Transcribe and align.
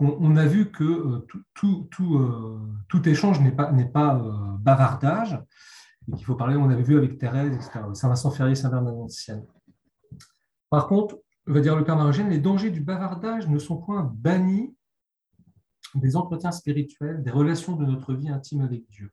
on, 0.00 0.36
a 0.36 0.46
vu 0.46 0.70
que 0.70 0.84
euh, 0.84 1.26
tout, 1.54 1.88
euh, 2.00 2.58
tout, 2.88 3.08
échange 3.08 3.40
n'est 3.40 3.52
pas, 3.52 3.72
pas 3.92 4.58
bavardage, 4.60 5.38
et 6.08 6.16
qu'il 6.16 6.24
faut 6.24 6.36
parler, 6.36 6.56
on 6.56 6.70
avait 6.70 6.82
vu 6.82 6.96
avec 6.96 7.18
Thérèse, 7.18 7.58
Saint-Vincent 7.94 8.30
Ferrier, 8.30 8.54
Saint-Bernard 8.54 8.94
d'Ancienne. 8.94 9.44
Par 10.70 10.86
contre, 10.86 11.18
va 11.46 11.60
dire 11.60 11.76
le 11.76 11.84
Père 11.84 12.28
les 12.28 12.38
dangers 12.38 12.70
du 12.70 12.80
bavardage 12.80 13.48
ne 13.48 13.58
sont 13.58 13.76
point 13.76 14.02
bannis 14.14 14.74
des 15.94 16.16
entretiens 16.16 16.52
spirituels, 16.52 17.22
des 17.22 17.30
relations 17.30 17.76
de 17.76 17.84
notre 17.84 18.14
vie 18.14 18.28
intime 18.28 18.62
avec 18.62 18.88
Dieu. 18.88 19.10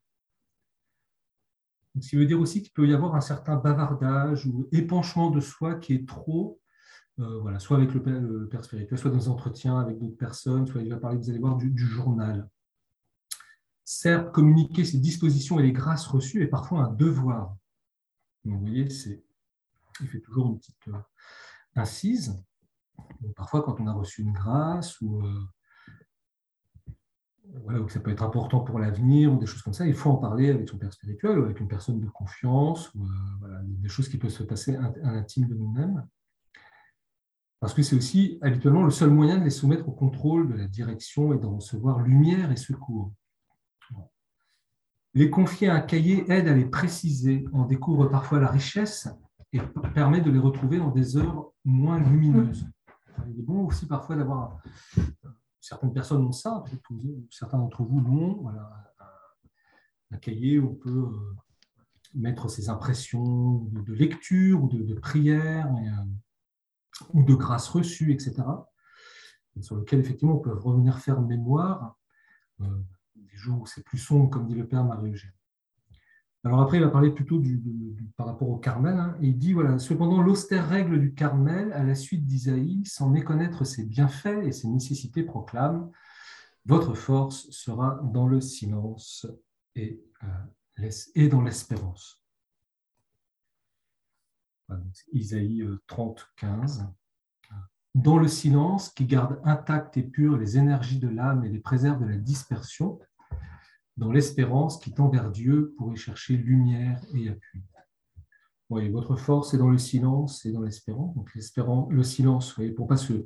Ce 2.00 2.10
qui 2.10 2.16
veut 2.16 2.26
dire 2.26 2.40
aussi 2.40 2.62
qu'il 2.62 2.72
peut 2.72 2.88
y 2.88 2.94
avoir 2.94 3.16
un 3.16 3.22
certain 3.22 3.58
bavardage 3.58 4.46
ou 4.46 4.68
épanchement 4.72 5.30
de 5.30 5.42
soi 5.42 5.76
qui 5.76 5.94
est 5.94 6.08
trop, 6.08 6.60
euh, 7.20 7.40
voilà, 7.40 7.60
soit 7.60 7.78
avec 7.78 7.94
le 7.94 8.02
père, 8.50 8.64
spirituel, 8.64 8.98
soit 8.98 9.12
dans 9.12 9.18
des 9.18 9.30
entretiens 9.30 9.80
avec 9.80 10.00
d'autres 10.00 10.18
personnes, 10.18 10.66
soit 10.66 10.82
il 10.82 10.90
va 10.90 10.98
parler, 10.98 11.18
vous 11.18 11.30
allez 11.30 11.40
voir, 11.40 11.58
du, 11.58 11.78
journal. 11.78 12.50
Certes, 13.84 14.32
communiquer 14.32 14.86
ses 14.86 14.98
dispositions 14.98 15.60
et 15.60 15.64
les 15.64 15.74
grâces 15.74 16.08
reçues 16.08 16.42
est 16.44 16.48
parfois 16.48 16.86
un 16.86 16.94
devoir. 16.94 17.56
vous 18.46 18.60
voyez, 18.60 18.88
il 20.00 20.08
fait 20.08 20.22
toujours 20.22 20.48
une 20.48 20.58
petite 20.58 20.88
euh, 20.88 20.98
incise. 21.76 22.42
parfois, 23.36 23.64
quand 23.64 23.80
on 23.80 23.88
a 23.88 23.94
reçu 23.94 24.22
une 24.22 24.32
grâce 24.32 25.00
ou 25.02 25.22
euh, 25.26 25.40
voilà, 27.64 27.88
ça 27.90 28.00
peut 28.00 28.12
être 28.12 28.24
important 28.24 28.62
pour 28.62 28.80
l'avenir 28.80 29.34
ou 29.34 29.38
des 29.38 29.46
choses 29.46 29.62
comme 29.62 29.74
ça, 29.74 29.86
il 29.86 29.94
faut 29.94 30.10
en 30.10 30.18
parler 30.18 30.50
avec 30.50 30.70
son 30.70 30.78
père 30.78 30.94
spirituel 30.94 31.40
ou 31.40 31.44
avec 31.44 31.60
une 31.60 31.68
personne 31.68 32.00
de 32.00 32.10
confiance, 32.10 32.94
ou, 32.96 33.06
euh, 33.06 33.60
des 33.64 33.90
choses 33.90 34.08
qui 34.08 34.18
peuvent 34.18 34.32
se 34.32 34.44
passer 34.44 34.76
à 34.76 35.12
l'intime 35.12 35.48
de 35.48 35.56
nous-mêmes. 35.56 36.08
Parce 37.62 37.76
que 37.76 37.84
c'est 37.84 37.96
aussi 37.96 38.40
habituellement 38.42 38.84
le 38.84 38.90
seul 38.90 39.12
moyen 39.12 39.38
de 39.38 39.44
les 39.44 39.52
soumettre 39.52 39.88
au 39.88 39.92
contrôle 39.92 40.50
de 40.52 40.56
la 40.56 40.68
direction 40.68 41.32
et 41.32 41.38
de 41.38 41.46
recevoir 41.46 42.00
lumière 42.00 42.52
et 42.52 42.58
secours. 42.58 43.14
Les 45.14 45.30
confier 45.30 45.70
à 45.70 45.76
un 45.76 45.82
cahier 45.82 46.26
aide 46.32 46.48
à 46.48 46.56
les 46.56 46.66
préciser, 46.66 47.46
on 47.54 47.66
découvre 47.66 48.08
parfois 48.08 48.40
la 48.40 48.48
richesse 48.48 49.08
et 49.54 49.60
permet 49.94 50.22
de 50.22 50.32
les 50.32 50.40
retrouver 50.40 50.80
dans 50.80 50.90
des 50.90 51.18
heures 51.18 51.52
moins 51.64 52.00
lumineuses. 52.00 52.66
Il 53.30 53.40
est 53.40 53.44
bon 53.44 53.68
aussi 53.68 53.86
parfois 53.86 54.16
d'avoir 54.16 54.58
certaines 55.60 55.94
personnes 55.94 56.26
ont 56.26 56.32
ça, 56.32 56.64
certains 57.30 57.60
d'entre 57.60 57.84
vous 57.84 58.02
l'ont, 58.02 58.42
voilà, 58.42 58.92
un, 60.10 60.18
cahier 60.18 60.58
où 60.58 60.72
on 60.72 60.76
peut 60.76 60.90
euh, 60.90 61.36
mettre 62.16 62.50
ses 62.50 62.70
impressions 62.70 63.58
de, 63.72 63.94
lecture 63.94 64.64
ou 64.64 64.68
de, 64.68 64.94
prière 64.96 65.68
euh, 65.68 66.04
ou 67.14 67.24
de 67.24 67.34
grâce 67.34 67.68
reçue, 67.68 68.12
etc. 68.12 68.44
sur 69.60 69.76
lequel 69.76 70.00
effectivement 70.00 70.36
on 70.36 70.40
peut 70.40 70.54
revenir 70.54 71.00
faire 71.00 71.22
mémoire 71.22 71.98
euh, 72.62 72.66
des 73.16 73.36
jours 73.36 73.62
où 73.62 73.66
c'est 73.66 73.84
plus 73.84 73.98
sombre, 73.98 74.30
comme 74.30 74.48
dit 74.48 74.56
le 74.56 74.68
Père 74.68 74.84
Marie-Eugène. 74.84 75.34
Alors 76.44 76.62
après, 76.62 76.78
il 76.78 76.84
va 76.84 76.90
parler 76.90 77.12
plutôt 77.12 77.38
du, 77.38 77.62
par 78.18 78.26
rapport 78.26 78.50
au 78.50 78.58
Carmel. 78.58 78.98
Hein, 78.98 79.16
il 79.22 79.38
dit, 79.38 79.54
voilà, 79.54 79.78
cependant, 79.78 80.22
l'austère 80.22 80.68
règle 80.68 81.00
du 81.00 81.14
Carmel, 81.14 81.72
à 81.74 81.84
la 81.84 81.94
suite 81.94 82.26
d'Isaïe, 82.26 82.84
sans 82.86 83.10
méconnaître 83.10 83.64
ses 83.64 83.86
bienfaits 83.86 84.44
et 84.44 84.52
ses 84.52 84.68
nécessités, 84.68 85.22
proclame, 85.22 85.92
votre 86.66 86.96
force 86.96 87.50
sera 87.52 88.00
dans 88.04 88.28
le 88.28 88.42
silence 88.42 89.28
et, 89.76 90.04
euh, 90.24 90.90
et 91.14 91.28
dans 91.28 91.42
l'espérance. 91.42 92.24
Isaïe 95.14 95.66
30, 95.88 96.20
euh, 96.20 96.24
15. 96.38 96.88
Dans 97.94 98.18
le 98.18 98.28
silence 98.28 98.90
qui 98.90 99.06
garde 99.06 99.42
intactes 99.44 99.98
et 99.98 100.04
pures 100.04 100.38
les 100.38 100.58
énergies 100.58 101.00
de 101.00 101.10
l'âme 101.10 101.44
et 101.44 101.50
les 101.50 101.60
préserve 101.60 102.02
de 102.02 102.06
la 102.06 102.18
dispersion, 102.18 103.00
dans 103.98 104.12
l'espérance 104.12 104.80
qui 104.80 104.94
tend 104.94 105.10
vers 105.10 105.30
Dieu 105.30 105.74
pour 105.78 105.92
y 105.94 105.98
chercher 105.98 106.38
lumière 106.38 107.02
et 107.14 107.30
appui. 107.30 107.64
Oui, 108.70 108.90
votre 108.90 109.18
force 109.18 109.54
est 109.54 109.58
dans 109.58 109.70
le 109.70 109.78
silence 109.78 110.46
et 110.46 110.54
dans 110.54 110.62
l'espérance. 110.62 111.14
Donc 111.14 111.30
le 111.36 112.04
silence, 112.04 112.54
pour 112.54 112.86
ne 112.86 112.90
pas 112.90 112.96
se 112.96 113.26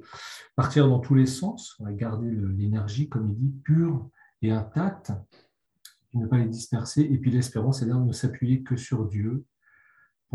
partir 0.56 0.88
dans 0.88 1.00
tous 1.00 1.14
les 1.14 1.28
sens, 1.28 1.76
on 1.80 1.84
va 1.84 1.94
garder 1.94 2.32
l'énergie, 2.58 3.08
comme 3.08 3.30
il 3.30 3.36
dit, 3.36 3.54
pure 3.64 4.10
et 4.42 4.50
intacte, 4.50 5.12
et 6.14 6.18
ne 6.18 6.26
pas 6.26 6.40
les 6.40 6.48
disperser. 6.48 7.02
Et 7.02 7.20
puis 7.20 7.30
l'espérance, 7.30 7.78
c'est-à-dire 7.78 8.00
ne 8.00 8.12
s'appuyer 8.12 8.64
que 8.64 8.76
sur 8.76 9.08
Dieu 9.08 9.46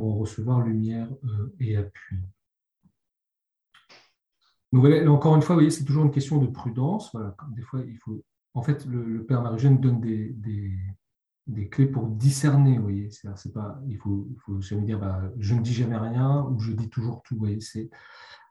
recevoir 0.09 0.61
lumière 0.61 1.09
euh, 1.25 1.55
et 1.61 1.77
appui. 1.77 2.17
Encore 4.73 5.35
une 5.35 5.43
fois, 5.43 5.55
vous 5.55 5.61
voyez, 5.61 5.71
c'est 5.71 5.85
toujours 5.85 6.05
une 6.05 6.13
question 6.13 6.39
de 6.39 6.47
prudence. 6.47 7.17
Des 7.57 7.63
fois, 7.63 7.81
il 7.81 7.99
faut 7.99 8.23
en 8.55 8.63
fait, 8.63 8.85
le, 8.87 9.25
Père 9.25 9.43
Marie-Jeanne 9.43 9.81
donne 9.81 10.01
des, 10.01 10.35
des, 11.47 11.69
clés 11.69 11.87
pour 11.87 12.07
discerner, 12.09 12.77
vous 12.77 12.83
voyez. 12.83 13.11
C'est 13.11 13.53
pas, 13.53 13.81
il 13.89 13.97
faut, 13.97 14.29
il 14.31 14.39
faut 14.41 14.61
jamais 14.61 14.85
dire, 14.85 14.99
bah, 14.99 15.23
je 15.39 15.55
ne 15.55 15.61
dis 15.61 15.73
jamais 15.73 15.97
rien 15.97 16.43
ou 16.45 16.59
je 16.59 16.73
dis 16.73 16.89
toujours 16.89 17.23
tout, 17.23 17.35
vous 17.35 17.41
voyez. 17.41 17.59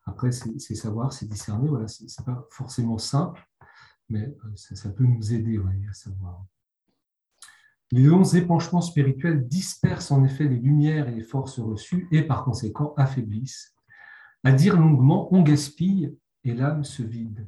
Après, 0.05 0.31
c'est 0.31 0.75
savoir, 0.75 1.13
c'est 1.13 1.27
discerner, 1.27 1.67
voilà. 1.67 1.87
C'est 1.87 2.25
pas 2.25 2.47
forcément 2.51 2.97
simple, 2.97 3.45
mais 4.09 4.23
euh, 4.45 4.55
ça, 4.55 4.89
peut 4.89 5.03
nous 5.03 5.33
aider 5.33 5.59
à 5.89 5.93
savoir. 5.93 6.45
Les 7.91 8.03
longs 8.03 8.23
épanchements 8.23 8.81
spirituels 8.81 9.47
dispersent 9.47 10.11
en 10.11 10.23
effet 10.23 10.43
les 10.43 10.59
lumières 10.59 11.07
et 11.09 11.15
les 11.15 11.23
forces 11.23 11.59
reçues 11.59 12.07
et 12.11 12.21
par 12.21 12.43
conséquent 12.43 12.93
affaiblissent. 12.97 13.73
À 14.43 14.51
dire 14.51 14.77
longuement, 14.77 15.33
on 15.33 15.41
gaspille 15.41 16.15
et 16.43 16.53
l'âme 16.53 16.83
se 16.83 17.01
vide 17.01 17.47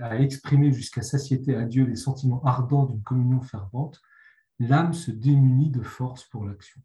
à 0.00 0.18
exprimer 0.18 0.72
jusqu'à 0.72 1.02
satiété 1.02 1.54
à 1.54 1.64
Dieu 1.64 1.84
les 1.84 1.96
sentiments 1.96 2.42
ardents 2.44 2.86
d'une 2.86 3.02
communion 3.02 3.40
fervente, 3.40 4.00
l'âme 4.58 4.92
se 4.92 5.10
démunit 5.10 5.70
de 5.70 5.82
force 5.82 6.24
pour 6.24 6.44
l'action. 6.44 6.80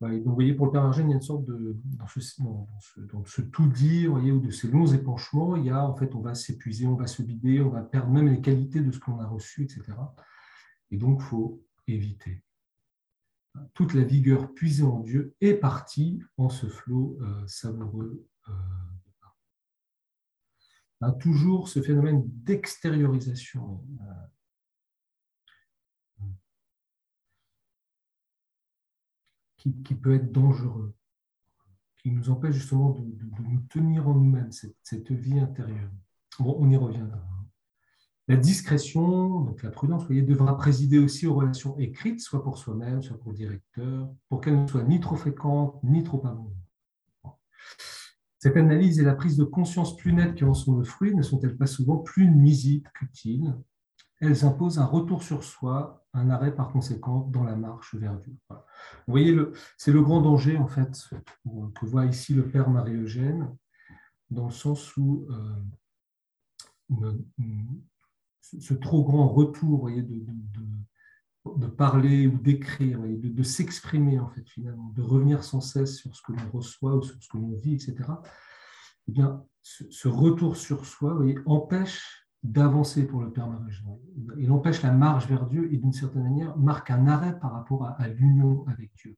donc, 0.00 0.22
vous 0.24 0.34
voyez, 0.34 0.54
pour 0.54 0.66
le 0.66 0.72
Père 0.72 0.82
Margène, 0.82 1.08
il 1.08 1.10
y 1.10 1.14
a 1.14 1.16
une 1.16 1.22
sorte 1.22 1.44
de, 1.44 1.76
dans 1.84 3.24
ce, 3.24 3.42
tout 3.42 3.66
dire, 3.66 4.10
voyez, 4.10 4.32
ou 4.32 4.40
de 4.40 4.50
ces 4.50 4.68
longs 4.68 4.86
épanchements, 4.86 5.56
il 5.56 5.64
y 5.66 5.70
a, 5.70 5.84
en 5.84 5.94
fait, 5.94 6.14
on 6.14 6.20
va 6.20 6.34
s'épuiser, 6.34 6.86
on 6.86 6.96
va 6.96 7.06
se 7.06 7.22
vider, 7.22 7.60
on 7.60 7.70
va 7.70 7.82
perdre 7.82 8.10
même 8.10 8.28
les 8.28 8.40
qualités 8.40 8.80
de 8.80 8.90
ce 8.90 8.98
qu'on 8.98 9.20
a 9.20 9.26
reçu, 9.26 9.64
etc. 9.64 9.84
Et 10.90 10.96
donc, 10.96 11.20
faut 11.20 11.62
éviter. 11.86 12.42
Toute 13.74 13.94
la 13.94 14.04
vigueur 14.04 14.54
puisée 14.54 14.84
en 14.84 15.00
Dieu 15.00 15.34
est 15.40 15.54
partie 15.54 16.22
en 16.36 16.48
ce 16.48 16.66
flot 16.66 17.18
euh, 17.20 17.46
savoureux 17.46 18.26
euh, 18.48 18.52
toujours 21.18 21.68
ce 21.68 21.80
phénomène 21.80 22.22
d'extériorisation. 22.26 23.84
Euh, 24.00 24.26
qui, 29.56 29.94
peut 29.94 30.14
être 30.14 30.32
dangereux, 30.32 30.94
qui 31.98 32.10
nous 32.10 32.30
empêche 32.30 32.54
justement 32.54 32.92
de, 32.92 33.02
nous 33.42 33.60
tenir 33.68 34.08
en 34.08 34.14
nous-mêmes, 34.14 34.50
cette, 34.52 35.12
vie 35.12 35.38
intérieure. 35.38 35.90
Bon, 36.38 36.56
on 36.58 36.70
y 36.70 36.76
reviendra. 36.78 37.22
La 38.30 38.36
discrétion, 38.36 39.40
donc 39.40 39.60
la 39.64 39.70
prudence, 39.70 40.06
devra 40.06 40.56
présider 40.56 41.00
aussi 41.00 41.26
aux 41.26 41.34
relations 41.34 41.76
écrites, 41.78 42.20
soit 42.20 42.44
pour 42.44 42.58
soi-même, 42.58 43.02
soit 43.02 43.18
pour 43.18 43.32
le 43.32 43.36
directeur, 43.36 44.08
pour 44.28 44.40
qu'elles 44.40 44.62
ne 44.62 44.68
soient 44.68 44.84
ni 44.84 45.00
trop 45.00 45.16
fréquentes, 45.16 45.82
ni 45.82 46.04
trop 46.04 46.24
abondantes. 46.24 46.54
Cette 48.38 48.56
analyse 48.56 49.00
et 49.00 49.02
la 49.02 49.16
prise 49.16 49.36
de 49.36 49.42
conscience 49.42 49.96
plus 49.96 50.12
nette 50.12 50.36
qui 50.36 50.44
en 50.44 50.54
sont 50.54 50.78
le 50.78 50.84
fruit 50.84 51.12
ne 51.12 51.22
sont-elles 51.22 51.56
pas 51.56 51.66
souvent 51.66 51.96
plus 51.96 52.30
nuisibles 52.30 52.88
qu'utiles? 52.94 53.52
Elles 54.20 54.44
imposent 54.44 54.78
un 54.78 54.86
retour 54.86 55.24
sur 55.24 55.42
soi, 55.42 56.06
un 56.12 56.30
arrêt 56.30 56.54
par 56.54 56.70
conséquent 56.70 57.28
dans 57.32 57.42
la 57.42 57.56
marche 57.56 57.96
vers 57.96 58.16
Dieu. 58.16 58.36
Vous 58.48 58.56
voyez, 59.08 59.36
c'est 59.76 59.90
le 59.90 60.02
grand 60.02 60.20
danger 60.20 60.56
en 60.56 60.68
fait 60.68 61.10
que 61.74 61.84
voit 61.84 62.06
ici 62.06 62.32
le 62.34 62.46
Père 62.46 62.70
Marie-Eugène, 62.70 63.52
dans 64.30 64.44
le 64.44 64.52
sens 64.52 64.96
où 64.96 65.26
euh, 66.90 67.12
ce 68.40 68.74
trop 68.74 69.04
grand 69.04 69.28
retour 69.28 69.80
voyez, 69.80 70.02
de, 70.02 71.66
parler 71.66 72.26
ou 72.26 72.38
d'écrire, 72.38 73.00
de, 73.00 73.28
de 73.28 73.42
s'exprimer 73.42 74.18
en 74.18 74.28
fait 74.28 74.48
finalement, 74.48 74.90
de 74.94 75.02
revenir 75.02 75.44
sans 75.44 75.60
cesse 75.60 75.96
sur 75.96 76.14
ce 76.14 76.22
que 76.22 76.32
l'on 76.32 76.50
reçoit 76.50 76.96
ou 76.96 77.02
sur 77.02 77.22
ce 77.22 77.28
que 77.28 77.38
l'on 77.38 77.56
vit, 77.56 77.74
etc. 77.74 77.96
Eh 79.08 79.12
bien, 79.12 79.44
ce, 79.62 80.08
retour 80.08 80.56
sur 80.56 80.86
soi 80.86 81.14
voyez, 81.14 81.38
empêche 81.46 82.26
d'avancer 82.42 83.06
pour 83.06 83.20
le 83.20 83.30
Père 83.30 83.48
Marie. 83.48 83.72
Il 84.38 84.50
empêche 84.50 84.82
la 84.82 84.92
marche 84.92 85.26
vers 85.26 85.46
Dieu 85.46 85.72
et 85.72 85.76
d'une 85.76 85.92
certaine 85.92 86.22
manière 86.22 86.56
marque 86.56 86.90
un 86.90 87.06
arrêt 87.06 87.38
par 87.38 87.52
rapport 87.52 87.84
à, 87.84 88.08
l'union 88.08 88.64
avec 88.66 88.90
Dieu. 88.94 89.16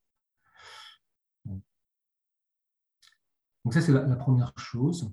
Donc 3.65 3.75
ça, 3.75 3.81
c'est 3.81 3.93
la, 3.93 4.17
première 4.17 4.53
chose. 4.59 5.13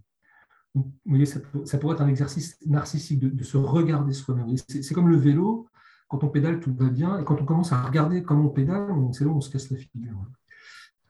Vous 0.75 0.91
voyez, 1.05 1.25
ça, 1.25 1.39
pourrait 1.79 1.95
être 1.95 2.01
un 2.01 2.07
exercice 2.07 2.57
narcissique 2.65 3.19
de, 3.19 3.43
se 3.43 3.57
regarder 3.57 4.13
soi-même. 4.13 4.55
C'est 4.57 4.93
comme 4.93 5.09
le 5.09 5.17
vélo 5.17 5.67
quand 6.07 6.23
on 6.23 6.29
pédale, 6.29 6.59
tout 6.59 6.73
va 6.73 6.89
bien. 6.89 7.19
Et 7.19 7.23
quand 7.23 7.39
on 7.39 7.45
commence 7.45 7.71
à 7.71 7.81
regarder 7.81 8.23
comment 8.23 8.45
on 8.45 8.49
pédale, 8.49 8.87
c'est 9.13 9.23
là 9.23 9.31
où 9.31 9.37
on 9.37 9.41
se 9.41 9.49
casse 9.49 9.69
la 9.69 9.77
figure. 9.77 10.25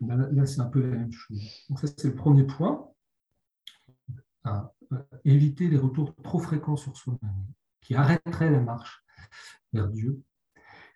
Là, 0.02 0.46
c'est 0.46 0.62
un 0.62 0.66
peu 0.66 0.82
la 0.82 0.98
même 0.98 1.12
chose. 1.12 1.66
Donc 1.70 1.80
ça, 1.80 1.88
c'est 1.88 2.08
le 2.08 2.16
premier 2.16 2.44
point. 2.44 2.88
à 4.44 4.74
éviter 5.24 5.68
les 5.68 5.78
retours 5.78 6.16
trop 6.24 6.40
fréquents 6.40 6.78
sur 6.78 6.96
soi-même, 6.96 7.46
qui 7.82 7.96
arrêteraient 7.96 8.50
la 8.50 8.62
marche 8.62 9.04
vers 9.74 9.88
Dieu. 9.88 10.22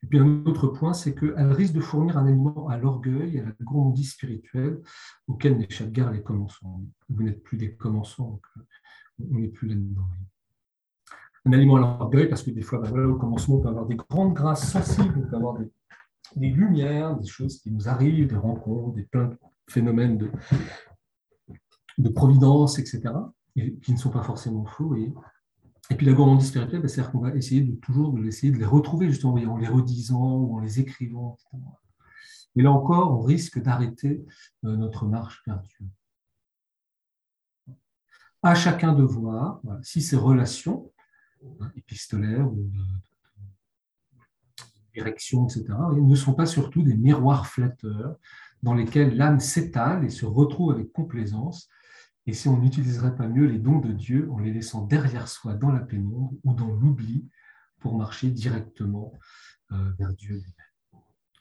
Et 0.04 0.06
puis 0.08 0.20
un 0.20 0.46
autre 0.46 0.68
point, 0.68 0.94
c'est 0.94 1.16
qu'elle 1.16 1.52
risque 1.54 1.74
de 1.74 1.80
fournir 1.80 2.18
un 2.18 2.28
aliment 2.28 2.68
à 2.68 2.78
l'orgueil 2.78 3.40
à 3.40 3.46
la 3.46 3.52
gourmandise 3.62 4.12
spirituelle 4.12 4.82
auquel 5.28 5.58
n'échappent 5.58 5.92
guère 5.92 6.12
les 6.12 6.22
commençants. 6.22 6.82
Vous 7.10 7.24
n'êtes 7.24 7.42
plus 7.42 7.58
des 7.58 7.74
commençants, 7.74 8.32
donc 8.32 8.46
euh, 8.58 8.62
on 9.32 9.40
n'est 9.40 9.48
plus 9.48 9.70
là-dedans. 9.70 10.08
Un 11.46 11.54
aliment 11.54 11.78
à 11.78 11.80
l'orgueil, 11.80 12.28
parce 12.28 12.44
que 12.44 12.52
des 12.52 12.62
fois, 12.62 12.80
ben 12.80 13.06
au 13.06 13.16
commencement, 13.16 13.56
on 13.56 13.62
peut 13.62 13.70
avoir 13.70 13.86
des 13.86 13.96
grandes 13.96 14.34
grâces 14.34 14.72
sensibles, 14.72 15.14
on 15.18 15.30
peut 15.30 15.36
avoir 15.36 15.58
des, 16.36 16.50
lumières, 16.50 17.16
des 17.18 17.28
choses 17.28 17.60
qui 17.60 17.72
nous 17.72 17.88
arrivent, 17.88 18.28
des 18.28 18.36
rencontres, 18.36 18.96
des 18.96 19.04
plein 19.04 19.26
de 19.26 19.38
phénomènes 19.70 20.18
de, 20.18 20.32
de 21.98 22.10
providence, 22.10 22.78
etc., 22.80 23.02
qui 23.56 23.92
ne 23.92 23.98
sont 23.98 24.10
pas 24.10 24.24
forcément 24.24 24.66
faux. 24.66 24.96
Et 25.90 25.96
puis 25.96 26.06
la 26.06 26.14
gourmandise 26.14 26.48
spirituelle, 26.48 26.82
ben, 26.82 26.88
c'est-à-dire 26.88 27.12
qu'on 27.12 27.20
va 27.20 27.36
essayer 27.36 27.62
de 27.62 27.76
toujours 27.76 28.14
de, 28.14 28.26
essayer 28.26 28.52
de 28.52 28.58
les 28.58 28.66
retrouver, 28.66 29.10
justement, 29.10 29.34
en 29.34 29.58
les 29.58 29.68
redisant 29.68 30.38
ou 30.38 30.56
en 30.56 30.60
les 30.60 30.80
écrivant, 30.80 31.38
etc. 31.38 31.64
Et 32.56 32.62
là 32.62 32.72
encore, 32.72 33.12
on 33.12 33.22
risque 33.22 33.62
d'arrêter 33.62 34.24
euh, 34.64 34.76
notre 34.76 35.06
marche 35.06 35.44
vers 35.46 35.62
Dieu. 35.62 35.88
À 38.44 38.56
chacun 38.56 38.94
de 38.94 39.04
voir 39.04 39.62
si 39.82 40.02
ces 40.02 40.18
relations 40.18 40.92
hein, 41.62 41.72
épistolaires 41.76 42.52
ou 42.52 42.56
de, 42.56 42.80
direction, 44.94 45.48
etc., 45.48 45.66
ne 45.92 46.16
sont 46.16 46.34
pas 46.34 46.46
surtout 46.46 46.84
des 46.84 46.96
miroirs 46.96 47.48
flatteurs 47.48 48.18
dans 48.62 48.74
lesquels 48.74 49.18
l'âme 49.18 49.40
s'étale 49.40 50.06
et 50.06 50.10
se 50.10 50.26
retrouve 50.26 50.72
avec 50.72 50.92
complaisance, 50.92 51.68
et 52.26 52.34
si 52.34 52.48
on 52.48 52.58
n'utiliserait 52.58 53.16
pas 53.16 53.28
mieux 53.28 53.46
les 53.46 53.60
dons 53.60 53.80
de 53.80 53.92
Dieu 53.92 54.30
en 54.32 54.40
les 54.40 54.54
laissant 54.54 54.86
derrière 54.86 55.28
soi 55.28 55.56
dans 55.56 55.72
la 55.72 55.82
pénombre 55.82 56.34
ou 56.44 56.54
dans 56.54 56.72
l'oubli 56.72 57.28
pour 57.80 57.98
marcher 57.98 58.32
directement 58.32 59.14
euh, 59.72 59.92
vers 60.00 60.14
Dieu 60.14 60.42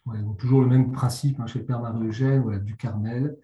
lui-même. 0.05 0.37
toujours 0.37 0.63
le 0.63 0.69
même 0.69 0.91
principe 0.91 1.39
hein, 1.39 1.47
chez 1.47 1.61
le 1.61 1.67
Père 1.67 1.81
Marie-Eugène, 1.81 2.43
voilà, 2.43 2.59
du 2.59 2.77
Carmel. 2.77 3.37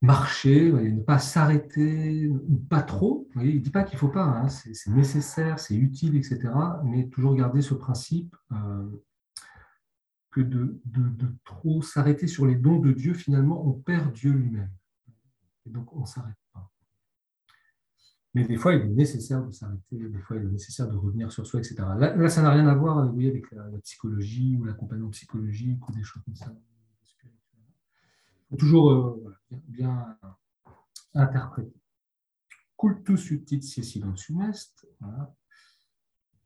Marcher, 0.00 0.70
ne 0.70 1.00
pas 1.00 1.18
s'arrêter, 1.18 2.28
ou 2.28 2.56
pas 2.70 2.82
trop. 2.82 3.28
il 3.34 3.56
ne 3.56 3.58
dit 3.58 3.70
pas 3.70 3.82
qu'il 3.82 3.96
ne 3.96 3.98
faut 3.98 4.08
pas, 4.08 4.22
hein, 4.22 4.48
c'est 4.48 4.92
nécessaire, 4.92 5.58
c'est 5.58 5.74
utile, 5.74 6.14
etc. 6.14 6.38
Mais 6.84 7.08
toujours 7.08 7.34
garder 7.34 7.62
ce 7.62 7.74
principe 7.74 8.36
euh, 8.52 8.86
que 10.30 10.40
de, 10.40 10.80
de 10.84 11.34
trop 11.44 11.82
s'arrêter 11.82 12.28
sur 12.28 12.46
les 12.46 12.54
dons 12.54 12.78
de 12.78 12.92
Dieu, 12.92 13.12
finalement, 13.12 13.66
on 13.66 13.72
perd 13.72 14.12
Dieu 14.12 14.30
lui-même 14.30 14.70
donc, 15.68 15.92
on 15.94 16.00
ne 16.00 16.06
s'arrête 16.06 16.36
pas. 16.52 16.70
Mais 18.34 18.46
des 18.46 18.56
fois, 18.56 18.74
il 18.74 18.82
est 18.82 18.88
nécessaire 18.88 19.44
de 19.44 19.50
s'arrêter, 19.52 19.96
des 19.96 20.20
fois, 20.20 20.36
il 20.36 20.42
est 20.42 20.50
nécessaire 20.50 20.88
de 20.88 20.96
revenir 20.96 21.32
sur 21.32 21.46
soi, 21.46 21.60
etc. 21.60 21.76
Là, 21.98 22.28
ça 22.28 22.42
n'a 22.42 22.50
rien 22.50 22.66
à 22.68 22.74
voir 22.74 22.98
avec 22.98 23.50
la, 23.52 23.78
psychologie 23.82 24.56
ou 24.58 24.64
l'accompagnement 24.64 25.10
psychologique 25.10 25.88
ou 25.88 25.92
des 25.92 26.02
choses 26.02 26.22
comme 26.24 26.36
ça. 26.36 26.54
Il 27.24 28.50
faut 28.50 28.56
toujours 28.56 28.90
euh, 28.90 29.34
bien, 29.50 30.16
interpréter. 31.14 31.74
Cultus 32.78 33.30
utit 33.30 33.62
silencium 33.62 34.42
est. 34.42 34.86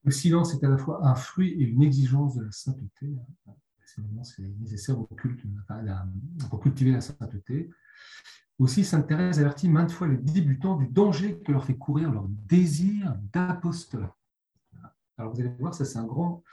Le 0.04 0.10
silence 0.10 0.54
est 0.54 0.64
à 0.64 0.68
la 0.68 0.78
fois 0.78 1.06
un 1.06 1.14
fruit 1.14 1.50
et 1.50 1.64
une 1.64 1.82
exigence 1.82 2.36
de 2.36 2.42
la 2.44 2.50
sainteté. 2.50 3.14
C'est 3.84 4.42
nécessaire 4.60 4.98
au 4.98 5.04
culte, 5.04 5.44
pour 6.48 6.60
cultiver 6.60 6.92
la 6.92 7.00
sainteté. 7.00 7.70
Aussi, 8.62 8.84
Sainte 8.84 9.08
Thérèse 9.08 9.40
avertit 9.40 9.68
maintes 9.68 9.90
fois 9.90 10.06
les 10.06 10.16
débutants 10.16 10.76
du 10.76 10.86
danger 10.86 11.40
que 11.40 11.50
leur 11.50 11.64
fait 11.64 11.76
courir 11.76 12.12
leur 12.12 12.28
désir 12.28 13.12
d'apostolat. 13.32 14.14
Alors 15.18 15.34
vous 15.34 15.40
allez 15.40 15.48
voir, 15.58 15.74
ça 15.74 15.84
c'est 15.84 15.98
un 15.98 16.06
grand, 16.06 16.44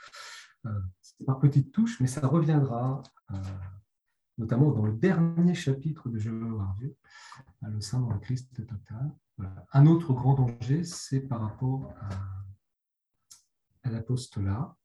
euh, 0.66 0.80
c'est 1.00 1.24
par 1.24 1.38
petites 1.38 1.70
touches, 1.70 2.00
mais 2.00 2.08
ça 2.08 2.26
reviendra 2.26 3.00
euh, 3.30 3.36
notamment 4.38 4.72
dans 4.72 4.86
le 4.86 4.92
dernier 4.92 5.54
chapitre 5.54 6.08
de 6.08 6.18
Je 6.18 6.30
veux 6.30 6.48
voir 6.48 6.74
Dieu, 6.80 6.96
le 7.62 7.80
sein 7.80 8.00
dans 8.00 8.10
le 8.12 8.18
Christ 8.18 8.66
total. 8.66 9.14
Un 9.72 9.86
autre 9.86 10.12
grand 10.12 10.34
danger, 10.34 10.82
c'est 10.82 11.20
par 11.20 11.40
rapport 11.40 11.94
à, 12.00 12.08
à 13.84 13.90
l'apostolat. 13.92 14.76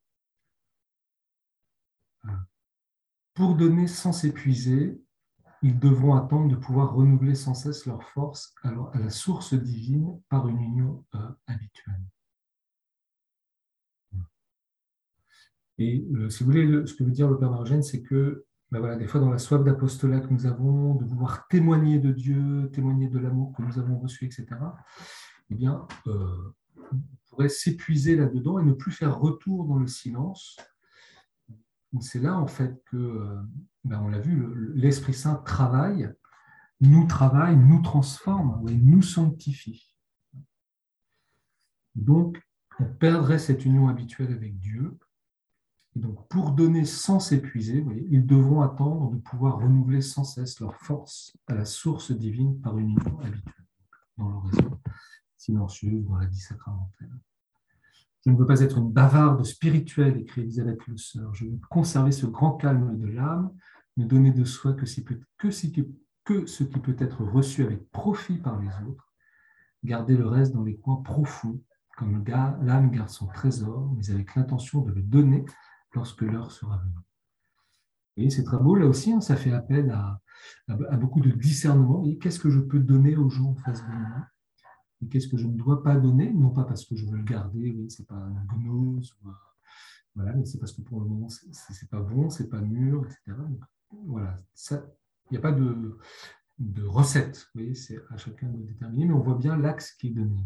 Euh, 2.26 2.30
pour 3.34 3.56
donner 3.56 3.88
sans 3.88 4.14
s'épuiser, 4.14 5.02
ils 5.66 5.80
devront 5.80 6.14
attendre 6.14 6.48
de 6.48 6.56
pouvoir 6.56 6.94
renouveler 6.94 7.34
sans 7.34 7.56
cesse 7.56 7.88
leur 7.88 8.04
force 8.04 8.54
à 8.62 8.72
la 9.00 9.10
source 9.10 9.56
divine 9.56 10.22
par 10.30 10.48
une 10.48 10.62
union 10.62 11.04
euh, 11.16 11.18
habituelle. 11.48 12.04
Et 15.80 16.08
euh, 16.14 16.30
si 16.30 16.44
vous 16.44 16.52
voulez, 16.52 16.86
ce 16.86 16.94
que 16.94 17.04
veut 17.04 17.12
dire 17.12 17.28
le 17.28 17.40
Père 17.40 17.50
Margène, 17.50 17.82
c'est 17.82 18.04
que 18.04 18.46
ben 18.70 18.78
voilà, 18.78 18.96
des 18.96 19.08
fois 19.08 19.20
dans 19.20 19.32
la 19.32 19.40
soif 19.40 19.64
d'apostolat 19.64 20.20
que 20.20 20.32
nous 20.32 20.46
avons, 20.46 20.94
de 20.94 21.04
vouloir 21.04 21.48
témoigner 21.48 21.98
de 21.98 22.12
Dieu, 22.12 22.70
témoigner 22.72 23.08
de 23.08 23.18
l'amour 23.18 23.52
que 23.58 23.64
nous 23.64 23.80
avons 23.80 23.98
reçu, 23.98 24.26
etc., 24.26 24.46
eh 25.50 25.56
bien, 25.56 25.88
euh, 26.06 26.54
on 26.92 26.98
pourrait 27.30 27.50
s'épuiser 27.50 28.16
là-dedans 28.16 28.60
et 28.60 28.64
ne 28.64 28.74
plus 28.74 28.92
faire 28.92 29.18
retour 29.18 29.66
dans 29.66 29.78
le 29.78 29.88
silence. 29.88 30.58
C'est 32.02 32.22
là, 32.22 32.38
en 32.38 32.48
fait, 32.48 32.84
que 32.86 33.40
ben, 33.86 34.02
on 34.02 34.08
l'a 34.08 34.20
vu, 34.20 34.74
l'Esprit 34.74 35.14
Saint 35.14 35.36
travaille, 35.36 36.12
nous 36.82 37.06
travaille, 37.06 37.56
nous 37.56 37.82
transforme, 37.82 38.66
nous 38.70 39.04
sanctifie. 39.04 39.96
Donc, 41.94 42.42
on 42.80 42.86
perdrait 42.86 43.40
cette 43.40 43.64
union 43.64 43.88
habituelle 43.88 44.34
avec 44.34 44.60
Dieu. 44.60 44.98
Et 45.96 46.00
donc, 46.00 46.28
pour 46.28 46.52
donner 46.52 46.84
sans 46.84 47.20
s'épuiser, 47.20 47.86
ils 48.10 48.26
devront 48.26 48.62
attendre 48.62 49.12
de 49.12 49.18
pouvoir 49.18 49.60
renouveler 49.60 50.02
sans 50.02 50.24
cesse 50.24 50.60
leur 50.60 50.76
force 50.76 51.38
à 51.48 51.54
la 51.54 51.64
source 51.64 52.12
divine 52.12 52.60
par 52.60 52.78
une 52.80 52.90
union 52.90 53.20
habituelle, 53.20 53.66
dans 54.18 54.30
l'oraison 54.30 54.80
silencieuse, 55.38 56.04
dans 56.06 56.18
la 56.18 56.26
vie 56.26 56.40
sacramentelle. 56.40 57.14
Je 58.26 58.32
ne 58.32 58.36
veux 58.36 58.48
pas 58.48 58.62
être 58.62 58.80
une 58.80 58.92
bavarde 58.92 59.46
spirituelle, 59.46 60.18
écrit 60.18 60.42
Elisabeth 60.42 60.86
Le 60.88 60.98
Sœur. 60.98 61.34
Je 61.36 61.46
veux 61.46 61.60
conserver 61.70 62.12
ce 62.12 62.26
grand 62.26 62.54
calme 62.54 63.00
de 63.00 63.06
l'âme 63.06 63.52
ne 63.98 64.06
donner 64.06 64.32
de 64.32 64.44
soi 64.44 64.74
que, 64.74 64.86
que, 65.38 65.52
ce 65.52 66.64
qui 66.64 66.80
peut 66.80 66.96
être 67.00 67.24
reçu 67.24 67.64
avec 67.64 67.90
profit 67.92 68.38
par 68.38 68.60
les 68.60 68.70
autres, 68.88 69.14
garder 69.84 70.18
le 70.18 70.28
reste 70.28 70.54
dans 70.54 70.64
les 70.64 70.78
coins 70.78 71.02
profonds, 71.02 71.62
comme 71.98 72.24
l'âme 72.26 72.92
garde 72.92 73.10
son 73.10 73.28
trésor, 73.28 73.94
mais 73.96 74.10
avec 74.12 74.36
l'intention 74.36 74.82
de 74.82 74.92
le 74.92 75.02
donner 75.02 75.46
lorsque 75.94 76.22
l'heure 76.22 76.52
sera 76.52 76.78
venue. 76.78 76.94
Et 78.18 78.30
c'est 78.30 78.44
très 78.44 78.58
beau, 78.58 78.76
là 78.76 78.86
aussi, 78.86 79.12
hein, 79.12 79.22
ça 79.22 79.36
fait 79.36 79.52
appel 79.52 79.92
à, 79.92 80.22
beaucoup 80.98 81.22
de 81.22 81.32
discernement. 81.32 82.04
Qu'est-ce 82.22 82.40
que 82.40 82.50
je 82.50 82.60
peux 82.60 82.80
donner 82.80 83.16
aux 83.16 83.30
gens 83.30 83.52
en 83.52 83.56
face 83.56 83.82
de 83.82 83.92
moi? 83.92 84.28
Et 85.02 85.08
qu'est-ce 85.08 85.28
que 85.28 85.38
je 85.38 85.48
ne 85.48 85.58
dois 85.58 85.84
pas 85.84 85.96
donner? 85.96 86.32
Non 86.34 86.50
pas 86.50 86.64
parce 86.64 86.86
que 86.86 86.96
je 86.96 87.06
veux 87.06 87.18
le 87.18 87.24
garder, 87.24 87.72
oui, 87.72 87.90
c'est 87.90 88.08
pas 88.08 88.16
un 88.16 88.46
gnose, 88.58 89.18
voilà, 90.16 90.34
mais 90.34 90.46
c'est 90.46 90.60
parce 90.60 90.72
que 90.72 90.82
pour 90.82 91.02
le 91.02 91.08
moment, 91.08 91.28
c'est 91.30 91.90
pas 91.90 92.00
bon, 92.00 92.30
c'est 92.30 92.48
pas 92.48 92.62
mûr, 92.62 93.06
etc 93.06 93.36
voilà, 94.06 94.40
il 94.72 95.32
n'y 95.32 95.38
a 95.38 95.42
pas 95.42 95.52
de, 95.52 95.98
recette, 96.84 97.48
c'est 97.74 98.00
à 98.10 98.18
chacun 98.18 98.50
de 98.50 98.62
déterminer, 98.64 99.06
mais 99.06 99.14
on 99.14 99.22
voit 99.22 99.36
bien 99.36 99.58
l'axe 99.58 99.92
qui 99.94 100.08
est 100.08 100.12
donné. 100.12 100.46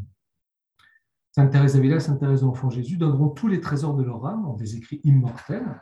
Sainte 1.32 1.52
Thérèse 1.52 1.74
d'Avila, 1.74 2.00
Sainte 2.00 2.20
Thérèse 2.20 2.42
de 2.42 2.46
l'Enfant 2.46 2.70
Jésus 2.70 2.98
donneront 2.98 3.30
tous 3.30 3.48
les 3.48 3.62
trésors 3.62 3.96
de 3.96 4.04
leur 4.04 4.26
âme 4.26 4.46
en 4.46 4.56
des 4.56 4.76
écrits 4.76 5.02
immortels, 5.04 5.82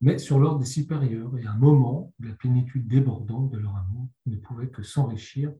mais 0.00 0.18
sur 0.18 0.38
l'ordre 0.38 0.60
des 0.60 0.66
supérieurs, 0.66 1.36
et 1.38 1.46
un 1.46 1.56
moment 1.56 2.12
la 2.20 2.34
plénitude 2.34 2.86
débordante 2.86 3.50
de 3.50 3.58
leur 3.58 3.76
amour 3.76 4.08
ne 4.26 4.36
pouvait 4.36 4.68
que 4.68 4.82
s'enrichir 4.82 5.52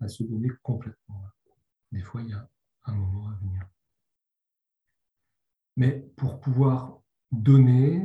à 0.00 0.08
se 0.08 0.22
donner 0.22 0.50
complètement. 0.62 1.24
Des 1.90 2.02
fois, 2.02 2.22
il 2.22 2.28
y 2.28 2.32
a 2.32 2.48
un 2.84 2.94
moment 2.94 3.28
à 3.28 3.34
venir. 3.40 3.66
Mais 5.76 6.08
pour 6.16 6.40
pouvoir 6.40 7.00
donner, 7.32 8.02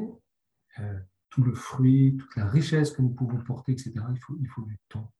euh, 0.80 1.00
tout 1.32 1.44
le 1.44 1.56
fruit, 1.56 2.18
toute 2.18 2.36
la 2.36 2.46
richesse 2.46 2.92
que 2.92 3.02
nous 3.02 3.10
pouvons 3.10 3.40
porter, 3.40 3.72
etc., 3.72 3.94
il 4.12 4.20
faut, 4.20 4.38
il 4.40 4.48
faut 4.48 4.62
du 4.64 4.78
temps. 4.90 5.12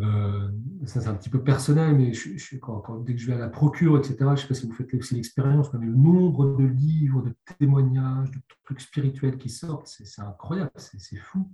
Euh, 0.00 0.52
ça, 0.84 1.00
c'est 1.00 1.08
un 1.08 1.14
petit 1.14 1.30
peu 1.30 1.42
personnel, 1.42 1.96
mais 1.96 2.12
dès 2.12 3.14
que 3.14 3.20
je 3.20 3.26
vais 3.26 3.32
à 3.32 3.38
la 3.38 3.48
procure, 3.48 3.98
etc., 3.98 4.16
je 4.18 4.24
ne 4.24 4.36
sais 4.36 4.48
pas 4.48 4.54
si 4.54 4.66
vous 4.66 4.72
faites 4.72 4.94
aussi 4.94 5.14
l'expérience, 5.14 5.72
mais 5.72 5.86
le 5.86 5.94
nombre 5.94 6.56
de 6.56 6.64
livres, 6.64 7.22
de 7.22 7.34
témoignages, 7.58 8.30
de 8.30 8.38
trucs 8.64 8.80
spirituels 8.80 9.38
qui 9.38 9.48
sortent, 9.48 9.88
c'est 9.88 10.22
incroyable, 10.22 10.70
c'est 10.76 11.16
fou. 11.16 11.50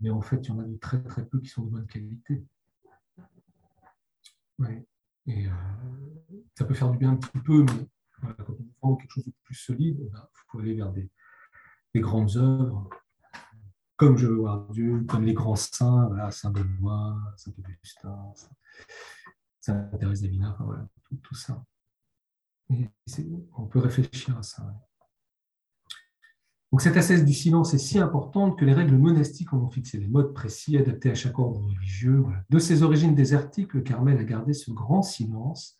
Mais 0.00 0.10
en 0.10 0.22
fait, 0.22 0.38
il 0.38 0.48
y 0.48 0.50
en 0.50 0.58
a 0.58 0.64
de 0.64 0.76
très 0.76 1.02
très 1.02 1.24
peu 1.24 1.40
qui 1.40 1.50
sont 1.50 1.62
de 1.62 1.70
bonne 1.70 1.86
qualité. 1.86 2.44
Ouais. 4.58 4.84
Et 5.26 5.46
euh, 5.46 5.50
ça 6.56 6.64
peut 6.64 6.74
faire 6.74 6.90
du 6.90 6.98
bien 6.98 7.12
un 7.12 7.16
petit 7.16 7.38
peu, 7.38 7.64
mais 7.64 7.88
quand 8.20 8.54
on 8.82 8.90
veut 8.90 8.96
quelque 8.96 9.10
chose 9.10 9.24
de 9.24 9.32
plus 9.42 9.54
solide, 9.54 9.98
il 10.00 10.10
faut 10.46 10.58
aller 10.60 10.74
vers 10.74 10.92
des, 10.92 11.10
grandes 11.96 12.36
œuvres. 12.36 12.88
comme 13.96 14.16
je 14.16 14.26
veux 14.26 14.36
voir 14.36 14.68
Dieu, 14.70 15.04
comme 15.08 15.24
les 15.24 15.34
grands 15.34 15.56
saints, 15.56 16.08
voilà, 16.08 16.30
Saint 16.30 16.50
Benoît, 16.50 17.16
Saint 17.36 17.52
Augustin, 17.58 18.32
Saint 19.60 19.82
Thérèse 19.98 20.22
d'Avila, 20.22 20.50
enfin, 20.50 20.64
voilà, 20.64 20.88
tout, 21.22 21.34
ça. 21.34 21.64
on 23.56 23.66
peut 23.66 23.78
réfléchir 23.78 24.36
à 24.36 24.42
ça. 24.42 24.64
Donc 26.74 26.80
cette 26.80 26.96
ascèse 26.96 27.24
du 27.24 27.32
silence 27.32 27.72
est 27.72 27.78
si 27.78 28.00
importante 28.00 28.58
que 28.58 28.64
les 28.64 28.74
règles 28.74 28.96
monastiques 28.96 29.52
en 29.52 29.58
ont 29.58 29.70
fixé 29.70 29.96
des 29.96 30.08
modes 30.08 30.34
précis 30.34 30.76
adaptés 30.76 31.08
à 31.08 31.14
chaque 31.14 31.38
ordre 31.38 31.60
religieux. 31.60 32.24
De 32.50 32.58
ses 32.58 32.82
origines 32.82 33.14
désertiques, 33.14 33.74
le 33.74 33.82
Carmel 33.82 34.18
a 34.18 34.24
gardé 34.24 34.54
ce 34.54 34.72
grand 34.72 35.02
silence 35.02 35.76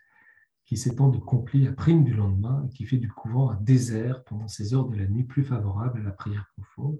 qui 0.66 0.76
s'étend 0.76 1.08
de 1.08 1.18
Compli 1.18 1.66
à 1.68 1.72
Prime 1.72 2.04
du 2.04 2.14
lendemain 2.14 2.64
et 2.66 2.74
qui 2.74 2.86
fait 2.86 2.96
du 2.96 3.08
couvent 3.08 3.50
un 3.50 3.60
désert 3.60 4.24
pendant 4.24 4.48
ces 4.48 4.74
heures 4.74 4.88
de 4.88 4.96
la 4.96 5.06
nuit 5.06 5.24
plus 5.24 5.44
favorables 5.44 6.00
à 6.00 6.04
la 6.04 6.10
prière 6.10 6.50
profonde. 6.56 6.98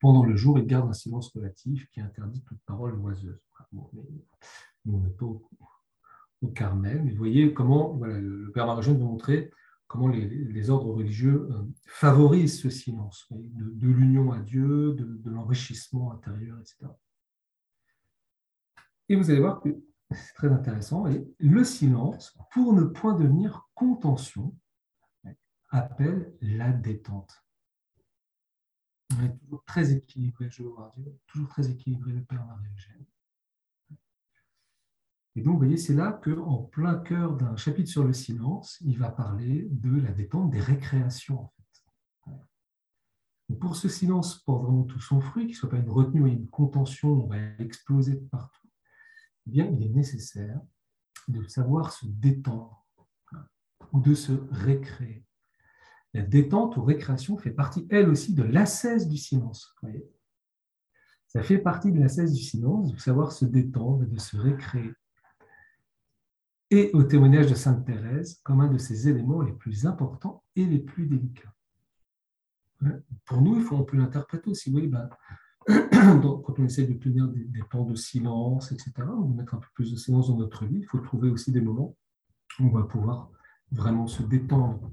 Pendant 0.00 0.24
le 0.24 0.34
jour, 0.34 0.58
il 0.58 0.66
garde 0.66 0.88
un 0.88 0.94
silence 0.94 1.28
relatif 1.34 1.88
qui 1.90 2.00
interdit 2.00 2.42
toute 2.42 2.60
parole 2.66 2.98
oiseuse. 2.98 3.40
on 3.72 4.98
n'est 4.98 5.10
pas 5.10 5.26
au, 5.26 5.42
Carmel, 6.54 7.02
mais 7.04 7.12
vous 7.12 7.18
voyez 7.18 7.54
comment 7.54 8.00
le 8.02 8.50
Père 8.52 8.66
Marie-Jeanne 8.66 8.98
veut 8.98 9.04
montrer 9.04 9.52
comment 9.92 10.08
les, 10.08 10.70
ordres 10.70 10.94
religieux 10.94 11.48
euh, 11.50 11.62
favorisent 11.84 12.58
ce 12.58 12.70
silence, 12.70 13.28
de, 13.30 13.86
l'union 13.86 14.32
à 14.32 14.38
Dieu, 14.38 14.94
de, 14.94 15.30
l'enrichissement 15.30 16.12
intérieur, 16.12 16.58
etc. 16.60 16.86
Et 19.10 19.16
vous 19.16 19.30
allez 19.30 19.40
voir 19.40 19.60
que 19.60 19.68
c'est 20.14 20.34
très 20.34 20.52
intéressant, 20.52 21.06
et 21.06 21.26
le 21.38 21.64
silence, 21.64 22.36
pour 22.52 22.72
ne 22.72 22.84
point 22.84 23.14
devenir 23.14 23.68
contention, 23.74 24.54
appelle 25.72 26.34
la 26.40 26.70
détente. 26.70 27.44
On 29.18 29.24
est 29.24 29.36
toujours 29.38 29.64
très 29.64 29.92
équilibré, 29.92 30.48
je 30.50 30.62
voir 30.62 30.92
Dieu, 30.96 31.18
toujours 31.26 31.48
très 31.48 31.68
équilibré, 31.70 32.12
le 32.12 32.22
Père 32.22 32.44
Marie-Eugène. 32.46 33.04
Et 35.34 35.40
donc, 35.40 35.54
vous 35.54 35.60
voyez, 35.60 35.78
c'est 35.78 35.94
là 35.94 36.12
qu'en 36.12 36.62
plein 36.64 36.96
cœur 36.96 37.36
d'un 37.36 37.56
chapitre 37.56 37.88
sur 37.88 38.04
le 38.04 38.12
silence, 38.12 38.78
il 38.82 38.98
va 38.98 39.10
parler 39.10 39.66
de 39.70 39.98
la 39.98 40.12
détente 40.12 40.50
des 40.50 40.60
récréations. 40.60 41.40
En 41.40 41.52
fait. 42.28 43.54
pour 43.58 43.76
ce 43.76 43.88
silence 43.88 44.38
porte 44.42 44.64
vraiment 44.64 44.84
tout 44.84 45.00
son 45.00 45.20
fruit, 45.20 45.46
qu'il 45.46 45.54
ne 45.54 45.58
soit 45.58 45.70
pas 45.70 45.78
une 45.78 45.90
retenue 45.90 46.22
ou 46.22 46.26
une 46.26 46.48
contention, 46.48 47.24
on 47.24 47.26
va 47.26 47.38
exploser 47.58 48.16
de 48.16 48.26
partout, 48.26 48.61
eh 49.46 49.50
bien, 49.50 49.66
il 49.66 49.82
est 49.82 49.90
nécessaire 49.90 50.60
de 51.28 51.46
savoir 51.48 51.92
se 51.92 52.06
détendre 52.06 52.86
ou 53.92 54.00
de 54.00 54.14
se 54.14 54.32
récréer. 54.50 55.24
La 56.14 56.22
détente 56.22 56.76
ou 56.76 56.82
récréation 56.82 57.38
fait 57.38 57.50
partie, 57.50 57.86
elle 57.90 58.08
aussi, 58.08 58.34
de 58.34 58.42
l'ascèse 58.42 59.08
du 59.08 59.16
silence. 59.16 59.74
Ça 61.26 61.42
fait 61.42 61.58
partie 61.58 61.92
de 61.92 61.98
l'ascèse 61.98 62.32
du 62.32 62.42
silence, 62.42 62.92
de 62.92 62.98
savoir 62.98 63.32
se 63.32 63.44
détendre 63.44 64.04
de 64.06 64.18
se 64.18 64.36
récréer 64.36 64.92
et 66.72 66.90
au 66.94 67.02
témoignage 67.02 67.50
de 67.50 67.54
Sainte 67.54 67.84
Thérèse 67.84 68.40
comme 68.42 68.62
un 68.62 68.68
de 68.68 68.78
ces 68.78 69.06
éléments 69.06 69.42
les 69.42 69.52
plus 69.52 69.84
importants 69.84 70.42
et 70.56 70.64
les 70.64 70.78
plus 70.78 71.06
délicats. 71.06 71.52
Pour 73.26 73.42
nous, 73.42 73.68
on 73.70 73.84
peut 73.84 73.98
l'interpréter 73.98 74.50
aussi. 74.50 74.72
Oui, 74.72 74.86
ben, 74.88 75.08
quand 76.44 76.58
on 76.58 76.64
essaie 76.64 76.86
de 76.86 76.94
tenir 76.94 77.28
des, 77.28 77.62
temps 77.70 77.84
de 77.84 77.94
silence, 77.94 78.72
etc., 78.72 78.92
ou 79.16 79.32
de 79.32 79.36
mettre 79.36 79.54
un 79.54 79.58
peu 79.58 79.68
plus 79.74 79.90
de 79.90 79.96
silence 79.96 80.28
dans 80.28 80.36
notre 80.36 80.64
vie, 80.66 80.78
il 80.78 80.86
faut 80.86 80.98
trouver 80.98 81.30
aussi 81.30 81.52
des 81.52 81.60
moments 81.60 81.96
où 82.58 82.64
on 82.64 82.70
va 82.70 82.82
pouvoir 82.82 83.30
vraiment 83.70 84.06
se 84.06 84.22
détendre, 84.22 84.90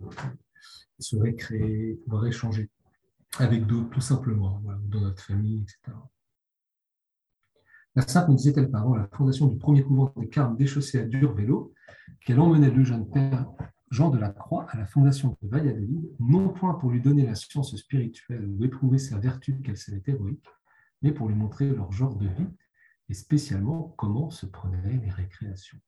se 1.00 1.16
récréer, 1.18 1.96
pouvoir 2.06 2.26
échanger 2.26 2.70
avec 3.38 3.66
d'autres, 3.68 3.90
tout 3.90 4.02
simplement, 4.02 4.62
dans 4.88 5.02
notre 5.02 5.22
famille, 5.22 5.62
etc. 5.62 5.98
La 7.96 8.08
sainte 8.08 8.30
nous 8.30 8.36
disait-elle 8.36 8.70
par 8.70 8.88
la 8.96 9.08
fondation 9.14 9.48
du 9.48 9.58
premier 9.58 9.84
couvent 9.84 10.14
des 10.16 10.30
Carmes 10.30 10.56
déchaussés 10.56 11.00
à 11.00 11.06
Dur-Vélo, 11.06 11.74
qu'elle 12.26 12.40
emmenait 12.40 12.72
le 12.72 12.84
jeune 12.84 13.10
père 13.10 13.46
Jean 13.92 14.10
de 14.10 14.20
la 14.20 14.30
Croix 14.30 14.68
à 14.70 14.78
la 14.78 14.86
fondation 14.86 15.36
de 15.42 15.48
Valladolid, 15.48 16.10
non 16.20 16.50
point 16.50 16.76
pour 16.76 16.92
lui 16.92 17.02
donner 17.02 17.26
la 17.26 17.36
science 17.36 17.76
spirituelle 17.76 18.48
ou 18.48 18.64
éprouver 18.64 19.00
sa 19.00 19.18
vertu 19.18 19.60
qu'elle 19.62 19.78
savait 19.78 20.04
héroïque, 20.06 20.46
mais 21.02 21.12
pour 21.12 21.28
lui 21.28 21.36
montrer 21.36 21.70
leur 21.70 21.92
genre 21.92 22.16
de 22.16 22.28
vie 22.28 22.48
et 23.10 23.14
spécialement 23.14 23.94
comment 23.98 24.30
se 24.30 24.46
prenaient 24.46 25.00
les 25.04 25.10
récréations. 25.10 25.80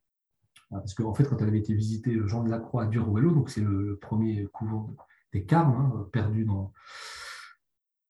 Parce 0.70 0.94
qu'en 0.94 1.14
fait, 1.14 1.26
quand 1.26 1.38
elle 1.42 1.50
avait 1.50 1.60
été 1.60 1.74
visiter 1.74 2.18
Jean 2.28 2.44
de 2.44 2.50
la 2.50 2.60
Croix 2.60 2.84
à 2.84 2.88
Dur-Vélo, 2.88 3.32
donc 3.32 3.50
c'est 3.50 3.62
le 3.62 3.98
premier 3.98 4.46
couvent 4.54 4.90
des 5.34 5.46
Carmes, 5.46 5.76
hein, 5.76 6.10
perdu 6.14 6.46
dans, 6.46 6.74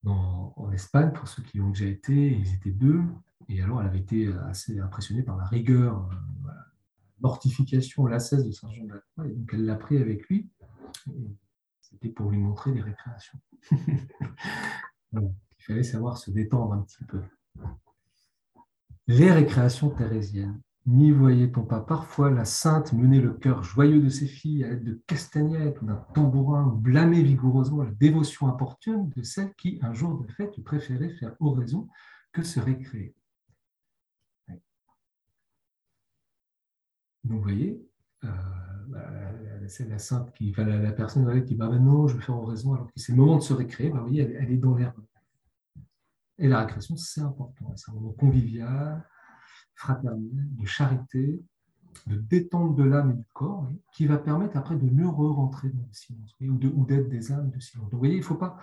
en 0.06 0.72
Espagne, 0.72 1.12
pour 1.12 1.28
ceux 1.28 1.44
qui 1.44 1.60
ont 1.60 1.70
déjà 1.70 1.86
été, 1.86 2.32
ils 2.32 2.54
étaient 2.54 2.72
deux, 2.72 3.02
et 3.50 3.62
alors, 3.62 3.82
elle 3.82 3.88
avait 3.88 4.00
été 4.00 4.32
assez 4.50 4.80
impressionnée 4.80 5.24
par 5.24 5.36
la 5.38 5.46
rigueur, 5.46 6.10
euh, 6.48 6.52
mortification, 7.20 8.06
l'ascèse 8.06 8.46
de 8.46 8.52
Saint 8.52 8.72
Jean 8.72 8.86
de 8.86 8.94
la 8.94 9.00
Croix. 9.00 9.28
Et 9.28 9.34
donc, 9.34 9.50
elle 9.54 9.66
l'a 9.66 9.76
pris 9.76 9.98
avec 9.98 10.28
lui. 10.30 10.50
C'était 11.82 12.10
pour 12.10 12.32
lui 12.32 12.38
montrer 12.38 12.72
les 12.72 12.82
récréations. 12.82 13.40
Il 15.62 15.64
fallait 15.64 15.84
savoir 15.84 16.18
se 16.18 16.32
détendre 16.32 16.74
un 16.74 16.82
petit 16.82 17.04
peu. 17.06 17.22
Les 19.08 19.32
récréations 19.32 19.92
thérésiennes. 19.92 20.60
N'y 20.88 21.12
voyait-on 21.12 21.64
pas 21.64 21.80
parfois 21.80 22.32
la 22.32 22.46
sainte 22.46 22.94
mener 22.94 23.22
le 23.22 23.34
cœur 23.34 23.62
joyeux 23.62 24.02
de 24.02 24.10
ses 24.10 24.26
filles 24.26 24.64
à 24.64 24.70
l'aide 24.70 24.84
de 24.84 25.00
castagnettes 25.06 25.80
ou 25.84 25.86
d'un 25.86 26.04
tambourin 26.16 26.66
ou 26.66 26.72
blâmer 26.72 27.22
vigoureusement 27.22 27.84
la 27.84 27.92
dévotion 27.92 28.48
importune 28.48 29.10
de 29.16 29.22
celle 29.22 29.54
qui, 29.54 29.78
un 29.84 29.94
jour 29.94 30.18
de 30.18 30.32
fête, 30.32 30.60
préférait 30.64 31.12
faire 31.12 31.36
oraison 31.40 31.88
que 32.32 32.42
se 32.42 32.60
récréer? 32.60 33.14
Vous 37.24 37.40
voyez, 37.40 37.88
euh, 38.24 38.30
bah, 38.88 39.08
c'est 39.68 39.88
la 39.88 40.00
sainte 40.00 40.34
qui, 40.34 40.50
enfin, 40.50 40.66
la, 40.66 40.92
personne 40.92 41.32
qui 41.44 41.54
dit 41.54 41.56
bah, 41.56 41.70
non, 41.70 42.08
je 42.08 42.18
vais 42.18 42.24
faire 42.24 42.38
oraison, 42.38 42.74
alors 42.74 42.88
que 42.88 42.94
c'est 42.96 43.12
le 43.12 43.20
moment 43.20 43.38
de 43.38 43.44
se 43.44 43.54
récréer, 43.54 43.92
bah, 43.92 44.00
vous 44.00 44.08
voyez, 44.08 44.24
elle, 44.24 44.52
est 44.52 44.58
dans 44.58 44.76
l'herbe. 44.76 45.00
Et 46.42 46.48
la 46.48 46.62
récréation, 46.62 46.98
c'est 46.98 47.22
important. 47.22 47.72
C'est 47.76 47.92
un 47.92 47.94
moment 47.94 48.14
convivial, 48.14 49.08
fraternel, 49.76 50.28
de 50.34 50.66
charité, 50.66 51.40
de 52.08 52.16
détente 52.16 52.76
de 52.76 52.84
l'âme 52.84 53.12
et 53.12 53.14
du 53.14 53.26
corps, 53.34 53.70
qui 53.94 54.08
va 54.08 54.18
permettre 54.18 54.58
après 54.58 54.76
de 54.76 54.90
mieux 54.90 55.08
re-rentrer 55.08 55.70
dans 55.70 55.86
le 55.86 55.94
silence, 55.94 56.36
ou 56.42 56.86
d'être 56.86 57.10
des 57.10 57.32
âmes 57.32 57.52
de 57.52 57.60
silence. 57.60 57.86
Donc, 57.86 57.94
vous 57.94 58.00
voyez, 58.00 58.16
il 58.16 58.22
ne 58.22 58.26
faut 58.26 58.36
pas, 58.36 58.58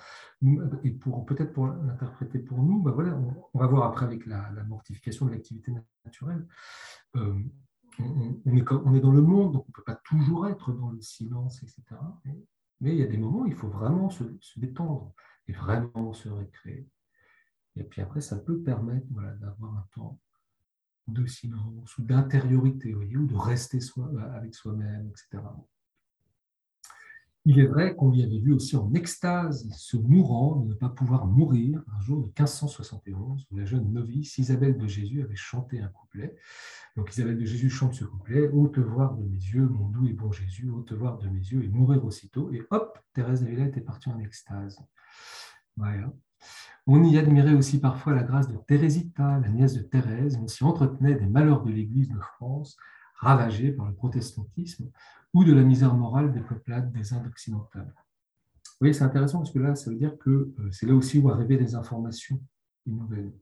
et 0.83 0.91
pour 0.91 1.25
peut-être 1.25 1.53
pour 1.53 1.69
l'interpréter 1.69 2.41
pour 2.41 2.63
nous, 2.63 2.83
bah, 2.83 2.91
voilà, 2.91 3.17
on, 3.55 3.59
va 3.59 3.67
voir 3.67 3.85
après 3.85 4.07
avec 4.07 4.27
la, 4.27 4.51
mortification 4.67 5.27
de 5.27 5.33
l'activité 5.33 5.73
naturelle. 6.05 6.47
Euh, 7.17 7.39
on, 8.01 8.57
est, 8.57 9.01
dans 9.01 9.13
le 9.13 9.23
monde, 9.23 9.53
donc 9.53 9.65
on 9.67 9.71
ne 9.71 9.73
peut 9.73 9.85
pas 9.85 10.01
toujours 10.05 10.49
être 10.49 10.73
dans 10.73 10.91
le 10.91 11.01
silence, 11.01 11.63
etc. 11.63 11.83
Mais 12.81 12.93
il 12.93 12.99
y 12.99 13.03
a 13.03 13.07
des 13.07 13.19
moments 13.19 13.41
où 13.41 13.47
il 13.47 13.55
faut 13.55 13.69
vraiment 13.69 14.09
se, 14.09 14.25
détendre 14.57 15.13
et 15.47 15.53
vraiment 15.53 16.13
se 16.13 16.29
récréer. 16.29 16.89
Et 17.79 17.85
puis 17.85 18.03
après, 18.03 18.21
ça 18.21 18.37
peut 18.37 18.61
permettre 18.61 19.07
d'avoir 19.41 19.77
un 19.77 19.87
temps 19.95 20.19
de 21.07 21.27
silence 21.27 21.97
ou 21.97 22.03
d'intériorité, 22.03 22.95
ou 22.95 23.27
de 23.27 23.35
rester 23.35 23.79
avec 24.35 24.55
soi-même, 24.55 25.09
etc. 25.09 25.43
Il 27.45 27.59
est 27.61 27.67
vrai 27.67 27.95
qu'on 27.95 28.11
lui 28.11 28.23
avait 28.23 28.41
vu 28.41 28.53
aussi 28.53 28.77
en 28.77 28.93
extase, 28.93 29.67
se 29.75 29.97
mourant 29.97 30.57
de 30.57 30.69
ne 30.69 30.75
pas 30.75 30.91
pouvoir 30.91 31.27
mourir, 31.27 31.83
un 31.97 32.01
jour 32.03 32.19
de 32.19 32.27
1571, 32.27 33.47
où 33.51 33.57
la 33.57 33.65
jeune 33.65 33.91
novice 33.91 34.37
Isabelle 34.37 34.77
de 34.77 34.87
Jésus 34.87 35.23
avait 35.23 35.35
chanté 35.35 35.81
un 35.81 35.89
couplet. 35.89 36.37
Donc 36.95 37.11
Isabelle 37.11 37.39
de 37.39 37.47
Jésus 37.47 37.71
chante 37.71 37.95
ce 37.95 38.05
couplet 38.05 38.49
Ô 38.49 38.69
te 38.69 38.81
voir 38.81 39.15
de 39.15 39.23
mes 39.23 39.37
yeux, 39.37 39.67
mon 39.67 39.89
doux 39.89 40.07
et 40.07 40.13
bon 40.13 40.31
Jésus, 40.31 40.69
ô 40.69 40.83
te 40.83 40.95
voir 40.95 41.17
de 41.17 41.29
mes 41.29 41.41
yeux 41.41 41.65
et 41.65 41.69
mourir 41.69 42.05
aussitôt. 42.05 42.53
Et 42.53 42.61
hop, 42.71 42.99
Thérèse 43.15 43.43
d'Avila 43.43 43.67
était 43.67 43.81
partie 43.81 44.11
en 44.11 44.19
extase. 44.19 44.79
Voilà. 45.77 46.13
On 46.91 47.05
y 47.05 47.19
admirait 47.19 47.53
aussi 47.53 47.81
parfois 47.81 48.15
la 48.15 48.23
grâce 48.23 48.49
de 48.49 48.57
Thérésita, 48.57 49.41
la 49.41 49.49
nièce 49.51 49.75
de 49.75 49.83
Thérèse. 49.83 50.39
On 50.43 50.49
s'y 50.49 50.65
entretenait 50.65 51.17
des 51.17 51.27
malheurs 51.27 51.63
de 51.63 51.71
l'Église 51.71 52.09
de 52.09 52.19
France, 52.19 52.79
ravagée 53.17 53.73
par 53.73 53.87
le 53.87 53.95
protestantisme 53.95 54.91
ou 55.35 55.45
de 55.45 55.53
la 55.53 55.65
misère 55.65 55.93
morale 55.95 56.33
des 56.33 56.41
peuplades 56.41 56.91
des 56.91 57.13
Indes 57.13 57.27
occidentales. 57.27 57.93
Vous 57.95 58.77
voyez, 58.81 58.95
c'est 58.95 59.05
intéressant 59.05 59.41
parce 59.41 59.51
que 59.51 59.59
là, 59.59 59.75
ça 59.75 59.91
veut 59.91 59.97
dire 59.97 60.17
que 60.19 60.31
euh, 60.31 60.71
c'est 60.71 60.87
là 60.87 60.95
aussi 60.95 61.19
où 61.19 61.29
arrivaient 61.29 61.59
des 61.59 61.75
informations 61.75 62.41
nouvelles. 62.87 63.35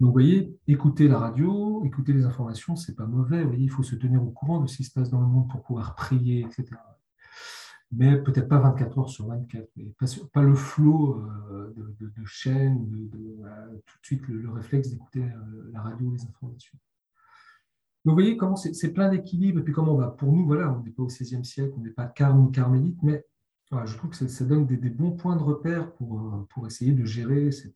Donc, 0.00 0.08
vous 0.08 0.12
voyez, 0.12 0.58
écouter 0.66 1.06
la 1.06 1.20
radio, 1.20 1.84
écouter 1.84 2.12
les 2.12 2.24
informations, 2.24 2.74
c'est 2.74 2.96
pas 2.96 3.06
mauvais. 3.06 3.44
Vous 3.44 3.50
voyez, 3.50 3.64
il 3.64 3.70
faut 3.70 3.84
se 3.84 3.94
tenir 3.94 4.20
au 4.20 4.30
courant 4.30 4.60
de 4.60 4.66
ce 4.66 4.78
qui 4.78 4.84
se 4.84 4.92
passe 4.92 5.10
dans 5.10 5.20
le 5.20 5.28
monde 5.28 5.48
pour 5.48 5.62
pouvoir 5.62 5.94
prier, 5.94 6.40
etc. 6.40 6.76
Mais 7.92 8.20
peut-être 8.20 8.48
pas 8.48 8.58
24 8.58 8.98
heures 8.98 9.08
sur 9.08 9.28
24, 9.28 9.68
pas, 10.32 10.42
le 10.42 10.54
flot 10.54 11.22
euh, 11.50 11.72
de, 12.00 12.24
chaînes, 12.24 12.84
de, 12.90 13.08
tout 13.86 13.98
de 14.00 14.04
suite 14.04 14.26
le, 14.28 14.50
réflexe 14.50 14.90
d'écouter 14.90 15.22
euh, 15.22 15.70
la 15.72 15.82
radio, 15.82 16.10
les 16.10 16.22
informations. 16.24 16.76
Donc, 18.04 18.12
vous 18.12 18.22
voyez 18.22 18.36
comment 18.36 18.56
c'est 18.56 18.92
plein 18.92 19.08
d'équilibre, 19.08 19.60
et 19.60 19.62
puis 19.62 19.72
comment 19.72 19.92
on 19.92 19.98
va. 19.98 20.08
Pour 20.08 20.32
nous, 20.32 20.46
voilà, 20.46 20.72
on 20.72 20.82
n'est 20.82 20.90
pas 20.90 21.02
au 21.02 21.06
XVIe 21.06 21.44
siècle, 21.44 21.74
on 21.76 21.80
n'est 21.80 21.90
pas 21.90 22.06
carme 22.06 22.46
ou 22.46 22.50
carmélite, 22.50 23.02
mais 23.02 23.24
je 23.70 23.96
trouve 23.96 24.10
que 24.10 24.28
ça, 24.28 24.44
donne 24.44 24.66
des, 24.66 24.76
bons 24.76 25.12
points 25.12 25.36
de 25.36 25.42
repère 25.42 25.92
pour, 25.94 26.20
euh, 26.20 26.46
pour 26.50 26.66
essayer 26.66 26.92
de 26.92 27.04
gérer 27.04 27.50
ce, 27.52 27.68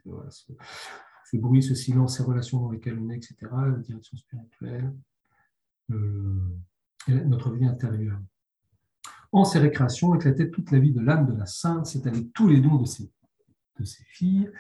bruit, 1.35 1.63
ce 1.63 1.75
silence, 1.75 2.17
ces 2.17 2.23
relations 2.23 2.61
dans 2.61 2.71
lesquelles 2.71 2.99
on 2.99 3.11
est, 3.11 3.17
etc., 3.17 3.37
la 3.53 3.79
direction 3.79 4.17
spirituelle, 4.17 4.93
notre 7.09 7.51
vie 7.51 7.67
intérieure. 7.67 8.21
En 9.33 9.45
ces 9.45 9.59
récréations 9.59 10.15
éclatait 10.15 10.51
toute 10.51 10.71
la 10.71 10.79
vie 10.79 10.93
de 10.93 11.01
l'âme 11.01 11.27
de 11.27 11.39
la 11.39 11.47
sainte, 11.47 11.87
c'est-à-dire 11.87 12.25
tous 12.35 12.49
les 12.49 12.61
dons 12.61 12.77
de 12.77 12.87
ses, 12.87 13.11
filles. 14.05 14.51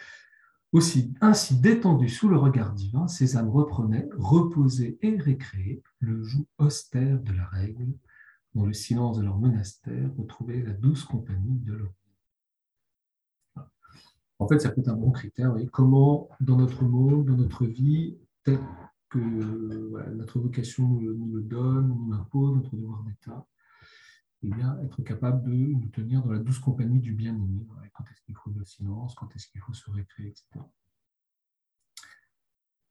Aussi, 0.72 1.12
ainsi 1.20 1.58
détendues 1.60 2.08
sous 2.08 2.28
le 2.28 2.36
regard 2.36 2.72
divin, 2.72 3.08
ces 3.08 3.36
âmes 3.36 3.50
reprenaient, 3.50 4.08
reposées 4.16 4.98
et 5.02 5.16
récréées, 5.16 5.82
le 5.98 6.22
joug 6.22 6.46
austère 6.58 7.20
de 7.20 7.32
la 7.32 7.44
règle, 7.46 7.92
dans 8.54 8.66
le 8.66 8.72
silence 8.72 9.18
de 9.18 9.24
leur 9.24 9.38
monastère, 9.38 10.10
retrouver 10.16 10.62
la 10.62 10.72
douce 10.72 11.04
compagnie 11.04 11.58
de 11.58 11.72
leur. 11.74 11.92
En 14.38 14.48
fait, 14.48 14.58
ça 14.58 14.70
peut 14.70 14.80
être 14.80 14.88
un 14.88 14.96
bon 14.96 15.10
critère. 15.10 15.54
comment, 15.72 16.28
dans 16.40 16.56
notre 16.56 16.84
monde, 16.84 17.26
dans 17.26 17.36
notre 17.36 17.66
vie, 17.66 18.16
tel 18.44 18.58
que 19.10 19.18
notre 19.18 20.38
vocation 20.38 20.88
nous, 20.88 21.34
le 21.34 21.42
donne, 21.42 21.88
nous 21.88 22.12
l'impose, 22.12 22.54
notre 22.54 22.76
devoir 22.76 23.02
d'État, 23.02 23.44
bien, 24.48 24.78
être 24.82 25.02
capable 25.02 25.42
de 25.42 25.54
nous 25.54 25.88
tenir 25.88 26.22
dans 26.22 26.32
la 26.32 26.38
douce 26.38 26.58
compagnie 26.58 27.00
du 27.00 27.12
bien-aimé. 27.12 27.66
Quand 27.92 28.04
est-ce 28.04 28.22
qu'il 28.22 28.34
faut 28.34 28.50
le 28.50 28.64
silence, 28.64 29.14
quand 29.14 29.34
est-ce 29.36 29.48
qu'il 29.48 29.60
faut 29.60 29.74
se 29.74 29.90
récréer, 29.90 30.28
etc. 30.28 30.64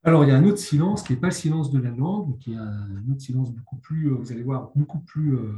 Alors, 0.03 0.23
il 0.23 0.29
y 0.29 0.31
a 0.31 0.37
un 0.37 0.45
autre 0.45 0.59
silence 0.59 1.03
qui 1.03 1.13
n'est 1.13 1.19
pas 1.19 1.27
le 1.27 1.33
silence 1.33 1.71
de 1.71 1.79
la 1.79 1.91
langue, 1.91 2.37
qui 2.39 2.53
est 2.53 2.57
un 2.57 3.09
autre 3.11 3.21
silence 3.21 3.51
beaucoup 3.51 3.77
plus, 3.77 4.11
euh, 4.11 4.15
vous 4.15 4.31
allez 4.31 4.43
voir, 4.43 4.71
beaucoup 4.75 4.99
plus 4.99 5.35
euh, 5.35 5.51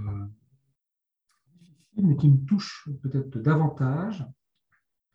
difficile, 1.59 2.07
mais 2.07 2.15
qui 2.15 2.29
me 2.29 2.43
touche 2.45 2.89
peut-être 3.03 3.37
davantage, 3.39 4.25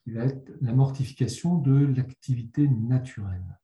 qui 0.05 0.13
va 0.13 0.25
être 0.25 0.53
la 0.61 0.73
mortification 0.73 1.59
de 1.59 1.87
l'activité 1.87 2.69
naturelle. 2.69 3.59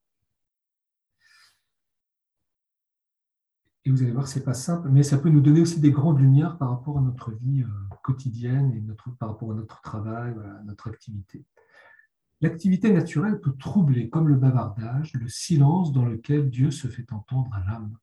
Et 3.84 3.90
vous 3.90 4.02
allez 4.02 4.12
voir, 4.12 4.28
ce 4.28 4.38
n'est 4.38 4.44
pas 4.44 4.54
simple, 4.54 4.88
mais 4.90 5.02
ça 5.02 5.18
peut 5.18 5.28
nous 5.28 5.40
donner 5.40 5.60
aussi 5.60 5.80
des 5.80 5.90
grandes 5.90 6.20
lumières 6.20 6.56
par 6.56 6.70
rapport 6.70 6.98
à 6.98 7.00
notre 7.00 7.32
vie 7.32 7.62
euh, 7.62 7.96
quotidienne 8.02 8.72
et 8.72 8.80
notre, 8.80 9.10
par 9.16 9.30
rapport 9.30 9.50
à 9.50 9.54
notre 9.54 9.80
travail, 9.82 10.32
à 10.32 10.62
notre 10.64 10.88
activité. 10.88 11.44
L'activité 12.40 12.92
naturelle 12.92 13.40
peut 13.40 13.56
troubler, 13.56 14.08
comme 14.08 14.28
le 14.28 14.36
bavardage, 14.36 15.12
le 15.14 15.28
silence 15.28 15.92
dans 15.92 16.04
lequel 16.04 16.50
Dieu 16.50 16.70
se 16.70 16.88
fait 16.88 17.12
entendre 17.12 17.52
à 17.54 17.64
l'âme. 17.64 17.96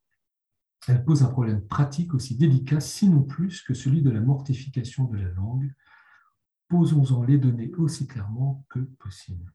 Elle 0.87 1.03
pose 1.03 1.23
un 1.23 1.27
problème 1.27 1.61
pratique 1.61 2.13
aussi 2.13 2.35
délicat, 2.35 2.79
sinon 2.79 3.23
plus, 3.23 3.61
que 3.61 3.73
celui 3.73 4.01
de 4.01 4.09
la 4.09 4.21
mortification 4.21 5.05
de 5.05 5.17
la 5.17 5.29
langue. 5.29 5.73
Posons-en 6.69 7.23
les 7.23 7.37
données 7.37 7.71
aussi 7.77 8.07
clairement 8.07 8.65
que 8.69 8.79
possible. 8.79 9.53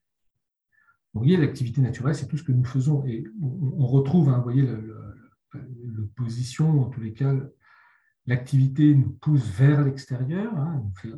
Vous 1.12 1.20
voyez, 1.20 1.36
l'activité 1.36 1.80
naturelle, 1.80 2.14
c'est 2.14 2.26
tout 2.26 2.36
ce 2.36 2.42
que 2.42 2.52
nous 2.52 2.64
faisons. 2.64 3.06
Et 3.06 3.24
on 3.40 3.86
retrouve, 3.86 4.28
hein, 4.28 4.38
vous 4.38 4.42
voyez, 4.42 4.68
l'opposition, 5.84 6.82
en 6.82 6.88
tous 6.88 7.00
les 7.00 7.12
cas, 7.12 7.34
l'activité 8.26 8.94
nous 8.94 9.10
pousse 9.12 9.46
vers 9.46 9.84
l'extérieur, 9.84 10.56
hein, 10.56 10.82
nous 10.84 10.94
fait 10.94 11.12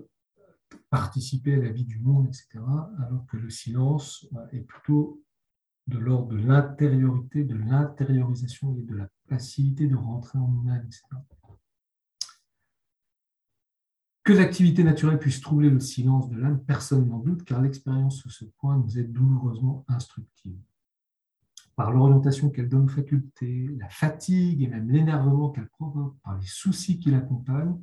participer 0.90 1.55
à 1.55 1.59
la 1.59 1.71
vie 1.71 1.85
du 1.85 1.99
monde, 1.99 2.26
etc., 2.28 2.49
alors 2.99 3.26
que 3.26 3.37
le 3.37 3.50
silence 3.50 4.28
est 4.52 4.61
plutôt 4.61 5.23
de 5.87 5.99
l'ordre 5.99 6.28
de 6.28 6.38
l'intériorité, 6.38 7.45
de 7.45 7.55
l'intériorisation 7.55 8.76
et 8.76 8.83
de 8.83 8.97
la 8.97 9.09
facilité 9.28 9.87
de 9.87 9.95
rentrer 9.95 10.38
en 10.38 10.49
nous-mêmes, 10.49 10.85
etc. 10.85 11.02
Que 14.25 14.33
l'activité 14.33 14.83
naturelle 14.83 15.21
puisse 15.21 15.40
troubler 15.40 15.71
le 15.71 15.78
silence 15.78 16.28
de 16.28 16.37
l'âme, 16.37 16.61
personne 16.64 17.09
n'en 17.09 17.21
doute, 17.21 17.45
car 17.45 17.62
l'expérience 17.62 18.19
sur 18.19 18.33
ce 18.33 18.45
point 18.45 18.76
nous 18.76 18.99
est 18.99 19.05
douloureusement 19.05 19.85
instructive. 19.87 20.59
Par 21.76 21.92
l'orientation 21.92 22.50
qu'elle 22.50 22.68
donne 22.68 22.87
aux 22.87 22.88
facultés, 22.88 23.68
la 23.78 23.88
fatigue 23.88 24.62
et 24.62 24.68
même 24.68 24.90
l'énervement 24.90 25.50
qu'elle 25.50 25.68
provoque, 25.68 26.16
par 26.25 26.38
les 26.38 26.47
soucis 26.47 26.99
qui 26.99 27.11
l'accompagnent, 27.11 27.78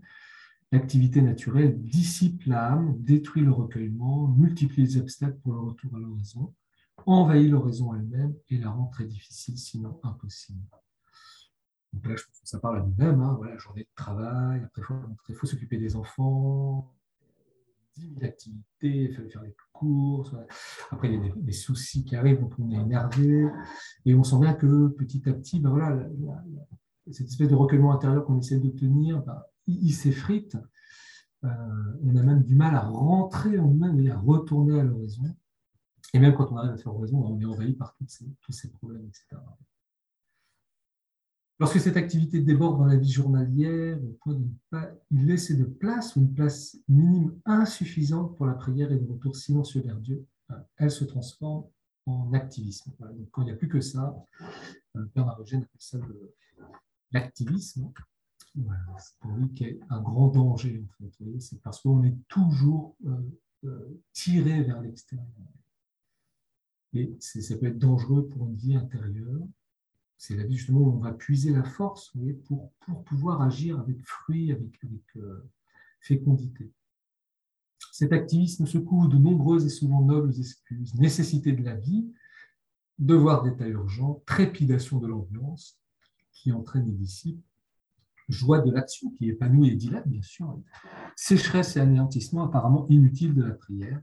L'activité 0.74 1.22
naturelle 1.22 1.80
dissipe 1.84 2.46
l'âme, 2.48 2.96
détruit 2.98 3.44
le 3.44 3.52
recueillement, 3.52 4.28
multiplie 4.28 4.82
les 4.82 4.98
obstacles 4.98 5.38
pour 5.44 5.54
le 5.54 5.60
retour 5.60 5.96
à 5.96 6.00
l'horizon, 6.00 6.52
envahit 7.06 7.52
l'horizon 7.52 7.94
elle-même 7.94 8.34
et 8.50 8.58
la 8.58 8.72
rend 8.72 8.88
très 8.88 9.06
difficile, 9.06 9.56
sinon 9.56 10.00
impossible. 10.02 10.66
Donc 11.94 12.08
là, 12.08 12.16
je 12.16 12.24
pense 12.24 12.40
que 12.40 12.48
ça 12.48 12.58
parle 12.60 12.80
à 12.80 12.82
nous-mêmes. 12.82 13.22
Hein, 13.22 13.36
voilà, 13.38 13.56
journée 13.60 13.84
de 13.84 13.90
travail, 13.96 14.64
après, 14.64 14.82
il 15.30 15.36
faut, 15.36 15.46
s'occuper 15.46 15.78
des 15.78 15.96
enfants, 15.96 16.92
10 17.96 18.14
000 18.16 18.26
activités, 18.26 18.64
il 18.82 19.16
faut 19.16 19.28
faire 19.30 19.44
les 19.44 19.56
courses. 19.72 20.36
Après, 20.92 21.10
il 21.14 21.14
y 21.14 21.30
a 21.30 21.34
des, 21.36 21.52
soucis 21.52 22.04
qui 22.04 22.16
arrivent, 22.16 22.40
donc 22.40 22.54
on 22.60 22.70
est 22.72 22.76
énervé. 22.76 23.48
Et 24.06 24.16
on 24.16 24.24
sent 24.24 24.40
bien 24.40 24.54
que 24.54 24.88
petit 24.90 25.28
à 25.30 25.34
petit, 25.34 25.60
ben 25.60 25.70
voilà, 25.70 26.08
cette 27.12 27.28
espèce 27.28 27.50
de 27.50 27.56
recueillement 27.56 27.94
intérieur 27.94 28.26
qu'on 28.26 28.40
essaie 28.40 28.60
d'obtenir, 28.60 29.22
ben, 29.24 29.42
il, 29.68 29.94
s'effrite. 29.94 30.58
Euh, 31.44 31.50
on 32.04 32.16
a 32.16 32.24
même 32.24 32.44
du 32.44 32.56
mal 32.56 32.76
à 32.76 32.82
rentrer 32.82 33.60
en 33.60 33.68
nous-mêmes 33.68 34.00
et 34.00 34.10
à 34.10 34.18
retourner 34.18 34.80
à 34.80 34.84
l'horizon. 34.84 35.24
Et 36.14 36.20
même 36.20 36.36
quand 36.36 36.52
on 36.52 36.58
arrive 36.58 36.72
à 36.72 36.78
faire 36.78 36.94
l'horizon, 36.94 37.24
on 37.26 37.40
est 37.40 37.46
envahi 37.46 37.74
par 37.74 37.96
tous 37.98 38.52
ces 38.52 38.72
problèmes, 38.72 39.06
etc. 39.08 39.42
Lorsque 41.60 41.80
cette 41.80 41.98
activité 41.98 42.42
déborde 42.42 42.80
dans 42.80 42.86
la 42.86 42.98
vie 42.98 43.12
journalière, 43.12 43.98
au 44.04 44.18
point 44.22 44.34
de 44.34 44.40
ne 44.40 44.54
pas 44.70 44.92
laisser 45.12 45.56
de 45.56 45.66
place 45.66 46.16
une 46.16 46.34
place 46.34 46.78
minime 46.88 47.40
insuffisante 47.46 48.36
pour 48.36 48.46
la 48.46 48.54
prière 48.54 48.92
et 48.92 48.98
le 48.98 49.06
retour 49.06 49.36
silencieux 49.36 49.82
vers 49.82 50.00
Dieu, 50.00 50.26
euh, 50.52 50.56
elle 50.78 50.92
se 50.92 51.06
transforme 51.06 51.66
en 52.06 52.34
activisme. 52.34 52.92
Quand 53.32 53.44
il 53.44 53.46
n'y 53.46 53.52
a 53.52 53.56
plus 53.56 53.70
que 53.70 53.82
ça, 53.82 54.16
le 54.94 55.02
euh, 55.02 55.08
Marogène 55.16 55.62
appelle 55.62 55.80
ça 55.80 56.00
l'activisme 57.12 57.92
c'est 59.00 59.18
pour 59.20 59.32
lui 59.32 59.54
qu'il 59.54 59.68
y 59.68 59.80
a 59.82 59.96
un 59.96 60.02
grand 60.02 60.28
danger. 60.28 60.84
En 61.00 61.10
fait. 61.10 61.40
C'est 61.40 61.62
parce 61.62 61.82
qu'on 61.82 62.04
est 62.04 62.16
toujours 62.28 62.96
euh, 63.66 64.02
tiré 64.12 64.64
vers 64.64 64.82
l'extérieur. 64.82 65.28
Et 66.94 67.16
ça 67.20 67.56
peut 67.58 67.68
être 67.68 67.80
dangereux 67.80 68.28
pour 68.28 68.48
une 68.48 68.56
vie 68.56 68.76
intérieure. 68.76 69.42
C'est 70.26 70.38
la 70.38 70.46
vie 70.46 70.56
justement 70.56 70.80
où 70.80 70.90
on 70.90 71.00
va 71.00 71.12
puiser 71.12 71.52
la 71.52 71.66
force 71.66 72.14
pour, 72.46 72.72
pour 72.80 73.04
pouvoir 73.04 73.42
agir 73.42 73.78
avec 73.78 74.02
fruit, 74.06 74.54
avec, 74.54 74.80
euh, 75.18 75.46
fécondité. 76.00 76.72
Cet 77.92 78.14
activisme 78.14 78.66
se 78.66 78.78
couvre 78.78 79.10
de 79.10 79.18
nombreuses 79.18 79.66
et 79.66 79.70
souvent 79.70 80.02
nobles 80.02 80.34
excuses. 80.40 80.96
Nécessité 80.96 81.52
de 81.52 81.62
la 81.62 81.76
vie, 81.76 82.10
devoir 83.00 83.44
d'état 83.44 83.68
urgent, 83.68 84.24
trépidation 84.26 85.00
de 85.00 85.08
l'ambiance 85.08 85.78
qui 86.32 86.54
entraîne 86.54 86.86
les 86.86 86.96
disciples, 86.96 87.44
joie 88.30 88.60
de 88.60 88.72
l'action 88.72 89.10
qui 89.10 89.28
épanouit 89.28 89.72
et 89.72 89.76
dilate, 89.76 90.08
bien 90.08 90.22
sûr, 90.22 90.58
sécheresse 91.18 91.76
et 91.76 91.82
anéantissement 91.82 92.46
apparemment 92.46 92.88
inutiles 92.88 93.34
de 93.34 93.44
la 93.44 93.56
prière, 93.56 94.02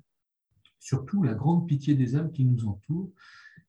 surtout 0.80 1.22
la 1.22 1.32
grande 1.32 1.66
pitié 1.66 1.94
des 1.94 2.14
âmes 2.14 2.30
qui 2.30 2.44
nous 2.44 2.66
entourent 2.66 3.10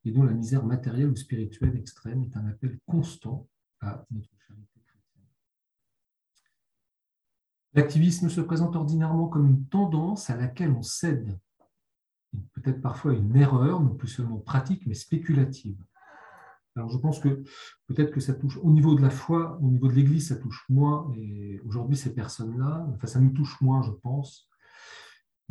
et 0.06 0.12
dont 0.12 0.24
la 0.24 0.34
misère 0.34 0.66
matérielle 0.66 1.10
ou 1.10 1.16
spirituelle 1.16 1.76
extrême 1.76 2.24
est 2.24 2.36
un 2.38 2.48
appel 2.48 2.80
constant 2.86 3.48
à 3.82 4.06
notre 4.12 4.30
charité 4.48 4.82
chrétienne. 4.86 5.26
L'activisme 7.74 8.30
se 8.30 8.42
présente 8.42 8.76
ordinairement 8.76 9.28
comme 9.28 9.48
une 9.48 9.66
tendance 9.68 10.30
à 10.30 10.36
laquelle 10.36 10.72
on 10.72 10.82
cède, 10.82 11.40
peut-être 12.54 12.82
parfois 12.82 13.14
une 13.14 13.36
erreur, 13.36 13.82
non 13.82 13.96
plus 13.96 14.08
seulement 14.08 14.40
pratique, 14.40 14.86
mais 14.88 14.94
spéculative. 14.94 15.78
Alors 16.76 16.90
je 16.90 16.98
pense 16.98 17.20
que 17.20 17.44
peut-être 17.88 18.12
que 18.12 18.22
ça 18.22 18.34
touche 18.34 18.58
au 18.58 18.72
niveau 18.72 18.96
de 18.96 19.02
la 19.02 19.10
foi, 19.10 19.60
au 19.62 19.68
niveau 19.68 19.88
de 19.88 19.94
l'Église, 19.94 20.30
ça 20.30 20.38
touche 20.38 20.64
moins. 20.70 21.12
Et 21.18 21.60
aujourd'hui, 21.66 21.98
ces 21.98 22.14
personnes-là, 22.14 22.88
enfin, 22.96 23.08
ça 23.08 23.20
nous 23.20 23.32
touche 23.32 23.60
moins, 23.60 23.82
je 23.82 23.92
pense. 23.92 24.50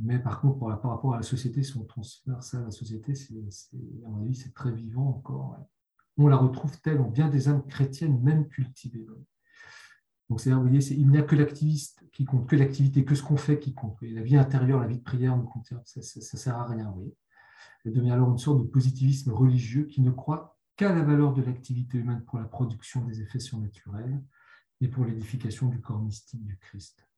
Mais 0.03 0.19
par 0.19 0.41
contre, 0.41 0.59
par, 0.59 0.91
rapport 0.91 1.15
à 1.15 1.19
la 1.19 1.23
société, 1.23 1.63
si 1.63 1.77
on 1.77 1.85
transfère 1.85 2.43
ça 2.43 2.59
à 2.59 2.63
la 2.63 2.71
société, 2.71 3.13
à 3.13 4.09
mon 4.09 4.23
avis, 4.23 4.35
c'est 4.35 4.55
très 4.55 4.73
vivant 4.73 5.09
encore. 5.09 5.57
On 6.17 6.27
la 6.27 6.37
retrouve 6.37 6.81
telle 6.81 7.01
en 7.01 7.09
bien 7.09 7.29
des 7.29 7.49
âmes 7.49 7.67
chrétiennes, 7.67 8.21
même 8.23 8.49
cultivées. 8.49 9.07
Donc, 10.29 10.41
c'est-à-dire, 10.41 10.63
vous 10.63 10.69
voyez, 10.69 10.93
il 10.93 11.09
n'y 11.09 11.19
a 11.19 11.23
que 11.23 11.37
l'activiste 11.37 12.09
qui 12.13 12.25
compte, 12.25 12.47
que 12.47 12.57
l'activité, 12.57 13.05
que 13.05 13.15
ce 13.15 13.23
qu'on 13.23 13.37
fait 13.37 13.59
qui 13.59 13.75
compte. 13.75 13.99
la 14.01 14.23
vie 14.23 14.37
intérieure, 14.37 14.81
la 14.81 14.87
vie 14.87 14.99
de 14.99 15.03
prière 15.03 15.37
ne 15.37 15.43
compte, 15.43 15.67
ça 15.67 16.01
ne 16.01 16.21
sert 16.21 16.57
à 16.57 16.67
rien. 16.67 16.91
Vous 16.91 17.15
Elle 17.85 17.93
devient 17.93 18.13
alors 18.13 18.31
une 18.31 18.39
sorte 18.39 18.59
de 18.59 18.69
positivisme 18.69 19.33
religieux 19.33 19.85
qui 19.85 20.01
ne 20.01 20.11
croit 20.11 20.57
qu'à 20.77 20.95
la 20.95 21.03
valeur 21.03 21.35
de 21.35 21.43
l'activité 21.43 21.99
humaine 21.99 22.25
pour 22.25 22.39
la 22.39 22.47
production 22.47 23.05
des 23.05 23.21
effets 23.21 23.41
surnaturels 23.41 24.23
et 24.81 24.89
pour 24.89 25.05
l'édification 25.05 25.69
du 25.69 25.81
corps 25.81 26.01
mystique 26.01 26.45
du 26.45 26.57
Christ. 26.59 27.10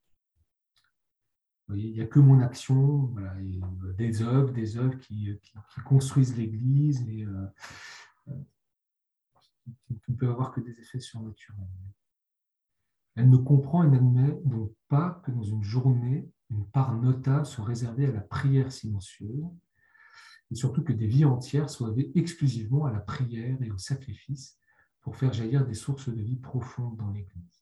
Il 1.70 1.92
n'y 1.92 2.01
a 2.01 2.07
que 2.07 2.18
mon 2.18 2.40
action, 2.40 3.14
euh, 3.18 3.92
des 3.94 4.22
œuvres, 4.22 4.53
des 4.53 4.77
œuvres 4.77 4.98
qui, 4.98 5.38
construisent 5.85 6.37
l'Église 6.37 7.05
euh, 7.09 7.46
euh, 8.29 8.33
qui 9.87 10.12
ne 10.12 10.16
peuvent 10.16 10.31
avoir 10.31 10.53
que 10.53 10.61
des 10.61 10.79
effets 10.81 11.01
surnaturels. 11.01 11.66
Elle 13.14 13.31
ne 13.31 13.37
comprend 13.37 13.85
et 13.85 13.88
n'admet 13.88 14.40
donc 14.44 14.72
pas 14.88 15.22
que 15.25 15.31
dans 15.31 15.42
une 15.42 15.62
journée, 15.62 16.29
une 16.51 16.66
part 16.66 16.94
notable 16.94 17.46
soit 17.46 17.64
réservée 17.64 18.07
à 18.07 18.12
la 18.12 18.20
prière 18.20 18.72
silencieuse, 18.72 19.44
et 20.51 20.55
surtout 20.55 20.83
que 20.83 20.92
des 20.92 21.07
vies 21.07 21.25
entières 21.25 21.70
soient 21.70 21.90
dédiées 21.90 22.12
exclusivement 22.20 22.85
à 22.85 22.92
la 22.92 23.01
prière 23.01 23.57
et 23.62 23.70
au 23.70 23.79
sacrifice 23.79 24.59
pour 25.01 25.16
faire 25.16 25.33
jaillir 25.33 25.66
des 25.66 25.75
sources 25.75 26.09
de 26.09 26.20
vie 26.20 26.37
profondes 26.37 26.96
dans 26.96 27.11
l'Église. 27.11 27.62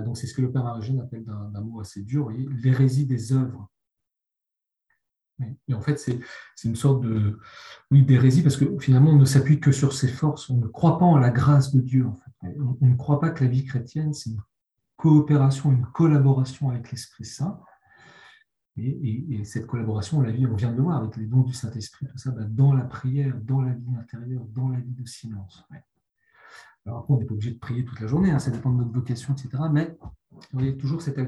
Donc 0.00 0.16
c'est 0.16 0.26
ce 0.26 0.34
que 0.34 0.42
le 0.42 0.50
Père 0.50 0.66
Argène 0.66 1.00
appelle 1.00 1.24
d'un 1.24 1.60
mot 1.60 1.80
assez 1.80 2.02
dur, 2.02 2.30
l'hérésie 2.30 3.06
des 3.06 3.32
œuvres. 3.32 3.68
Et 5.68 5.74
en 5.74 5.80
fait, 5.80 5.98
c'est 5.98 6.20
une 6.64 6.76
sorte 6.76 7.04
d'hérésie 7.90 8.42
parce 8.42 8.56
que 8.56 8.78
finalement, 8.78 9.10
on 9.10 9.18
ne 9.18 9.24
s'appuie 9.24 9.60
que 9.60 9.72
sur 9.72 9.92
ses 9.92 10.08
forces, 10.08 10.50
on 10.50 10.56
ne 10.56 10.66
croit 10.66 10.98
pas 10.98 11.04
en 11.04 11.18
la 11.18 11.30
grâce 11.30 11.74
de 11.74 11.80
Dieu. 11.80 12.06
On 12.42 12.86
ne 12.86 12.96
croit 12.96 13.20
pas 13.20 13.30
que 13.30 13.44
la 13.44 13.50
vie 13.50 13.64
chrétienne, 13.64 14.12
c'est 14.12 14.30
une 14.30 14.42
coopération, 14.96 15.72
une 15.72 15.86
collaboration 15.86 16.70
avec 16.70 16.90
l'Esprit 16.90 17.24
Saint. 17.24 17.60
Et, 18.76 19.44
cette 19.44 19.66
collaboration, 19.66 20.18
on 20.18 20.20
la 20.22 20.30
on 20.30 20.54
vient 20.54 20.70
de 20.70 20.76
le 20.76 20.82
voir 20.82 20.98
avec 20.98 21.16
les 21.16 21.26
dons 21.26 21.42
du 21.42 21.52
Saint-Esprit, 21.52 22.06
tout 22.06 22.16
ça, 22.16 22.30
bah, 22.30 22.44
dans 22.44 22.72
la 22.72 22.84
prière, 22.84 23.38
dans 23.42 23.60
la 23.60 23.72
vie 23.72 23.94
intérieure, 23.96 24.44
dans 24.46 24.68
la 24.68 24.80
vie 24.80 24.94
de 24.94 25.06
silence. 25.06 25.66
Alors 26.86 27.00
après, 27.00 27.14
on 27.14 27.18
n'est 27.18 27.24
pas 27.24 27.34
obligé 27.34 27.52
de 27.52 27.58
prier 27.58 27.84
toute 27.84 28.00
la 28.00 28.06
journée, 28.06 28.30
hein, 28.30 28.38
ça 28.38 28.50
dépend 28.50 28.70
de 28.70 28.78
notre 28.78 28.92
vocation, 28.92 29.34
etc. 29.34 29.62
Mais 29.72 29.96
y 30.58 30.68
a 30.68 30.72
toujours 30.72 31.00
cette 31.02 31.20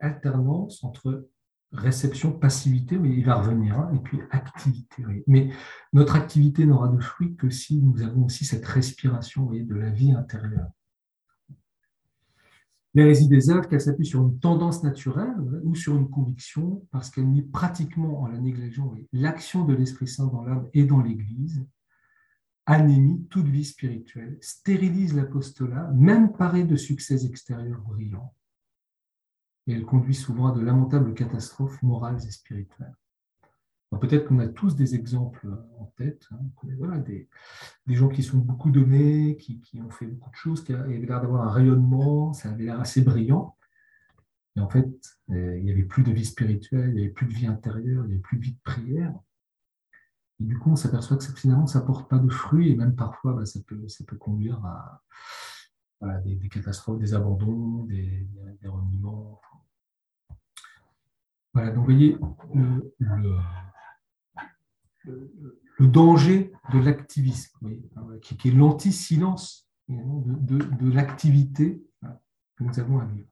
alternance 0.00 0.84
entre 0.84 1.28
réception, 1.72 2.32
passivité, 2.32 2.98
mais 2.98 3.10
il 3.10 3.24
va 3.24 3.36
revenir, 3.36 3.78
hein, 3.78 3.90
et 3.94 3.98
puis 3.98 4.18
activité. 4.30 5.04
Mais 5.26 5.50
notre 5.92 6.16
activité 6.16 6.66
n'aura 6.66 6.88
de 6.88 7.00
fruit 7.00 7.36
que 7.36 7.50
si 7.50 7.80
nous 7.80 8.02
avons 8.02 8.24
aussi 8.24 8.44
cette 8.44 8.66
respiration 8.66 9.46
de 9.46 9.74
la 9.74 9.90
vie 9.90 10.12
intérieure. 10.12 10.70
L'hérésie 12.92 13.28
des 13.28 13.50
œuvres, 13.50 13.68
qu'elle 13.68 13.80
s'appuie 13.80 14.06
sur 14.06 14.20
une 14.20 14.40
tendance 14.40 14.82
naturelle 14.82 15.36
ou 15.62 15.76
sur 15.76 15.96
une 15.96 16.10
conviction, 16.10 16.84
parce 16.90 17.08
qu'elle 17.08 17.28
nie 17.28 17.42
pratiquement 17.42 18.22
en 18.22 18.26
la 18.26 18.38
négligeant 18.38 18.92
l'action 19.12 19.64
de 19.64 19.74
l'Esprit 19.74 20.08
Saint 20.08 20.26
dans 20.26 20.42
l'âme 20.42 20.68
et 20.74 20.84
dans 20.84 21.00
l'Église, 21.00 21.64
anémie 22.66 23.26
toute 23.30 23.46
vie 23.46 23.64
spirituelle, 23.64 24.38
stérilise 24.40 25.14
l'apostolat, 25.14 25.90
même 25.94 26.32
paré 26.32 26.64
de 26.64 26.76
succès 26.76 27.26
extérieurs 27.26 27.80
brillants, 27.80 28.34
et 29.66 29.72
elle 29.72 29.84
conduit 29.84 30.14
souvent 30.14 30.48
à 30.48 30.52
de 30.52 30.60
lamentables 30.60 31.14
catastrophes 31.14 31.82
morales 31.82 32.18
et 32.26 32.30
spirituelles. 32.30 32.94
Peut-être 33.98 34.28
qu'on 34.28 34.38
a 34.38 34.46
tous 34.46 34.76
des 34.76 34.94
exemples 34.94 35.48
en 35.78 35.86
tête, 35.96 36.28
hein, 36.30 36.98
des, 36.98 37.28
gens 37.88 38.08
qui 38.08 38.22
sont 38.22 38.38
beaucoup 38.38 38.70
donnés, 38.70 39.36
qui, 39.36 39.60
qui, 39.60 39.80
ont 39.80 39.90
fait 39.90 40.06
beaucoup 40.06 40.30
de 40.30 40.36
choses, 40.36 40.62
qui 40.62 40.72
avaient 40.72 40.98
l'air 40.98 41.20
d'avoir 41.20 41.48
un 41.48 41.50
rayonnement, 41.50 42.32
ça 42.32 42.50
avait 42.50 42.64
l'air 42.64 42.80
assez 42.80 43.02
brillant. 43.02 43.56
Et 44.56 44.60
en 44.60 44.68
fait, 44.68 44.86
euh, 45.30 45.58
il 45.58 45.64
n'y 45.64 45.72
avait 45.72 45.82
plus 45.82 46.04
de 46.04 46.12
vie 46.12 46.24
spirituelle, 46.24 46.90
il 46.90 46.94
n'y 46.94 47.00
avait 47.00 47.10
plus 47.10 47.26
de 47.26 47.32
vie 47.32 47.46
intérieure, 47.46 48.04
il 48.04 48.08
n'y 48.08 48.14
avait 48.14 48.22
plus 48.22 48.38
de 48.38 48.44
vie 48.44 48.52
de 48.52 48.60
prière. 48.62 49.12
Et 50.40 50.44
du 50.44 50.58
coup, 50.58 50.70
on 50.70 50.76
s'aperçoit 50.76 51.16
que 51.16 51.24
finalement, 51.24 51.66
ça 51.66 51.80
ne 51.80 51.86
porte 51.86 52.08
pas 52.08 52.18
de 52.18 52.28
fruits, 52.28 52.70
et 52.70 52.76
même 52.76 52.94
parfois, 52.94 53.34
bah, 53.34 53.44
ça, 53.44 53.60
peut, 53.66 54.16
conduire 54.16 54.64
à 54.64 55.02
des, 56.24 56.48
catastrophes, 56.48 56.98
des 56.98 57.14
abandons, 57.14 57.84
des, 57.84 58.26
des 58.62 58.68
reniements. 58.68 59.40
Voilà, 61.52 61.70
donc 61.70 61.78
vous 61.78 61.84
voyez, 61.92 62.16
le, 65.78 65.86
danger 65.86 66.52
de 66.72 66.78
l'activisme, 66.78 67.58
qui, 68.22 68.36
qui, 68.36 68.48
est 68.48 68.52
l'anti-silence 68.52 69.68
de, 69.88 70.90
l'activité 70.90 71.84
que 72.56 72.64
nous 72.64 72.78
avons 72.78 73.00
à 73.00 73.04
vivre. 73.04 73.28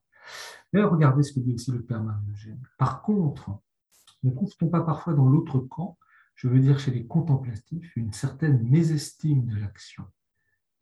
D'ailleurs, 0.72 0.90
regardez 0.92 1.22
ce 1.22 1.32
que 1.32 1.40
dit 1.40 1.54
aussi 1.54 1.70
le 1.70 1.82
Père 1.82 2.02
Marie-Eugène. 2.02 2.60
Par 2.76 3.02
contre, 3.02 3.50
ne 4.22 4.30
trouve-t-on 4.30 4.68
pas 4.68 4.80
parfois 4.82 5.14
dans 5.14 5.26
l'autre 5.26 5.60
camp, 5.60 5.96
je 6.38 6.46
veux 6.46 6.61
dire 6.61 6.79
chez 6.79 6.92
les 6.92 7.05
contemplatifs, 7.05 7.96
une 7.96 8.12
certaine 8.12 8.62
mésestime 8.62 9.44
de 9.46 9.57
l'action 9.57 10.05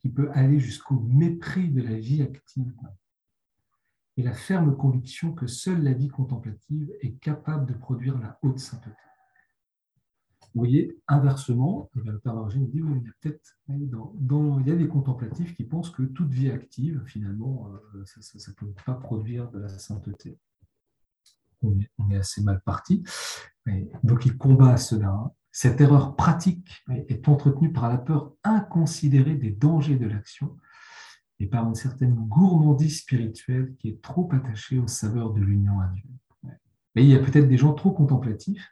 qui 0.01 0.11
peut 0.11 0.31
aller 0.33 0.61
jusqu'au 0.61 1.01
mépris 1.01 1.71
de 1.71 1.83
la 1.83 1.99
vie 1.99 2.21
active 2.21 2.75
et 4.19 4.23
la 4.23 4.35
ferme 4.35 4.77
conviction 4.77 5.33
que 5.33 5.47
seule 5.47 5.83
la 5.83 5.95
vie 5.95 6.09
contemplative 6.09 6.93
est 7.01 7.15
capable 7.21 7.67
de 7.67 7.73
produire 7.73 8.19
la 8.19 8.39
haute 8.43 8.59
sainteté. 8.59 8.91
Vous 10.55 10.61
voyez, 10.61 10.99
inversement, 11.09 11.91
eh 11.97 12.01
le 12.01 12.19
Père 12.19 12.35
Margine 12.35 12.69
dit 12.69 12.79
il 12.79 12.85
y 12.85 13.75
a 13.75 13.89
il 14.61 14.67
y 14.67 14.71
a 14.71 14.77
des 14.77 14.89
contemplatifs 14.89 15.55
qui 15.55 15.65
pensent 15.65 15.91
que 15.91 16.03
toute 16.03 16.31
vie 16.31 16.51
active, 16.51 17.03
finalement, 17.07 17.71
euh, 17.95 18.05
ça 18.05 18.39
ne 18.51 18.55
peut 18.55 18.75
pas 18.85 18.95
produire 18.95 19.51
de 19.51 19.59
la 19.59 19.69
sainteté. 19.69 20.39
On 21.63 21.79
est, 22.11 22.17
assez 22.17 22.43
mal 22.43 22.61
parti. 22.61 23.03
donc 24.03 24.27
il 24.27 24.37
combat 24.37 24.77
cela. 24.77 25.35
Cette 25.59 25.81
erreur 25.81 26.17
pratique 26.17 26.85
est 27.09 27.27
entretenue 27.31 27.73
par 27.73 27.89
la 27.89 27.97
peur 27.97 28.35
inconsidérée 28.45 29.37
des 29.37 29.51
dangers 29.51 29.97
de 29.97 30.07
l'action 30.07 30.55
et 31.39 31.47
par 31.47 31.67
une 31.67 31.75
certaine 31.75 32.15
gourmandise 32.15 32.99
spirituelle 32.99 33.75
qui 33.79 33.89
est 33.89 34.03
trop 34.03 34.29
attachée 34.33 34.79
aux 34.79 34.87
saveurs 34.87 35.33
de 35.33 35.41
l'union 35.41 35.81
à 35.81 35.87
Dieu. 35.87 36.05
Mais 36.95 37.05
il 37.05 37.09
y 37.09 37.15
a 37.15 37.21
peut-être 37.21 37.49
des 37.49 37.57
gens 37.57 37.73
trop 37.73 37.91
contemplatifs, 37.91 38.69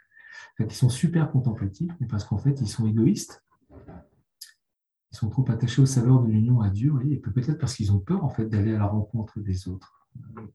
qui 0.68 0.76
sont 0.76 0.90
super 0.90 1.30
contemplatifs, 1.32 1.90
mais 2.00 2.06
parce 2.06 2.24
qu'en 2.24 2.36
fait, 2.36 2.60
ils 2.60 2.68
sont 2.68 2.86
égoïstes. 2.86 3.42
Ils 3.70 5.16
sont 5.16 5.30
trop 5.30 5.50
attachés 5.50 5.80
aux 5.80 5.86
saveurs 5.86 6.20
de 6.20 6.28
l'union 6.28 6.60
à 6.60 6.68
Dieu, 6.68 6.92
et 7.08 7.16
peut-être 7.16 7.56
parce 7.56 7.76
qu'ils 7.76 7.92
ont 7.92 8.00
peur 8.00 8.26
en 8.26 8.28
fait 8.28 8.44
d'aller 8.44 8.74
à 8.74 8.78
la 8.80 8.86
rencontre 8.88 9.40
des 9.40 9.68
autres. 9.68 10.06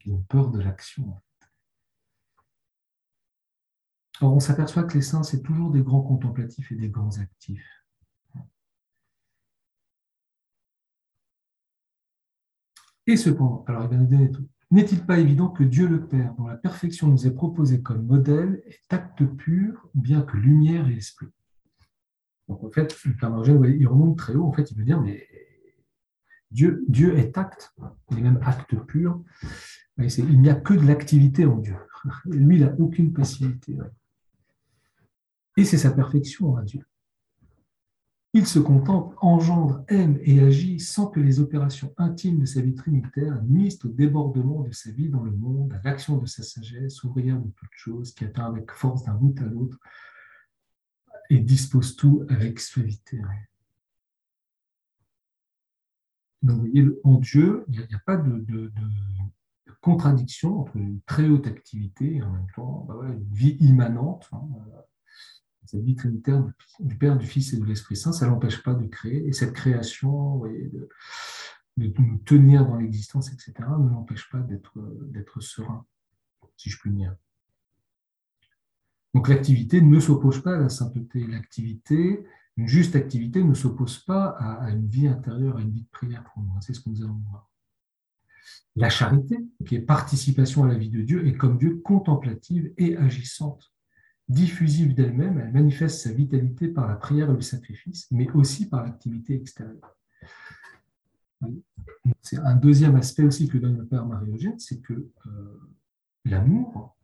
Ils 0.05 0.13
ont 0.13 0.23
peur 0.29 0.51
de 0.51 0.59
l'action. 0.59 1.11
Or, 4.21 4.33
on 4.33 4.39
s'aperçoit 4.39 4.83
que 4.83 4.95
les 4.95 5.01
saints, 5.01 5.23
c'est 5.23 5.41
toujours 5.41 5.71
des 5.71 5.81
grands 5.81 6.01
contemplatifs 6.01 6.71
et 6.71 6.75
des 6.75 6.89
grands 6.89 7.17
actifs. 7.19 7.65
Et 13.07 13.17
cependant, 13.17 13.63
alors 13.67 13.85
il 13.85 13.89
va 13.89 13.97
nous 13.97 14.05
donner 14.05 14.29
tout. 14.29 14.47
N'est-il 14.71 15.03
pas 15.03 15.17
évident 15.17 15.49
que 15.49 15.63
Dieu 15.63 15.87
le 15.87 16.05
Père, 16.05 16.35
dont 16.35 16.45
la 16.45 16.57
perfection 16.57 17.07
nous 17.07 17.25
est 17.25 17.33
proposée 17.33 17.81
comme 17.81 18.05
modèle, 18.05 18.61
est 18.67 18.93
acte 18.93 19.25
pur, 19.25 19.89
bien 19.95 20.21
que 20.21 20.37
lumière 20.37 20.87
et 20.87 20.97
esprit? 20.97 21.25
Donc 22.47 22.63
en 22.63 22.69
fait, 22.69 22.95
le 23.05 23.15
Père 23.15 23.31
il 23.47 23.87
remonte 23.87 24.17
très 24.17 24.35
haut, 24.35 24.45
en 24.45 24.53
fait, 24.53 24.69
il 24.69 24.77
veut 24.77 24.83
dire, 24.83 25.01
mais 25.01 25.27
Dieu, 26.51 26.85
Dieu 26.87 27.17
est 27.17 27.35
acte, 27.37 27.73
il 28.11 28.19
est 28.19 28.21
même 28.21 28.39
acte 28.43 28.75
pur. 28.75 29.23
Il 29.97 30.41
n'y 30.41 30.49
a 30.49 30.55
que 30.55 30.73
de 30.73 30.85
l'activité 30.85 31.45
en 31.45 31.57
Dieu. 31.57 31.75
Lui, 32.25 32.57
il 32.57 32.65
n'a 32.65 32.73
aucune 32.79 33.11
passivité. 33.11 33.77
Et 35.59 35.65
c'est 35.65 35.77
sa 35.77 35.91
perfection 35.91 36.55
à 36.55 36.63
Dieu. 36.63 36.85
Il 38.31 38.47
se 38.47 38.59
contemple, 38.59 39.13
engendre, 39.19 39.83
aime 39.89 40.17
et 40.21 40.39
agit 40.39 40.79
sans 40.79 41.07
que 41.07 41.19
les 41.19 41.41
opérations 41.41 41.93
intimes 41.97 42.39
de 42.39 42.45
sa 42.45 42.61
vie 42.61 42.75
trinitaire 42.75 43.43
nuisent 43.43 43.83
au 43.83 43.89
débordement 43.89 44.61
de 44.61 44.71
sa 44.71 44.89
vie 44.89 45.09
dans 45.09 45.21
le 45.21 45.33
monde, 45.33 45.73
à 45.73 45.81
l'action 45.83 46.17
de 46.17 46.25
sa 46.27 46.43
sagesse, 46.43 47.03
ouvrière 47.03 47.41
de 47.41 47.49
toutes 47.49 47.73
choses, 47.73 48.13
qui 48.13 48.23
atteint 48.23 48.45
avec 48.45 48.71
force 48.71 49.03
d'un 49.03 49.15
bout 49.15 49.35
à 49.41 49.47
l'autre 49.47 49.77
et 51.29 51.39
dispose 51.39 51.97
tout 51.97 52.25
avec 52.29 52.61
suavité. 52.61 53.19
Donc, 56.41 56.55
vous 56.55 56.67
voyez, 56.67 56.87
en 57.03 57.15
Dieu, 57.15 57.65
il 57.67 57.79
n'y 57.79 57.95
a, 57.95 57.99
pas 58.05 58.15
de, 58.15 58.71
contradiction 59.81 60.61
entre 60.61 60.77
une 60.77 61.01
très 61.01 61.27
haute 61.27 61.47
activité 61.47 62.15
et 62.15 62.23
en 62.23 62.31
même 62.31 62.47
temps 62.55 62.85
bah 62.87 62.95
une 63.09 63.33
vie 63.33 63.57
immanente. 63.59 64.29
Hein, 64.31 64.47
cette 65.69 65.83
vie 65.83 65.95
trinitaire 65.95 66.43
du 66.79 66.97
Père, 66.97 67.15
du 67.15 67.27
Fils 67.27 67.53
et 67.53 67.57
de 67.57 67.65
l'Esprit 67.65 67.95
Saint, 67.95 68.11
ça 68.11 68.25
ne 68.25 68.31
l'empêche 68.31 68.63
pas 68.63 68.73
de 68.73 68.87
créer. 68.87 69.27
Et 69.27 69.33
cette 69.33 69.53
création, 69.53 70.39
de, 70.39 70.89
nous 71.77 72.17
tenir 72.25 72.65
dans 72.65 72.75
l'existence, 72.75 73.31
etc., 73.31 73.53
ne 73.59 73.89
l'empêche 73.89 74.29
pas 74.31 74.39
d'être 74.39 75.41
serein, 75.41 75.85
si 76.57 76.71
je 76.71 76.79
puis 76.79 76.91
dire. 76.91 77.15
Donc 79.13 79.27
l'activité 79.27 79.79
ne 79.81 79.99
s'oppose 79.99 80.41
pas 80.41 80.55
à 80.55 80.59
la 80.59 80.69
sainteté. 80.69 81.27
L'activité, 81.27 82.23
une 82.57 82.67
juste 82.67 82.95
activité, 82.95 83.43
ne 83.43 83.53
s'oppose 83.53 83.99
pas 83.99 84.29
à, 84.39 84.71
une 84.71 84.87
vie 84.87 85.07
intérieure, 85.07 85.57
à 85.57 85.61
une 85.61 85.71
vie 85.71 85.83
de 85.83 85.89
prière 85.91 86.23
pour 86.23 86.41
nous. 86.41 86.51
C'est 86.61 86.73
ce 86.73 86.79
que 86.79 86.89
nous 86.89 87.03
allons 87.03 87.21
voir. 87.29 87.47
La 88.75 88.89
charité, 88.89 89.37
qui 89.67 89.75
est 89.75 89.81
participation 89.81 90.63
à 90.63 90.67
la 90.67 90.79
vie 90.79 90.89
de 90.89 91.01
Dieu, 91.01 91.27
est 91.27 91.37
comme 91.37 91.59
Dieu 91.59 91.77
contemplative 91.83 92.73
et 92.77 92.97
agissante 92.97 93.71
diffusive 94.29 94.93
d'elle-même, 94.93 95.39
elle 95.39 95.51
manifeste 95.51 96.01
sa 96.01 96.13
vitalité 96.13 96.67
par 96.67 96.87
la 96.87 96.95
prière 96.95 97.31
et 97.31 97.33
le 97.33 97.41
sacrifice, 97.41 98.07
mais 98.11 98.29
aussi 98.31 98.69
par 98.69 98.83
l'activité 98.83 99.33
extérieure. 99.33 99.97
C'est 102.21 102.37
un 102.37 102.55
deuxième 102.55 102.95
aspect 102.95 103.23
aussi 103.23 103.47
que 103.47 103.57
donne 103.57 103.77
le 103.77 103.85
Père 103.85 104.05
Marie-Eugène, 104.05 104.59
c'est 104.59 104.81
que 104.81 104.93
euh, 104.93 105.69
l'amour, 106.25 106.95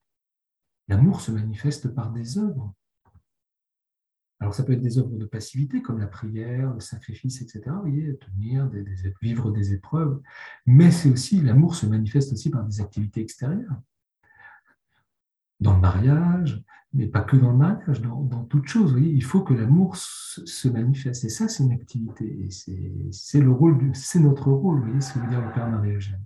l'amour 0.88 1.22
se 1.22 1.32
manifeste 1.32 1.88
par 1.90 2.12
des 2.12 2.38
œuvres. 2.38 2.74
Alors 4.40 4.54
ça 4.54 4.64
peut 4.64 4.74
être 4.74 4.82
des 4.82 5.00
œuvres 5.00 5.18
de 5.18 5.26
passivité 5.26 5.82
comme 5.82 5.98
la 5.98 6.08
prière, 6.08 6.74
le 6.74 6.82
sacrifice, 6.82 7.42
etc. 7.42 7.64
Vous 7.68 7.82
voyez, 7.82 8.18
tenir, 8.18 8.70
vivre 9.22 9.52
des 9.52 9.74
épreuves, 9.74 10.22
mais 10.66 10.92
c'est 10.92 11.10
aussi 11.10 11.42
l'amour 11.42 11.74
se 11.76 11.86
manifeste 11.86 12.34
aussi 12.34 12.50
par 12.50 12.64
des 12.66 12.82
activités 12.82 13.22
extérieures. 13.22 13.82
dans 15.62 15.74
le 15.74 15.80
mariage, 15.80 16.62
mais 16.96 17.08
pas 17.08 17.22
que 17.22 17.36
dans 17.36 17.52
le 17.52 17.58
mariage, 17.58 18.02
dans, 18.02 18.22
dans 18.22 18.46
toute 18.46 18.68
chose. 18.68 18.96
Il 18.98 19.24
faut 19.24 19.42
que 19.42 19.54
l'amour 19.54 19.98
se, 19.98 20.70
manifeste. 20.70 21.26
Et 21.26 21.30
ça, 21.30 21.50
c'est 21.50 21.64
une 21.64 21.74
activité. 21.74 22.48
C'est 23.12 23.42
le 23.42 23.52
rôle, 23.52 23.92
c'est 23.94 24.20
notre 24.20 24.50
rôle. 24.50 24.80
Vous 24.80 24.86
voyez 24.86 25.02
ce 25.02 25.14
que 25.14 25.20
veut 25.20 25.28
dire 25.28 25.46
le 25.46 25.52
Père 25.52 25.70
Marie-Eugène. 25.70 26.24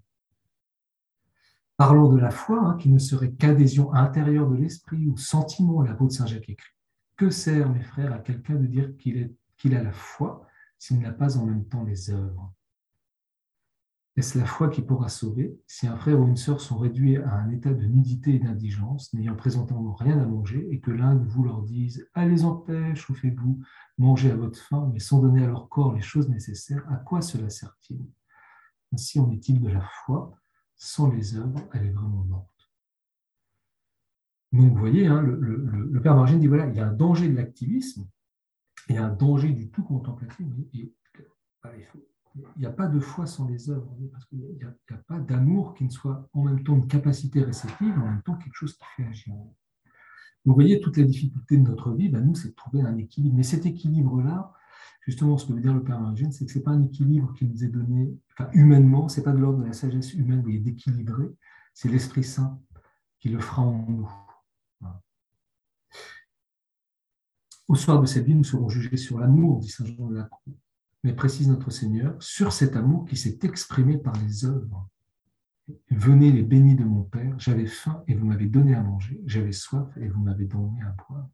Parlons 1.76 2.14
de 2.14 2.20
la 2.20 2.30
foi, 2.30 2.60
hein, 2.62 2.78
qui 2.78 2.90
ne 2.90 3.00
serait 3.00 3.32
qu'adhésion 3.32 3.94
intérieure 3.94 4.48
de 4.48 4.58
l'esprit 4.58 5.08
ou 5.08 5.18
sentiment, 5.18 5.82
la 5.82 5.94
de 5.94 6.10
Saint 6.10 6.28
Jacques 6.28 6.50
écrit. 6.50 6.74
Que 7.18 7.32
sert, 7.32 7.70
mes 7.70 7.84
frères, 7.84 8.14
à 8.14 8.20
quelqu'un 8.20 8.56
de 8.56 8.68
dire 8.68 8.96
qu'il 8.98 9.76
a 9.76 9.84
la 9.84 9.92
foi 9.92 10.46
s'il 10.78 11.00
n'a 11.00 11.12
pas 11.12 11.38
en 11.38 11.46
même 11.46 11.66
temps 11.66 11.84
les 11.84 12.12
œuvres? 12.12 12.54
Est-ce 14.20 14.38
la 14.38 14.46
foi 14.46 14.68
qui 14.68 14.82
pourra 14.82 15.08
sauver 15.08 15.58
si 15.66 15.88
un 15.88 15.96
frère 15.96 16.20
ou 16.20 16.28
une 16.28 16.36
sœur 16.36 16.60
sont 16.60 16.78
réduits 16.78 17.16
à 17.18 17.36
un 17.36 17.50
état 17.52 17.74
de 17.74 17.86
nudité 17.86 18.36
et 18.36 18.40
d'indigence, 18.40 19.14
n'ayant 19.14 19.36
présentement 19.36 19.94
rien 19.94 20.20
à 20.20 20.26
manger, 20.26 20.68
et 20.72 20.82
que 20.82 20.92
l'un 20.92 21.16
de 21.16 21.26
vous 21.26 21.44
leur 21.44 21.62
dise 21.62 22.06
Allez 22.14 22.44
en 22.44 22.56
paix, 22.56 22.94
chauffez-vous, 22.96 23.62
mangez 23.98 24.30
à 24.30 24.36
votre 24.36 24.60
faim, 24.60 24.90
mais 24.94 25.00
sans 25.00 25.22
donner 25.22 25.46
à 25.46 25.48
leur 25.48 25.70
corps 25.70 25.94
les 25.94 26.02
choses 26.02 26.28
nécessaires, 26.28 26.86
à 26.92 26.98
quoi 26.98 27.22
cela 27.22 27.50
sert-il? 27.50 28.06
Ainsi 28.94 29.22
en 29.22 29.32
est-il 29.32 29.62
de 29.62 29.70
la 29.70 29.82
foi, 30.04 30.34
sans 30.76 31.10
les 31.10 31.38
œuvres, 31.38 31.62
elle 31.74 31.86
est 31.86 31.92
vraiment 31.92 32.26
morte. 32.26 32.70
Donc 34.52 34.74
vous 34.74 34.80
voyez, 34.80 35.08
hein, 35.08 35.22
le, 35.22 36.02
Père 36.02 36.16
Margine 36.16 36.40
dit 36.40 36.48
voilà, 36.48 36.68
il 36.68 36.76
y 36.76 36.80
a 36.82 36.88
un 36.88 36.94
danger 36.94 37.30
de 37.30 37.36
l'activisme, 37.36 38.06
il 38.90 38.96
y 38.96 38.98
a 38.98 39.06
un 39.06 39.14
danger 39.14 39.52
du 39.52 39.70
tout 39.70 39.84
contemplatif, 39.84 40.46
et, 40.74 40.94
il 41.78 41.86
faut 41.86 42.00
il 42.36 42.60
n'y 42.60 42.66
a 42.66 42.72
pas 42.72 42.88
de 42.88 43.00
foi 43.00 43.26
sans 43.26 43.48
les 43.48 43.70
œuvres, 43.70 43.96
parce 44.12 44.26
qu'il 44.26 44.40
n'y 44.40 44.64
a, 44.64 44.98
pas 45.08 45.20
d'amour 45.20 45.74
qui 45.74 45.84
ne 45.86 45.90
soit 45.90 46.30
en 46.34 46.44
même 46.44 46.64
temps 46.64 46.76
une 46.76 46.88
capacité 46.88 47.44
réceptive, 47.44 47.94
en 47.98 48.06
même 48.06 48.22
temps 48.22 48.36
quelque 48.36 48.54
chose 48.54 48.74
qui 48.74 48.86
fait 48.96 49.06
agir. 49.06 49.34
Donc, 49.34 49.56
vous 50.46 50.54
voyez, 50.54 50.80
toute 50.80 50.98
la 50.98 51.04
difficulté 51.04 51.58
de 51.58 51.64
notre 51.64 51.92
vie, 51.94 52.10
ben, 52.10 52.24
nous, 52.24 52.36
c'est 52.36 52.50
de 52.50 52.54
trouver 52.54 52.82
un 52.82 52.98
équilibre. 52.98 53.36
Mais 53.36 53.44
cet 53.44 53.66
équilibre-là, 53.66 54.54
justement, 55.02 55.38
ce 55.38 55.46
que 55.46 55.54
veut 55.54 55.62
dire 55.62 55.74
le 55.74 55.84
Père 55.84 56.00
Margène, 56.00 56.32
c'est 56.32 56.46
que 56.46 56.52
ce 56.52 56.60
n'est 56.60 56.64
pas 56.64 56.72
un 56.72 56.84
équilibre 56.84 57.34
qui 57.34 57.46
nous 57.46 57.64
est 57.64 57.70
donné, 57.70 58.16
humainement, 58.54 59.10
ce 59.10 59.20
n'est 59.20 59.24
pas 59.24 59.34
de 59.34 59.40
l'ordre 59.40 59.60
de 59.60 59.66
la 59.66 59.74
sagesse 59.74 60.14
humaine, 60.14 60.42
vous 60.42 60.58
d'équilibrer, 60.58 61.30
c'est 61.74 61.90
l'Esprit 61.90 62.24
Saint 62.24 62.60
qui 63.20 63.30
le 63.30 63.40
fera 63.40 63.64
en 63.64 63.86
nous. 63.88 64.12
Au 67.68 67.76
soir 67.76 68.02
de 68.02 68.08
cette 68.08 68.26
vie, 68.26 68.34
nous 68.34 68.44
serons 68.44 68.70
jugés 68.70 68.98
sur 68.98 69.20
l'amour, 69.20 69.60
dit 69.60 69.70
Saint 69.70 69.86
Jean 69.86 70.08
de 70.08 70.16
la 70.16 70.24
Croix 70.24 70.54
mais 71.04 71.14
précise 71.14 71.48
notre 71.48 71.72
Seigneur, 71.72 72.16
sur 72.22 72.52
cet 72.52 72.76
amour 72.76 73.06
qui 73.06 73.16
s'est 73.16 73.40
exprimé 73.44 73.98
par 73.98 74.16
les 74.22 74.46
œuvres. 74.46 74.88
Venez 75.92 76.32
les 76.32 76.44
bénis 76.44 76.76
de 76.76 76.84
mon 76.84 77.04
Père, 77.04 77.40
j'avais 77.40 77.68
faim 77.68 78.04
et 78.08 78.16
vous 78.16 78.26
m'avez 78.26 78.48
donné 78.48 78.76
à 78.76 78.82
manger, 78.82 79.22
j'avais 79.26 79.52
soif 79.52 79.88
et 79.98 80.08
vous 80.08 80.20
m'avez 80.20 80.46
donné 80.46 80.82
à 80.82 80.96
boire. 81.08 81.28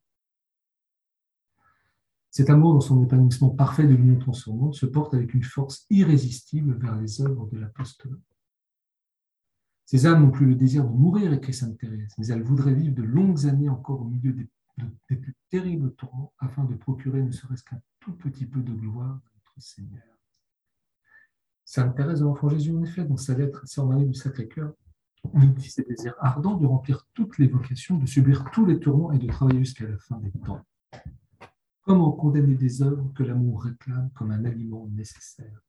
Cet 2.30 2.50
amour, 2.50 2.74
dans 2.74 2.82
son 2.82 3.02
épanouissement 3.02 3.50
parfait 3.50 3.88
de 3.88 3.96
l'union 3.96 4.20
transformante, 4.20 4.76
se 4.76 4.86
porte 4.86 5.14
avec 5.14 5.34
une 5.34 5.44
force 5.44 5.86
irrésistible 5.90 6.78
vers 6.78 6.98
les 6.98 7.22
œuvres 7.22 7.48
de 7.48 7.58
l'apostolat. 7.58 8.18
Ces 9.86 10.06
âmes 10.06 10.24
n'ont 10.24 10.32
plus 10.32 10.46
le 10.46 10.56
désir 10.56 10.84
de 10.84 10.90
mourir, 10.90 11.32
écrit 11.32 11.54
Sainte 11.54 11.78
Thérèse, 11.78 12.14
mais 12.18 12.28
elles 12.28 12.44
voudraient 12.44 12.74
vivre 12.74 12.94
de 12.94 13.04
longues 13.04 13.46
années 13.46 13.70
encore 13.70 14.02
au 14.02 14.06
milieu 14.06 14.34
des, 14.34 14.50
plus 15.08 15.36
terribles 15.50 15.94
tourments 15.96 16.34
afin 16.40 16.66
de 16.66 16.76
procurer 16.76 17.22
ne 17.22 17.32
serait-ce 17.32 17.64
qu'un 17.64 17.80
tout 18.02 18.14
petit 18.14 18.46
peu 18.46 18.62
de 18.62 18.74
gloire 18.74 19.22
Seigneur. 19.62 20.04
Sainte 21.64 21.96
Thérèse 21.96 22.20
de 22.20 22.26
l'Enfant 22.26 22.50
Jésus, 22.50 22.72
en 22.72 22.84
effet, 22.84 23.04
dans 23.04 23.18
sa 23.18 23.34
lettre 23.34 23.66
Marie 23.84 24.06
du 24.06 24.14
Sacré-Cœur, 24.14 24.74
dit 25.34 25.70
ses 25.70 25.84
désirs 25.84 26.16
ardents 26.20 26.56
de 26.56 26.66
remplir 26.66 27.08
toutes 27.14 27.38
les 27.38 27.48
vocations, 27.48 27.98
de 27.98 28.06
subir 28.06 28.46
tous 28.52 28.66
les 28.66 28.80
tourments 28.80 29.12
et 29.12 29.18
de 29.18 29.28
travailler 29.28 29.60
jusqu'à 29.60 29.88
la 29.88 29.98
fin 29.98 30.18
des 30.18 30.32
temps. 30.32 30.62
Comment 31.82 32.12
condamner 32.12 32.56
des 32.56 32.82
œuvres 32.82 33.12
que 33.14 33.24
l'amour 33.24 33.64
réclame 33.64 34.10
comme 34.12 34.32
un 34.32 34.46
aliment 34.46 34.88
nécessaire? 34.88 35.62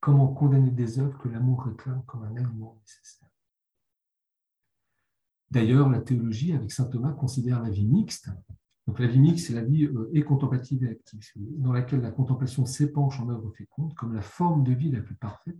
Comment 0.00 0.28
condamner 0.28 0.70
des 0.70 0.98
œuvres 0.98 1.18
que 1.18 1.28
l'amour 1.28 1.64
réclame 1.64 2.04
comme 2.04 2.24
un 2.24 2.36
aliment 2.36 2.78
nécessaire? 2.80 3.28
D'ailleurs, 5.50 5.90
la 5.90 6.00
théologie, 6.00 6.54
avec 6.54 6.72
saint 6.72 6.86
Thomas, 6.86 7.12
considère 7.12 7.62
la 7.62 7.68
vie 7.68 7.86
mixte, 7.86 8.30
donc 8.86 8.98
la 8.98 9.06
vie 9.06 9.20
mixte, 9.20 9.46
c'est 9.46 9.54
la 9.54 9.62
vie 9.62 9.84
euh, 9.84 10.10
et 10.12 10.22
contemplative 10.22 10.84
et 10.84 10.88
active, 10.88 11.20
dans 11.36 11.72
laquelle 11.72 12.00
la 12.00 12.10
contemplation 12.10 12.66
s'épanche 12.66 13.20
en 13.20 13.28
œuvre 13.28 13.52
féconde 13.56 13.94
comme 13.94 14.14
la 14.14 14.22
forme 14.22 14.64
de 14.64 14.72
vie 14.72 14.90
la 14.90 15.00
plus 15.00 15.14
parfaite 15.14 15.58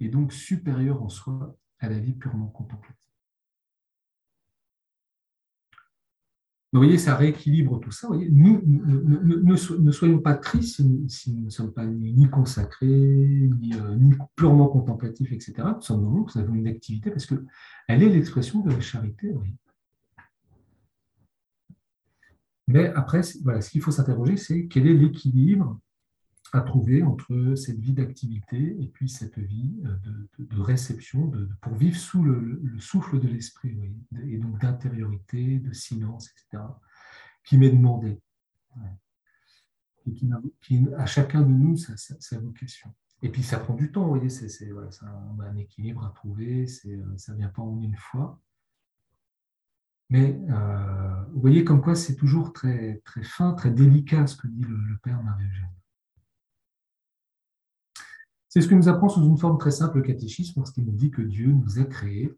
et 0.00 0.08
donc 0.08 0.32
supérieure 0.32 1.02
en 1.02 1.08
soi 1.08 1.56
à 1.80 1.88
la 1.88 1.98
vie 1.98 2.12
purement 2.12 2.46
contemplative. 2.46 2.96
Vous 6.72 6.80
voyez, 6.80 6.96
ça 6.96 7.16
rééquilibre 7.16 7.78
tout 7.80 7.90
ça. 7.90 8.08
nous, 8.30 8.62
ne, 8.64 9.90
soyons 9.90 10.20
pas 10.20 10.34
tristes 10.34 10.80
si 11.06 11.34
nous 11.34 11.44
ne 11.44 11.50
sommes 11.50 11.72
pas 11.72 11.84
ni 11.84 12.30
consacrés, 12.30 12.86
ni, 12.86 13.74
euh, 13.74 13.94
ni 13.96 14.14
purement 14.36 14.68
contemplatifs, 14.68 15.32
etc. 15.32 15.52
Tout 15.74 15.82
simplement, 15.82 16.24
nous 16.34 16.40
avons 16.40 16.54
une 16.54 16.68
activité 16.68 17.10
parce 17.10 17.26
qu'elle 17.26 17.44
est 17.88 18.08
l'expression 18.08 18.60
de 18.60 18.70
la 18.70 18.80
charité. 18.80 19.34
Mais 22.72 22.86
après, 22.94 23.20
voilà, 23.42 23.60
ce 23.60 23.68
qu'il 23.68 23.82
faut 23.82 23.90
s'interroger, 23.90 24.38
c'est 24.38 24.66
quel 24.66 24.86
est 24.86 24.94
l'équilibre 24.94 25.78
à 26.54 26.62
trouver 26.62 27.02
entre 27.02 27.54
cette 27.54 27.78
vie 27.78 27.92
d'activité 27.92 28.76
et 28.80 28.86
puis 28.86 29.10
cette 29.10 29.38
vie 29.38 29.74
euh, 29.84 29.96
de, 30.38 30.60
réception, 30.60 31.26
de, 31.26 31.50
pour 31.60 31.74
vivre 31.74 31.96
sous 31.96 32.22
le, 32.22 32.62
souffle 32.78 33.20
de 33.20 33.28
l'esprit, 33.28 33.78
et 34.26 34.38
donc 34.38 34.58
d'intériorité, 34.58 35.58
de 35.58 35.72
silence, 35.74 36.30
etc., 36.30 36.62
qui 37.44 37.58
m'est 37.58 37.70
demandé. 37.70 38.20
Et 40.06 40.14
qui, 40.14 40.84
à 40.96 41.06
chacun 41.06 41.42
de 41.42 41.52
nous 41.52 41.76
sa, 41.76 42.38
vocation. 42.38 42.90
Et 43.20 43.28
puis 43.28 43.42
ça 43.42 43.58
prend 43.58 43.74
du 43.74 43.92
temps, 43.92 44.04
vous 44.04 44.14
voyez, 44.14 44.30
c'est 44.30 44.70
voilà, 44.70 44.88
un, 45.02 45.40
un, 45.40 45.56
équilibre 45.56 46.06
à 46.06 46.10
trouver, 46.10 46.66
euh, 46.86 47.16
ça 47.18 47.32
ne 47.32 47.38
vient 47.38 47.50
pas 47.50 47.62
en 47.62 47.80
une 47.82 47.96
fois. 47.96 48.40
Mais 50.10 50.38
euh, 50.50 51.24
vous 51.32 51.40
voyez 51.40 51.64
comme 51.64 51.80
quoi 51.80 51.94
c'est 51.94 52.16
toujours 52.16 52.52
très, 52.52 53.02
fin, 53.22 53.54
très 53.54 53.70
délicat 53.70 54.26
ce 54.26 54.36
que 54.36 54.46
dit 54.46 54.62
le, 54.62 54.96
Père 55.02 55.22
Marie-Eugène. 55.22 55.70
C'est 58.48 58.60
ce 58.60 58.68
que 58.68 58.74
nous 58.74 58.88
apprend 58.88 59.08
sous 59.08 59.24
une 59.24 59.38
forme 59.38 59.56
très 59.56 59.70
simple 59.70 59.98
le 59.98 60.02
catéchisme 60.02 60.60
lorsqu'il 60.60 60.84
nous 60.84 60.92
dit 60.92 61.10
que 61.10 61.22
Dieu 61.22 61.46
nous 61.46 61.78
a 61.78 61.84
créés 61.84 62.36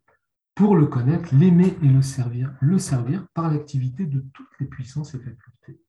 pour 0.54 0.76
le 0.76 0.86
connaître, 0.86 1.34
l'aimer 1.34 1.76
et 1.82 1.88
le 1.88 2.02
servir, 2.02 2.54
le 2.60 2.78
servir 2.78 3.26
par 3.34 3.50
l'activité 3.50 4.06
de 4.06 4.20
toutes 4.32 4.60
les 4.60 4.66
puissances 4.66 5.14
et 5.14 5.18
facultés. 5.18 5.80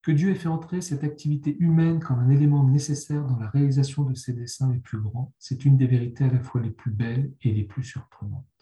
Que 0.00 0.12
Dieu 0.12 0.30
ait 0.30 0.34
fait 0.34 0.48
entrer 0.48 0.80
cette 0.80 1.04
activité 1.04 1.56
humaine 1.58 1.98
comme 1.98 2.18
un 2.18 2.28
élément 2.30 2.62
nécessaire 2.62 3.24
dans 3.24 3.38
la 3.38 3.48
réalisation 3.48 4.02
de 4.02 4.14
ses 4.14 4.34
desseins 4.34 4.70
les 4.72 4.78
plus 4.78 5.00
grands, 5.00 5.32
c'est 5.38 5.64
une 5.64 5.76
des 5.76 5.86
vérités 5.86 6.24
à 6.24 6.32
la 6.32 6.40
fois 6.40 6.60
les 6.60 6.70
plus 6.70 6.90
belles 6.90 7.32
et 7.42 7.52
les 7.52 7.64
plus 7.64 7.84
surprenantes. 7.84 8.53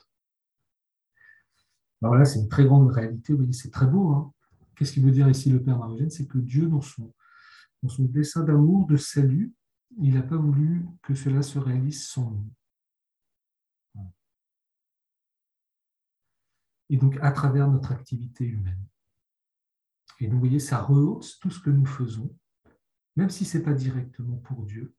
Alors 2.03 2.17
là, 2.17 2.25
c'est 2.25 2.41
une 2.41 2.49
très 2.49 2.65
grande 2.65 2.91
réalité. 2.91 3.33
Vous 3.33 3.51
c'est 3.53 3.71
très 3.71 3.87
beau. 3.87 4.11
Hein. 4.13 4.33
Qu'est-ce 4.75 4.93
qu'il 4.93 5.05
veut 5.05 5.13
dire 5.13 5.29
ici 5.29 5.51
le 5.51 5.63
Père 5.63 5.79
Marigène 5.79 6.11
C'est 6.11 6.27
que 6.27 6.39
Dieu, 6.39 6.67
dans 6.67 6.81
son, 6.81 7.13
dans 7.83 7.91
dessein 8.01 8.43
d'amour, 8.43 8.87
de 8.87 8.97
salut, 8.97 9.55
il 10.01 10.15
n'a 10.15 10.23
pas 10.23 10.37
voulu 10.37 10.87
que 11.03 11.15
cela 11.15 11.43
se 11.43 11.59
réalise 11.59 12.07
sans 12.07 12.31
nous. 12.31 12.51
Et 16.89 16.97
donc, 16.97 17.17
à 17.23 17.31
travers 17.33 17.71
notre 17.71 17.93
activité 17.93 18.45
humaine. 18.45 18.85
Et 20.19 20.27
donc, 20.27 20.35
vous 20.35 20.41
voyez, 20.41 20.59
ça 20.59 20.79
rehausse 20.83 21.39
tout 21.39 21.51
ce 21.51 21.61
que 21.61 21.71
nous 21.71 21.87
faisons, 21.87 22.35
même 23.17 23.31
si 23.31 23.45
ce 23.45 23.59
n'est 23.59 23.65
pas 23.65 23.73
directement 23.73 24.37
pour 24.39 24.65
Dieu. 24.65 24.95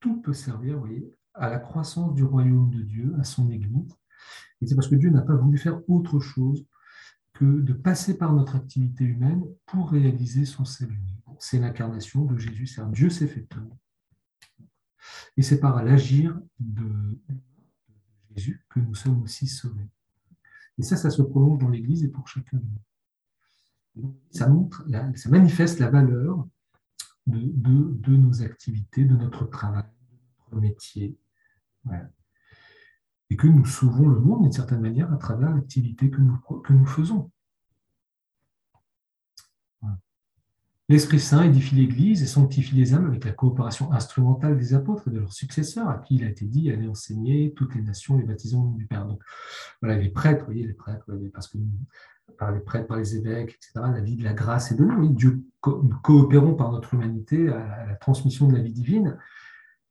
Tout 0.00 0.20
peut 0.22 0.32
servir, 0.32 0.78
voyez, 0.78 1.14
à 1.34 1.50
la 1.50 1.58
croissance 1.58 2.14
du 2.14 2.24
royaume 2.24 2.70
de 2.70 2.82
Dieu, 2.82 3.14
à 3.20 3.24
son 3.24 3.50
Église, 3.50 3.94
et 4.60 4.66
c'est 4.66 4.74
parce 4.74 4.88
que 4.88 4.94
Dieu 4.94 5.10
n'a 5.10 5.22
pas 5.22 5.34
voulu 5.34 5.58
faire 5.58 5.80
autre 5.88 6.20
chose 6.20 6.66
que 7.32 7.44
de 7.44 7.72
passer 7.72 8.18
par 8.18 8.32
notre 8.34 8.56
activité 8.56 9.04
humaine 9.04 9.42
pour 9.66 9.90
réaliser 9.90 10.44
son 10.44 10.64
salut. 10.64 11.00
C'est 11.38 11.58
l'incarnation 11.58 12.24
de 12.24 12.36
Jésus, 12.36 12.66
c'est 12.66 12.82
un 12.82 12.90
Dieu 12.90 13.08
s'est 13.08 13.26
fait 13.26 13.48
homme. 13.56 13.74
Et 15.36 15.42
c'est 15.42 15.58
par 15.58 15.82
l'agir 15.82 16.38
de 16.58 17.18
Jésus 18.34 18.62
que 18.68 18.80
nous 18.80 18.94
sommes 18.94 19.22
aussi 19.22 19.46
sauvés. 19.46 19.88
Et 20.76 20.82
ça, 20.82 20.96
ça 20.96 21.08
se 21.08 21.22
prolonge 21.22 21.58
dans 21.58 21.68
l'Église 21.68 22.04
et 22.04 22.08
pour 22.08 22.28
chacun 22.28 22.58
de 22.58 22.66
nous. 23.96 24.16
Ça, 24.30 24.48
montre, 24.48 24.86
ça 25.16 25.30
manifeste 25.30 25.78
la 25.78 25.90
valeur 25.90 26.46
de, 27.26 27.40
de, 27.42 28.16
nos 28.16 28.42
activités, 28.42 29.04
de 29.04 29.16
notre 29.16 29.46
travail, 29.46 29.84
de 29.84 30.16
notre 30.38 30.60
métier. 30.60 31.18
Voilà 31.84 32.10
et 33.30 33.36
que 33.36 33.46
nous 33.46 33.64
sauvons 33.64 34.08
le 34.08 34.18
monde 34.18 34.42
d'une 34.42 34.52
certaine 34.52 34.80
manière 34.80 35.12
à 35.12 35.16
travers 35.16 35.54
l'activité 35.54 36.10
que 36.10 36.20
nous, 36.20 36.36
que 36.62 36.72
nous 36.72 36.86
faisons. 36.86 37.30
L'Esprit 40.90 41.20
Saint 41.20 41.44
édifie 41.44 41.76
l'Église 41.76 42.20
et 42.20 42.26
sanctifie 42.26 42.74
les 42.74 42.94
âmes 42.94 43.06
avec 43.06 43.24
la 43.24 43.30
coopération 43.30 43.92
instrumentale 43.92 44.58
des 44.58 44.74
apôtres 44.74 45.06
et 45.06 45.12
de 45.12 45.20
leurs 45.20 45.32
successeurs, 45.32 45.88
à 45.88 45.98
qui 45.98 46.16
il 46.16 46.24
a 46.24 46.28
été 46.28 46.46
dit 46.46 46.68
allez 46.68 46.88
enseigner 46.88 47.54
toutes 47.54 47.76
les 47.76 47.82
nations 47.82 48.18
les 48.18 48.24
baptisons 48.24 48.72
du 48.72 48.86
Père. 48.86 49.06
Donc 49.06 49.22
voilà, 49.80 49.96
les 49.96 50.08
prêtres, 50.08 50.40
vous 50.40 50.46
voyez, 50.46 50.66
les 50.66 50.72
prêtres, 50.72 51.06
parce 51.32 51.46
que 51.46 51.58
par 52.40 52.50
les 52.50 52.58
prêtres, 52.58 52.88
par 52.88 52.96
les 52.96 53.16
évêques, 53.16 53.50
etc., 53.50 53.70
la 53.94 54.00
vie 54.00 54.16
de 54.16 54.24
la 54.24 54.32
grâce 54.32 54.72
est 54.72 54.74
donnée. 54.74 54.96
Oui, 54.96 55.10
Dieu, 55.10 55.44
nous 55.64 55.96
coopérons 56.02 56.56
par 56.56 56.72
notre 56.72 56.92
humanité 56.94 57.48
à 57.50 57.86
la 57.86 57.94
transmission 57.94 58.48
de 58.48 58.56
la 58.56 58.60
vie 58.60 58.72
divine, 58.72 59.16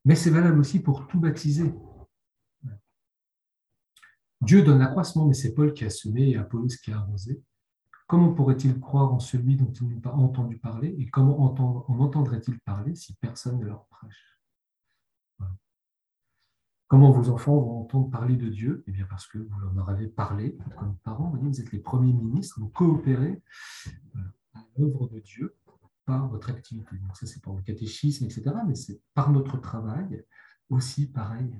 mais 0.03 0.15
c'est 0.15 0.31
valable 0.31 0.59
aussi 0.59 0.79
pour 0.81 1.07
tout 1.07 1.19
baptiser. 1.21 1.73
Dieu 4.41 4.63
donne 4.63 4.79
l'accroissement, 4.79 5.25
mais 5.25 5.33
c'est 5.33 5.53
Paul 5.53 5.73
qui 5.73 5.85
a 5.85 5.89
semé 5.89 6.29
et 6.29 6.37
Apollos 6.37 6.69
qui 6.83 6.91
a 6.91 6.97
arrosé. 6.97 7.41
Comment 8.07 8.33
pourrait-il 8.33 8.79
croire 8.79 9.13
en 9.13 9.19
celui 9.19 9.55
dont 9.55 9.71
ils 9.71 9.87
n'ont 9.87 9.99
pas 9.99 10.13
entendu 10.13 10.57
parler 10.57 10.95
Et 10.97 11.09
comment 11.09 11.41
entendre, 11.41 11.85
en 11.89 11.99
entendrait-il 11.99 12.59
parler 12.61 12.95
si 12.95 13.13
personne 13.15 13.59
ne 13.59 13.65
leur 13.65 13.85
prêche? 13.85 14.39
Comment 16.87 17.11
vos 17.11 17.29
enfants 17.29 17.59
vont 17.59 17.81
entendre 17.81 18.09
parler 18.09 18.35
de 18.35 18.49
Dieu? 18.49 18.83
Eh 18.87 18.91
bien 18.91 19.05
parce 19.05 19.27
que 19.27 19.37
vous 19.37 19.59
leur 19.75 19.89
avez 19.89 20.07
parlé 20.07 20.57
comme 20.79 20.97
parents. 21.03 21.29
Vous, 21.29 21.61
êtes 21.61 21.71
les 21.71 21.77
premiers 21.77 22.13
ministres, 22.13 22.59
vous 22.59 22.69
coopérez 22.69 23.43
à 24.55 24.65
l'œuvre 24.75 25.07
de 25.07 25.19
Dieu 25.19 25.55
par 26.05 26.27
votre 26.29 26.49
activité. 26.49 26.95
Donc 26.97 27.15
ça, 27.15 27.27
c'est 27.27 27.43
pour 27.43 27.55
le 27.55 27.61
catéchisme, 27.61 28.25
etc. 28.25 28.41
Mais 28.67 28.73
c'est 28.73 28.99
par 29.13 29.31
notre 29.31 29.59
travail 29.59 30.25
aussi 30.71 31.05
pareil. 31.11 31.53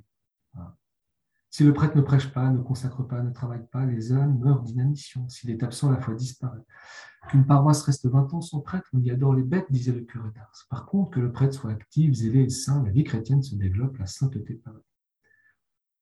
Si 1.52 1.64
le 1.64 1.74
prêtre 1.74 1.98
ne 1.98 2.02
prêche 2.02 2.32
pas, 2.32 2.50
ne 2.50 2.62
consacre 2.62 3.04
pas, 3.04 3.24
ne 3.24 3.32
travaille 3.32 3.66
pas, 3.72 3.86
les 3.86 4.14
âmes 4.14 4.38
meurent 4.40 4.62
d'inanition. 4.62 5.28
S'il 5.30 5.50
est 5.50 5.64
absent, 5.64 5.90
la 5.90 6.00
foi 6.00 6.14
disparaît. 6.14 6.64
Qu'une 7.30 7.46
paroisse 7.46 7.82
reste 7.82 8.06
20 8.06 8.34
ans 8.34 8.42
sans 8.42 8.60
prêtre, 8.60 8.88
on 8.94 9.00
y 9.02 9.10
adore 9.10 9.34
les 9.34 9.44
bêtes, 9.44 9.66
disait 9.72 9.92
le 9.92 10.02
curé 10.02 10.30
d'Ars. 10.36 10.68
Par 10.70 10.86
contre, 10.86 11.12
que 11.12 11.20
le 11.20 11.32
prêtre 11.32 11.54
soit 11.54 11.72
actif, 11.72 12.14
zélé 12.14 12.44
et 12.44 12.50
saint, 12.50 12.84
la 12.84 12.92
vie 12.92 13.04
chrétienne 13.04 13.42
se 13.42 13.56
développe, 13.56 13.98
la 13.98 14.06
sainteté 14.06 14.54
paraît. 14.56 14.78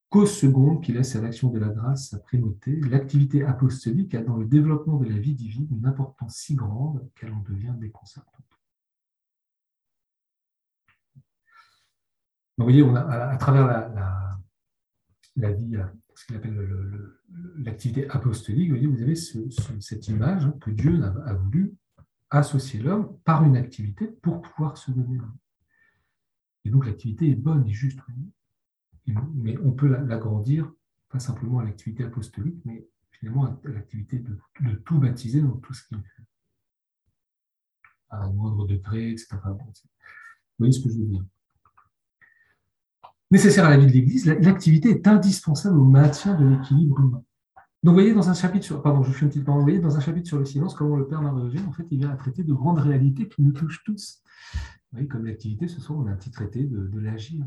Cause 0.10 0.32
seconde 0.32 0.82
qui 0.84 0.94
laisse 0.94 1.16
à 1.16 1.22
l'action 1.22 1.50
de 1.50 1.60
la 1.60 1.70
grâce 1.70 2.10
sa 2.10 2.20
primauté, 2.20 2.80
l'activité 2.82 3.44
apostolique 3.44 4.16
a 4.16 4.22
dans 4.22 4.38
le 4.38 4.46
développement 4.46 4.98
de 4.98 5.06
la 5.06 5.18
vie 5.18 5.34
divine 5.34 5.68
une 5.72 5.86
importance 5.86 6.36
si 6.36 6.56
grande 6.56 7.10
qu'elle 7.16 7.34
en 7.34 7.42
devient 7.42 7.74
déconcertante. 7.78 8.34
vous 12.58 12.64
voyez, 12.64 12.84
à, 12.84 13.38
travers 13.38 13.68
la 13.68 14.40
vie, 15.38 15.76
euh, 15.76 15.86
ce 16.16 16.26
qu'il 16.26 16.36
appelle 16.36 17.14
l'activité 17.58 18.10
apostolique, 18.10 18.72
vous, 18.72 19.02
avez 19.02 19.16
cette 19.16 20.08
image 20.08 20.46
hein, 20.46 20.58
que 20.60 20.72
Dieu 20.72 21.04
a, 21.04 21.34
voulu 21.34 21.76
associer 22.30 22.80
l'homme 22.80 23.18
par 23.24 23.44
une 23.44 23.56
activité 23.56 24.08
pour 24.08 24.42
pouvoir 24.42 24.78
se 24.78 24.92
donner. 24.92 25.20
Et 26.66 26.70
donc 26.70 26.86
l'activité 26.86 27.30
est 27.30 27.36
bonne 27.36 27.68
et 27.68 27.74
juste, 27.74 28.00
mais 29.36 29.58
on 29.60 29.72
peut 29.72 29.88
l'agrandir, 29.88 30.72
pas 31.10 31.20
simplement 31.20 31.60
à 31.60 31.64
l'activité 31.64 32.04
apostolique, 32.04 32.60
mais 32.66 32.88
finalement 33.12 33.46
à 33.46 33.60
l'activité 33.64 34.20
de, 34.20 34.38
tout 34.86 35.00
baptiser 35.00 35.42
dans 35.42 35.58
tout 35.58 35.74
ce 35.74 35.88
qu'il 35.88 35.98
fait. 35.98 36.24
À 38.10 38.24
un 38.24 38.34
moindre 38.34 38.66
degré, 38.66 39.12
etc. 39.12 39.38
Vous 39.46 39.56
voyez 40.58 40.74
ce 40.74 40.84
que 40.84 40.90
je 40.90 40.98
veux 40.98 41.06
dire 41.06 41.24
nécessaire 43.32 43.66
à 43.66 43.70
la 43.70 43.78
vie 43.78 43.88
de 43.88 43.92
l'Église, 43.92 44.26
l'activité 44.26 44.90
est 44.90 45.08
indispensable 45.08 45.78
au 45.78 45.86
maintien 45.86 46.36
de 46.36 46.46
l'équilibre 46.46 47.00
humain. 47.00 47.24
Donc, 47.84 47.94
vous 47.94 48.02
voyez, 48.02 48.14
dans 48.14 48.30
un 48.30 48.34
chapitre 48.34 48.66
sur, 48.66 48.82
pardon, 48.82 49.04
je 49.04 49.12
fais 49.12 49.22
une 49.22 49.30
petite 49.30 49.46
parenthèse, 49.46 49.64
voyez, 49.64 49.80
dans 49.80 49.96
un 49.96 50.00
chapitre 50.00 50.28
sur 50.28 50.40
le 50.40 50.46
silence, 50.46 50.74
comment 50.74 50.96
le 50.96 51.08
Père 51.08 51.22
Marie 51.22 51.60
en 51.68 51.72
fait, 51.72 51.86
il 51.92 52.00
vient 52.00 52.10
à 52.10 52.16
traiter 52.16 52.44
de 52.44 52.54
grandes 52.54 52.80
réalités 52.80 53.30
qui 53.30 53.42
nous 53.42 53.52
touchent 53.52 53.84
tous. 53.84 54.24
Vous 54.54 54.98
voyez, 54.98 55.08
comme 55.08 55.26
l'activité, 55.26 55.68
ce 55.68 55.80
soir, 55.80 56.00
on 56.00 56.08
a 56.08 56.12
un 56.12 56.16
petit 56.16 56.32
traité 56.32 56.64
de, 56.64 57.00
l'agir. 57.00 57.46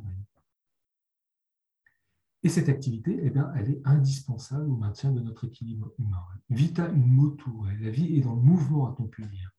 Et 2.42 2.48
cette 2.48 2.68
activité, 2.68 3.18
eh 3.22 3.30
bien, 3.30 3.52
elle 3.56 3.70
est 3.70 3.82
indispensable 3.84 4.70
au 4.70 4.76
maintien 4.76 5.10
de 5.10 5.20
notre 5.20 5.44
équilibre 5.44 5.92
humain. 5.98 6.22
Vita 6.48 6.86
in 6.86 7.06
motu, 7.06 7.50
la 7.80 7.90
vie 7.90 8.16
est 8.16 8.20
dans 8.20 8.34
le 8.34 8.40
mouvement, 8.40 8.90
a-t-on 8.90 9.08
pu 9.08 9.22
dire. 9.26 9.50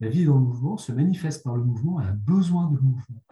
La 0.00 0.08
vie 0.08 0.22
est 0.22 0.26
dans 0.26 0.38
le 0.38 0.44
mouvement, 0.44 0.78
se 0.78 0.90
manifeste 0.90 1.44
par 1.44 1.56
le 1.56 1.64
mouvement, 1.64 2.00
elle 2.00 2.08
a 2.08 2.12
besoin 2.12 2.70
de 2.70 2.78
mouvement. 2.80 3.22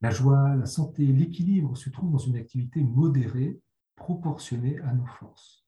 La 0.00 0.10
joie, 0.10 0.54
la 0.56 0.66
santé, 0.66 1.06
l'équilibre 1.06 1.76
se 1.76 1.90
trouvent 1.90 2.12
dans 2.12 2.18
une 2.18 2.36
activité 2.36 2.82
modérée, 2.82 3.60
proportionnée 3.96 4.80
à 4.80 4.92
nos 4.92 5.06
forces. 5.06 5.64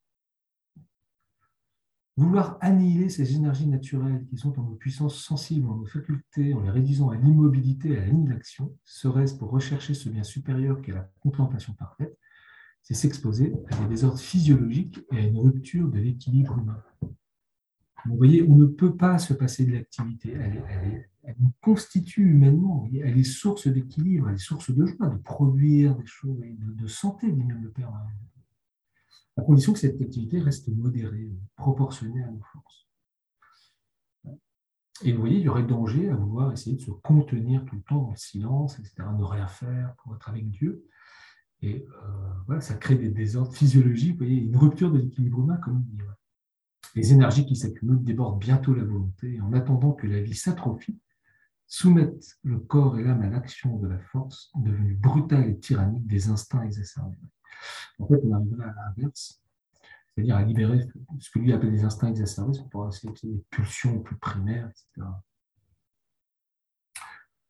Vouloir 2.18 2.56
annihiler 2.62 3.10
ces 3.10 3.34
énergies 3.34 3.66
naturelles 3.66 4.24
qui 4.26 4.38
sont 4.38 4.58
en 4.58 4.62
nos 4.62 4.74
puissances 4.74 5.22
sensibles, 5.22 5.68
en 5.68 5.76
nos 5.76 5.86
facultés, 5.86 6.54
en 6.54 6.60
les 6.62 6.70
réduisant 6.70 7.10
à 7.10 7.16
l'immobilité 7.16 7.90
et 7.90 7.98
à 7.98 8.06
l'inaction, 8.06 8.74
serait-ce 8.84 9.36
pour 9.36 9.50
rechercher 9.50 9.92
ce 9.92 10.08
bien 10.08 10.22
supérieur 10.22 10.80
qu'est 10.80 10.92
la 10.92 11.10
contemplation 11.20 11.74
parfaite, 11.74 12.18
c'est 12.82 12.94
s'exposer 12.94 13.52
à 13.70 13.76
des 13.82 13.88
désordres 13.88 14.18
physiologiques 14.18 15.00
et 15.12 15.18
à 15.18 15.20
une 15.20 15.38
rupture 15.38 15.88
de 15.88 15.98
l'équilibre 15.98 16.56
humain. 16.58 16.82
Vous 18.06 18.16
voyez, 18.16 18.42
on 18.42 18.54
ne 18.54 18.66
peut 18.66 18.96
pas 18.96 19.18
se 19.18 19.34
passer 19.34 19.66
de 19.66 19.72
l'activité. 19.72 20.32
Elle, 20.32 21.10
nous 21.38 21.52
constitue 21.60 22.30
humainement. 22.30 22.88
Elle 22.92 23.18
est 23.18 23.24
source 23.24 23.66
d'équilibre, 23.66 24.28
elle 24.28 24.36
est 24.36 24.38
source 24.38 24.70
de 24.70 24.86
joie, 24.86 25.08
de 25.08 25.18
produire 25.18 25.96
des 25.96 26.06
choses, 26.06 26.38
de, 26.38 26.72
de 26.72 26.86
santé, 26.86 27.30
dit 27.30 27.44
même 27.44 27.62
le 27.62 27.70
Père. 27.70 27.92
À 29.36 29.42
condition 29.42 29.72
que 29.72 29.78
cette 29.78 30.00
activité 30.00 30.40
reste 30.40 30.68
modérée, 30.68 31.30
proportionnée 31.56 32.22
à 32.22 32.30
nos 32.30 32.42
forces. 32.52 32.86
Et 35.02 35.12
vous 35.12 35.20
voyez, 35.20 35.38
il 35.38 35.42
y 35.42 35.48
aurait 35.48 35.62
danger 35.62 36.08
à 36.08 36.16
vouloir 36.16 36.52
essayer 36.52 36.76
de 36.76 36.80
se 36.80 36.90
contenir 36.90 37.64
tout 37.66 37.76
le 37.76 37.82
temps 37.82 38.02
dans 38.02 38.10
le 38.10 38.16
silence, 38.16 38.78
etc., 38.78 38.94
ne 39.18 39.24
rien 39.24 39.46
faire 39.46 39.94
pour 39.96 40.14
être 40.14 40.28
avec 40.28 40.48
Dieu. 40.48 40.86
Et 41.60 41.86
euh, 42.48 42.60
ça 42.60 42.74
crée 42.74 42.96
des 42.96 43.10
désordres 43.10 43.52
physiologiques, 43.52 44.12
vous 44.12 44.18
voyez, 44.18 44.36
une 44.36 44.56
rupture 44.56 44.90
de 44.90 44.98
l'équilibre 44.98 45.40
humain, 45.40 45.58
comme 45.58 45.84
il 45.86 45.96
dit. 45.96 46.02
Les 46.94 47.12
énergies 47.12 47.44
qui 47.44 47.56
s'accumulent 47.56 48.02
débordent 48.02 48.38
bientôt 48.38 48.72
la 48.72 48.84
volonté. 48.84 49.38
En 49.42 49.52
attendant 49.52 49.92
que 49.92 50.06
la 50.06 50.22
vie 50.22 50.34
s'atrophie, 50.34 50.98
soumettent 51.66 52.38
le 52.42 52.58
corps 52.58 52.98
et 52.98 53.02
l'âme 53.02 53.22
à 53.22 53.28
l'action 53.28 53.76
de 53.78 53.88
la 53.88 53.98
force, 53.98 54.50
devenue 54.56 54.94
brutale 54.94 55.48
et 55.50 55.58
tyrannique 55.58 56.06
des 56.06 56.28
instincts 56.28 56.62
exacerbés. 56.62 57.16
En 57.98 58.06
fait, 58.06 58.20
on 58.24 58.32
arriverait 58.32 58.66
à 58.66 58.74
l'inverse, 58.74 59.42
c'est-à-dire 60.14 60.36
à 60.36 60.42
libérer 60.42 60.86
ce 61.18 61.30
que 61.30 61.38
lui 61.38 61.52
appelle 61.52 61.72
les 61.72 61.84
instincts 61.84 62.08
exacerbés, 62.08 62.58
pour 62.58 62.68
pouvoir 62.68 62.88
essayer 62.88 63.12
des 63.22 63.44
pulsions 63.50 64.00
plus 64.00 64.16
primaires, 64.16 64.68
etc. 64.68 65.08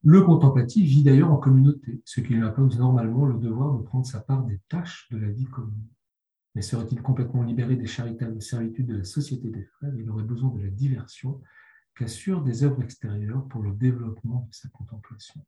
Le 0.05 0.23
contemplatif 0.23 0.87
vit 0.87 1.03
d'ailleurs 1.03 1.33
en 1.33 1.37
communauté, 1.37 2.01
ce 2.05 2.21
qui 2.21 2.35
lui 2.35 2.43
impose 2.43 2.79
normalement 2.79 3.27
le 3.27 3.39
devoir 3.39 3.77
de 3.77 3.83
prendre 3.83 4.07
sa 4.07 4.21
part 4.21 4.45
des 4.45 4.61
tâches 4.69 5.09
de 5.11 5.19
la 5.19 5.29
vie 5.29 5.47
commune. 5.47 5.89
Mais 6.55 6.63
serait-il 6.63 7.03
complètement 7.03 7.43
libéré 7.43 7.77
des 7.77 7.87
charitables 7.87 8.41
servitudes 8.41 8.87
de 8.87 8.99
la 8.99 9.05
société 9.05 9.51
des 9.51 9.65
frères 9.65 9.93
Il 9.99 10.09
aurait 10.09 10.23
besoin 10.23 10.51
de 10.51 10.63
la 10.63 10.71
diversion 10.71 11.43
qu'assurent 11.97 12.43
des 12.43 12.63
œuvres 12.63 12.83
extérieures 12.83 13.47
pour 13.49 13.63
le 13.63 13.73
développement 13.73 14.47
de 14.51 14.55
sa 14.55 14.69
contemplation. 14.69 15.45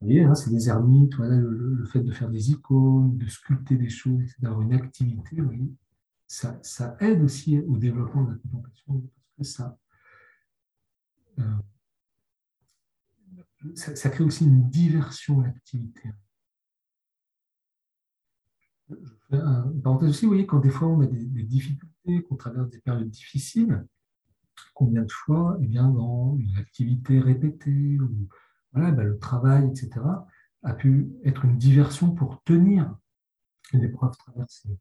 Vous 0.00 0.08
voyez, 0.08 0.24
hein, 0.24 0.34
c'est 0.34 0.50
des 0.50 0.68
ermites, 0.68 1.14
voilà, 1.14 1.36
le, 1.36 1.84
fait 1.86 2.00
de 2.00 2.12
faire 2.12 2.28
des 2.28 2.50
icônes, 2.50 3.16
de 3.16 3.26
sculpter 3.26 3.76
des 3.76 3.88
choses, 3.88 4.30
d'avoir 4.38 4.60
une 4.60 4.74
activité, 4.74 5.38
ça, 6.26 6.58
ça, 6.62 6.96
aide 7.00 7.22
aussi 7.22 7.58
au 7.60 7.78
développement 7.78 8.24
de 8.24 8.32
la 8.32 8.36
contemplation 8.36 9.00
parce 9.00 9.36
que 9.38 9.44
ça, 9.44 9.78
euh, 11.38 11.56
ça, 13.74 14.10
crée 14.10 14.24
aussi 14.24 14.44
une 14.44 14.68
diversion 14.68 15.40
à 15.40 15.44
l'activité. 15.44 16.10
parenthèse 19.82 20.10
aussi, 20.10 20.26
vous 20.26 20.32
voyez, 20.32 20.46
quand 20.46 20.60
des 20.60 20.70
fois 20.70 20.88
on 20.88 21.00
a 21.00 21.06
des, 21.06 21.42
difficultés, 21.42 22.22
qu'on 22.24 22.36
traverse 22.36 22.68
des 22.70 22.80
périodes 22.80 23.08
difficiles, 23.08 23.86
combien 24.74 25.02
de 25.02 25.12
fois, 25.12 25.58
eh 25.60 25.66
bien, 25.66 25.88
dans 25.88 26.36
une 26.36 26.56
activité 26.56 27.20
répétée, 27.20 27.98
ou 28.00 28.28
voilà, 28.72 28.90
ben, 28.90 29.04
le 29.04 29.18
travail, 29.18 29.68
etc., 29.68 29.90
a 30.62 30.74
pu 30.74 31.08
être 31.24 31.44
une 31.44 31.58
diversion 31.58 32.12
pour 32.12 32.42
tenir 32.42 32.96
l'épreuve 33.72 34.16
traversée. 34.16 34.78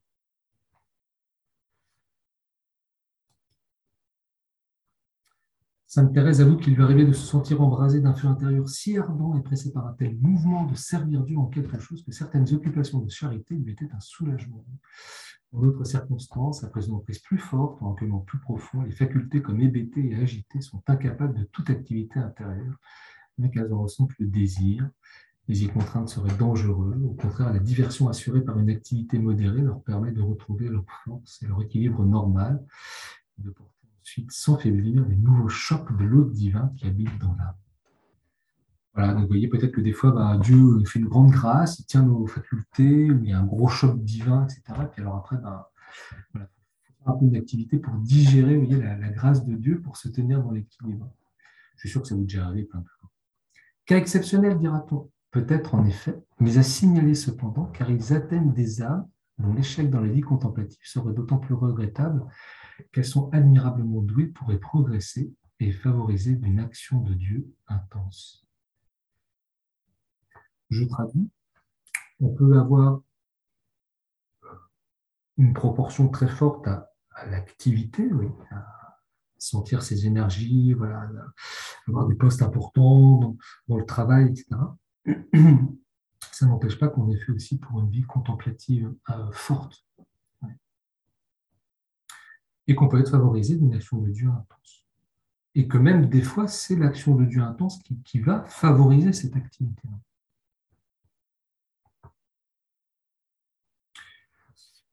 Sainte 5.96 6.14
Thérèse 6.14 6.42
avoue 6.42 6.58
qu'il 6.58 6.76
lui 6.76 6.84
arrivait 6.84 7.06
de 7.06 7.14
se 7.14 7.26
sentir 7.26 7.62
embrasé 7.62 8.02
d'un 8.02 8.14
feu 8.14 8.28
intérieur 8.28 8.68
si 8.68 8.98
ardent 8.98 9.38
et 9.38 9.42
pressé 9.42 9.72
par 9.72 9.88
un 9.88 9.94
tel 9.94 10.18
mouvement 10.18 10.66
de 10.66 10.76
servir 10.76 11.24
Dieu 11.24 11.38
en 11.38 11.46
quelque 11.46 11.80
chose 11.80 12.04
que 12.04 12.12
certaines 12.12 12.54
occupations 12.54 13.00
de 13.00 13.10
charité 13.10 13.56
lui 13.56 13.72
étaient 13.72 13.88
un 13.94 14.00
soulagement. 14.02 14.66
Dans 15.54 15.62
d'autres 15.62 15.86
circonstances, 15.86 16.66
après 16.66 16.86
une 16.86 16.96
emprise 16.96 17.20
plus 17.20 17.38
forte, 17.38 17.82
en 17.82 17.92
recueillement 17.92 18.20
plus 18.20 18.40
profond, 18.40 18.82
les 18.82 18.92
facultés 18.92 19.42
comme 19.42 19.62
hébétées 19.62 20.10
et 20.10 20.16
agitées 20.16 20.60
sont 20.60 20.84
incapables 20.86 21.40
de 21.40 21.46
toute 21.46 21.70
activité 21.70 22.20
intérieure, 22.20 22.76
mais 23.38 23.50
qu'elles 23.50 23.72
en 23.72 23.84
ressentent 23.84 24.20
le 24.20 24.28
désir. 24.28 24.90
Les 25.48 25.64
y 25.64 25.70
contraintes 25.70 26.10
seraient 26.10 26.36
dangereux. 26.38 27.02
Au 27.06 27.14
contraire, 27.14 27.54
la 27.54 27.60
diversion 27.60 28.10
assurée 28.10 28.42
par 28.42 28.60
une 28.60 28.70
activité 28.70 29.18
modérée 29.18 29.62
leur 29.62 29.82
permet 29.82 30.12
de 30.12 30.22
retrouver 30.22 30.68
leur 30.68 30.84
force 31.06 31.42
et 31.42 31.48
leur 31.48 31.62
équilibre 31.62 32.04
normal, 32.04 32.62
ensuite 34.06 34.32
sans 34.32 34.58
faiblir 34.58 35.04
les 35.08 35.16
nouveaux 35.16 35.50
chocs 35.50 35.98
de 35.98 36.06
l'autre 36.06 36.30
divin 36.30 36.72
qui 36.78 36.86
habite 36.86 37.18
dans 37.20 37.34
l'âme. 37.34 37.56
Voilà, 38.94 39.14
donc 39.14 39.24
vous 39.24 39.28
voyez 39.30 39.48
peut-être 39.48 39.72
que 39.72 39.82
des 39.82 39.94
fois, 39.94 40.12
bah, 40.12 40.38
Dieu 40.42 40.80
fait 40.86 41.00
une 41.00 41.08
grande 41.08 41.32
grâce, 41.32 41.80
il 41.80 41.86
tient 41.86 42.04
nos 42.04 42.28
facultés, 42.28 43.08
il 43.08 43.26
y 43.26 43.34
a 43.34 43.40
un 43.40 43.46
gros 43.46 43.68
choc 43.68 44.00
divin, 44.04 44.46
etc. 44.46 44.62
Puis 44.92 45.02
alors 45.02 45.16
après, 45.16 45.38
bah, 45.38 45.72
voilà, 46.34 46.50
un 47.08 47.14
peu 47.14 47.26
d'activité 47.26 47.78
pour 47.78 47.96
digérer 47.96 48.58
voyez, 48.58 48.82
la, 48.82 49.10
grâce 49.10 49.44
de 49.44 49.56
Dieu, 49.56 49.82
pour 49.82 49.98
se 49.98 50.08
tenir 50.08 50.42
dans 50.44 50.52
l'équilibre. 50.52 51.12
Je 51.76 51.82
suis 51.82 51.90
sûr 51.90 52.02
que 52.04 52.08
ça 52.08 52.16
vous 52.16 52.22
est 52.22 52.26
déjà 52.26 52.46
arrivé 52.46 52.64
plein 52.64 52.82
de 52.82 52.88
fois. 52.88 53.10
Cas 53.86 53.98
exceptionnel, 53.98 54.58
dira-t-on. 54.60 55.10
Peut-être 55.32 55.76
en 55.76 55.84
effet, 55.84 56.24
mais 56.40 56.58
à 56.58 56.64
signaler 56.64 57.16
cependant, 57.16 57.66
car 57.66 57.90
ils 57.90 58.14
atteignent 58.14 58.54
des 58.54 58.82
âmes 58.82 59.06
dont 59.40 59.52
l'échec 59.52 59.90
dans 59.90 60.00
la 60.00 60.08
vie 60.08 60.22
contemplative 60.22 60.80
serait 60.84 61.12
d'autant 61.12 61.38
plus 61.38 61.56
regrettable 61.56 62.24
qu'elles 62.92 63.06
sont 63.06 63.30
admirablement 63.32 64.02
douées 64.02 64.28
pour 64.28 64.52
y 64.52 64.58
progresser 64.58 65.34
et 65.60 65.72
favoriser 65.72 66.40
une 66.44 66.60
action 66.60 67.02
de 67.02 67.14
Dieu 67.14 67.54
intense. 67.68 68.46
Je 70.70 70.84
traduis. 70.84 71.30
On 72.20 72.30
peut 72.30 72.58
avoir 72.58 73.02
une 75.38 75.54
proportion 75.54 76.10
très 76.10 76.30
forte 76.30 76.68
à, 76.68 76.90
l'activité, 77.28 78.10
à 78.52 79.00
sentir 79.38 79.84
ses 79.84 80.06
énergies, 80.06 80.74
voilà, 80.74 81.10
avoir 81.88 82.08
des 82.08 82.16
postes 82.16 82.42
importants 82.42 83.36
dans 83.68 83.78
le 83.78 83.86
travail, 83.86 84.30
etc 84.30 84.58
ça 86.36 86.46
n'empêche 86.46 86.78
pas 86.78 86.90
qu'on 86.90 87.10
ait 87.10 87.18
fait 87.18 87.32
aussi 87.32 87.58
pour 87.58 87.80
une 87.80 87.90
vie 87.90 88.04
contemplative 88.04 88.94
euh, 89.10 89.32
forte. 89.32 89.85
Et 92.68 92.76
qu'on 92.76 92.88
peut 92.88 93.00
être 93.00 93.12
favorisé 93.12 93.56
d'une 93.56 93.74
action 93.74 94.00
de 94.00 94.10
Dieu 94.10 94.28
intense. 94.28 94.86
Et 95.54 95.68
que 95.68 95.78
même 95.78 96.10
des 96.10 96.22
fois, 96.22 96.48
c'est 96.48 96.76
l'action 96.76 97.16
de 97.16 97.26
Dieu 97.26 97.42
intense 97.42 97.80
qui, 97.80 97.98
qui 98.04 98.20
va 98.20 98.44
favoriser 98.46 99.14
cette 99.14 99.36
activité-là. 99.36 99.98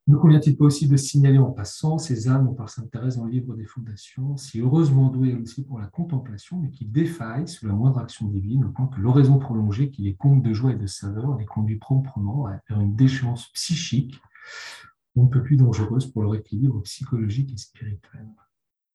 Ne 0.09 0.17
convient-il 0.17 0.57
pas 0.57 0.65
aussi 0.65 0.89
de 0.89 0.97
signaler 0.97 1.39
en 1.39 1.53
passant 1.53 1.97
ces 1.97 2.29
âmes 2.29 2.57
par 2.57 2.69
Sainte 2.69 2.91
Thérèse 2.91 3.17
dans 3.17 3.25
le 3.25 3.31
livre 3.31 3.55
des 3.55 3.65
fondations, 3.65 4.37
si 4.37 4.61
heureusement 4.61 5.09
douées 5.09 5.35
aussi 5.35 5.65
pour 5.65 5.79
la 5.79 5.87
contemplation, 5.87 6.59
mais 6.59 6.71
qui 6.71 6.85
défaillent 6.85 7.47
sous 7.47 7.67
la 7.67 7.73
moindre 7.73 8.01
action 8.01 8.27
divine, 8.27 8.65
au 8.65 8.71
point 8.71 8.89
que 8.89 9.01
l'oraison 9.01 9.39
prolongée 9.39 9.91
qui 9.91 10.03
les 10.03 10.15
compte 10.17 10.43
de 10.43 10.53
joie 10.53 10.73
et 10.73 10.77
de 10.77 10.87
saveur 10.87 11.39
les 11.39 11.47
conduit 11.47 11.79
promptement 11.79 12.49
vers 12.69 12.81
une 12.81 12.97
déchéance 12.97 13.47
psychique, 13.53 14.21
on 15.17 15.25
ne 15.25 15.29
peut 15.29 15.43
plus 15.43 15.57
dangereuse 15.57 16.07
pour 16.07 16.23
leur 16.23 16.35
équilibre 16.35 16.81
psychologique 16.83 17.53
et 17.53 17.57
spirituel. 17.57 18.27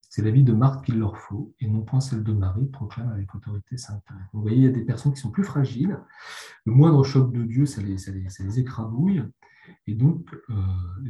C'est 0.10 0.22
la 0.24 0.32
vie 0.32 0.44
de 0.44 0.54
Marthe 0.54 0.86
qu'il 0.86 0.98
leur 0.98 1.18
faut, 1.18 1.54
et 1.60 1.68
non 1.68 1.84
point 1.84 2.00
celle 2.00 2.24
de 2.24 2.32
Marie, 2.32 2.66
proclame 2.68 3.10
avec 3.10 3.36
autorité 3.36 3.78
Sainte. 3.78 4.04
Vous 4.34 4.42
voyez, 4.42 4.58
il 4.58 4.64
y 4.64 4.68
a 4.68 4.72
des 4.72 4.86
personnes 4.86 5.14
qui 5.14 5.20
sont 5.20 5.32
plus 5.32 5.44
fragiles. 5.44 6.00
Le 6.66 6.72
moindre 6.72 7.04
choc 7.04 7.32
de 7.34 7.44
Dieu, 7.44 7.66
ça 7.66 7.82
les, 7.82 8.60
écrabouille 8.60 9.24
et 9.86 9.96
donc, 9.96 10.34
euh, 10.50 10.54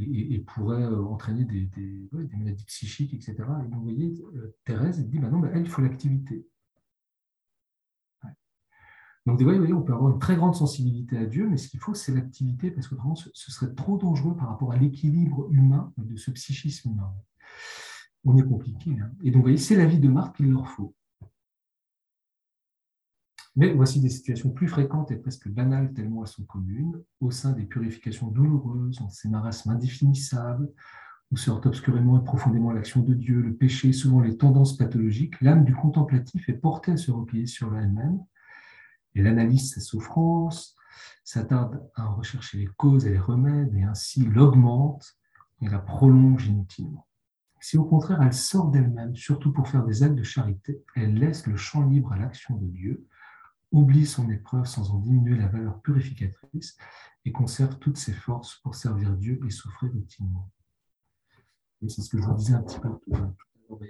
et, 0.01 0.39
pourrait 0.39 0.83
euh, 0.83 1.03
entraîner 1.03 1.45
des, 1.45 1.69
maladies 2.11 2.65
psychiques, 2.65 3.13
etc. 3.13 3.35
Et 3.37 3.67
vous 3.73 3.83
voyez, 3.83 4.13
euh, 4.35 4.55
Thérèse 4.65 4.99
dit, 5.07 5.19
bah 5.19 5.29
non, 5.29 5.45
elle, 5.45 5.61
il 5.61 5.69
faut 5.69 5.81
l'activité. 5.81 6.47
Donc, 9.27 9.41
vous 9.41 9.57
voyez, 9.57 9.73
on 9.73 9.81
peut 9.81 9.91
avoir 9.91 10.13
une 10.13 10.19
très 10.19 10.37
grande 10.37 10.55
sensibilité 10.55 11.17
à 11.17 11.25
Dieu, 11.25 11.49
mais 11.49 11.57
ce 11.57 11.67
qu'il 11.67 11.81
faut, 11.81 11.93
c'est 11.93 12.13
l'activité, 12.13 12.71
parce 12.71 12.87
que 12.87 12.95
vraiment, 12.95 13.15
ce, 13.15 13.29
serait 13.33 13.73
trop 13.75 13.97
dangereux 13.97 14.37
par 14.37 14.47
rapport 14.47 14.71
à 14.71 14.77
l'équilibre 14.77 15.49
humain, 15.51 15.91
de 15.97 16.15
ce 16.15 16.31
psychisme. 16.31 16.97
On 18.23 18.37
est 18.37 18.47
compliqué. 18.47 18.91
Hein. 18.91 19.11
Et 19.25 19.31
donc, 19.31 19.39
vous 19.39 19.41
voyez, 19.41 19.57
c'est 19.57 19.75
la 19.75 19.85
vie 19.85 19.99
de 19.99 20.07
Marthe 20.07 20.37
qu'il 20.37 20.49
leur 20.49 20.69
faut. 20.69 20.95
Mais 23.57 23.73
voici 23.73 23.99
des 23.99 24.07
situations 24.07 24.49
plus 24.49 24.69
fréquentes 24.69 25.11
et 25.11 25.17
presque 25.17 25.49
banales 25.49 25.91
tellement 25.91 26.21
elles 26.21 26.29
sont 26.29 26.45
communes, 26.45 27.03
au 27.19 27.29
sein 27.29 27.51
des 27.51 27.65
purifications 27.65 28.27
douloureuses, 28.27 28.99
dans 28.99 29.09
ces 29.09 29.27
marasmes 29.27 29.71
indéfinissables, 29.71 30.71
où 31.31 31.35
sortent 31.35 31.65
obscurément 31.65 32.17
et 32.17 32.23
profondément 32.23 32.71
l'action 32.71 33.01
de 33.01 33.13
Dieu, 33.13 33.41
le 33.41 33.53
péché, 33.53 33.91
souvent 33.91 34.21
les 34.21 34.37
tendances 34.37 34.77
pathologiques, 34.77 35.41
l'âme 35.41 35.65
du 35.65 35.75
contemplatif 35.75 36.47
est 36.47 36.53
portée 36.53 36.93
à 36.93 36.97
se 36.97 37.11
replier 37.11 37.45
sur 37.45 37.75
elle-même, 37.75 38.21
et 39.17 39.23
l'analyse 39.23 39.73
sa 39.73 39.81
souffrance, 39.81 40.75
s'attarde 41.23 41.89
à 41.95 42.07
en 42.07 42.15
rechercher 42.15 42.57
les 42.57 42.67
causes 42.77 43.05
et 43.05 43.11
les 43.11 43.19
remèdes, 43.19 43.75
et 43.75 43.83
ainsi 43.83 44.23
l'augmente 44.23 45.17
et 45.61 45.67
la 45.67 45.79
prolonge 45.79 46.47
inutilement. 46.47 47.07
Si 47.59 47.77
au 47.77 47.83
contraire 47.83 48.21
elle 48.21 48.33
sort 48.33 48.69
d'elle-même, 48.69 49.15
surtout 49.15 49.51
pour 49.51 49.67
faire 49.67 49.83
des 49.83 50.03
actes 50.03 50.15
de 50.15 50.23
charité, 50.23 50.83
elle 50.95 51.15
laisse 51.15 51.47
le 51.47 51.57
champ 51.57 51.85
libre 51.85 52.13
à 52.13 52.17
l'action 52.17 52.55
de 52.55 52.67
Dieu, 52.67 53.07
oublie 53.71 54.05
son 54.05 54.29
épreuve 54.29 54.65
sans 54.65 54.91
en 54.91 54.99
diminuer 54.99 55.35
la 55.35 55.47
valeur 55.47 55.81
purificatrice 55.81 56.77
et 57.25 57.31
conserve 57.31 57.77
toutes 57.79 57.97
ses 57.97 58.13
forces 58.13 58.55
pour 58.63 58.75
servir 58.75 59.15
Dieu 59.17 59.39
et 59.45 59.49
souffrir 59.49 59.93
utilement. 59.95 60.49
c'est 61.81 62.01
ce 62.01 62.09
que 62.09 62.19
je 62.19 62.23
vous 62.23 62.35
disais 62.35 62.53
un 62.53 62.63
petit 62.63 62.79
peu 62.79 62.89
tout 62.89 63.15
à 63.15 63.19
l'heure. 63.19 63.33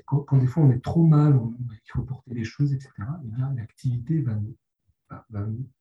Quand, 0.05 0.37
des 0.37 0.47
fois 0.47 0.63
on 0.63 0.71
est 0.71 0.83
trop 0.83 1.03
mal, 1.03 1.39
il 1.69 1.91
faut 1.91 2.01
porter 2.01 2.33
les 2.33 2.43
choses, 2.43 2.73
etc., 2.73 2.91
eh 3.23 3.27
bien 3.27 3.53
l'activité 3.53 4.21
va 4.21 4.33
nous. 4.33 4.55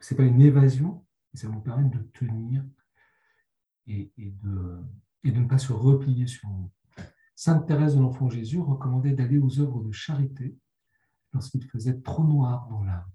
Ce 0.01 0.15
n'est 0.15 0.17
pas 0.17 0.25
une 0.25 0.41
évasion, 0.41 1.05
mais 1.33 1.41
ça 1.41 1.49
va 1.49 1.55
nous 1.55 1.61
permettre 1.61 1.91
de 1.91 2.03
tenir 2.13 2.65
et, 3.87 4.11
de, 4.17 4.81
et 5.25 5.31
de 5.31 5.41
ne 5.41 5.47
pas 5.47 5.59
se 5.59 5.73
replier 5.73 6.27
sur 6.27 6.49
nous. 6.49 6.71
Sainte 7.35 7.67
Thérèse 7.67 7.97
de 7.97 8.01
l'Enfant 8.01 8.31
Jésus 8.31 8.61
recommandait 8.61 9.13
d'aller 9.13 9.39
aux 9.39 9.61
œuvres 9.61 9.83
de 9.83 9.93
charité 9.93 10.57
lorsqu'il 11.33 11.65
faisait 11.65 12.01
trop 12.01 12.25
noir 12.25 12.67
dans 12.69 12.83
l'âme. 12.83 13.11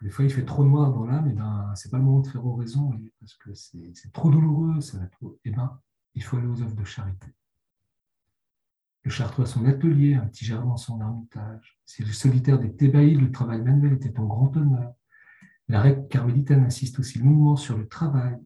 Des 0.00 0.10
fois, 0.10 0.24
il 0.24 0.30
fait 0.30 0.44
trop 0.44 0.64
noir 0.64 0.92
dans 0.92 1.04
l'âme, 1.04 1.28
et 1.28 1.32
ben, 1.32 1.72
c'est 1.74 1.90
pas 1.90 1.98
le 1.98 2.04
moment 2.04 2.20
de 2.20 2.28
faire 2.28 2.46
oraison, 2.46 2.98
parce 3.20 3.34
que 3.34 3.52
c'est 3.52 4.12
trop 4.12 4.30
douloureux. 4.30 4.78
Et 5.44 5.50
ben, 5.50 5.80
il 6.14 6.22
faut 6.22 6.36
aller 6.36 6.46
aux 6.46 6.62
œuvres 6.62 6.76
de 6.76 6.84
charité. 6.84 7.26
Le 9.04 9.10
Chartreux 9.10 9.44
a 9.44 9.46
son 9.46 9.64
atelier, 9.64 10.14
un 10.14 10.26
petit 10.26 10.44
jardin 10.44 10.70
en 10.70 10.76
son 10.76 11.00
ermitage. 11.00 11.78
Si 11.84 12.02
le 12.02 12.12
solitaire 12.12 12.58
des 12.58 12.74
Thébaïdes, 12.74 13.20
le 13.20 13.30
travail 13.30 13.62
manuel 13.62 13.94
était 13.94 14.18
en 14.18 14.26
grand 14.26 14.54
honneur. 14.56 14.92
La 15.68 15.80
règle 15.80 16.08
carmélitaine 16.08 16.64
insiste 16.64 16.98
aussi 16.98 17.18
longuement 17.18 17.56
sur 17.56 17.76
le 17.76 17.86
travail 17.88 18.38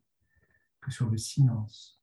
que 0.80 0.90
sur 0.90 1.08
le 1.08 1.16
silence. 1.16 2.00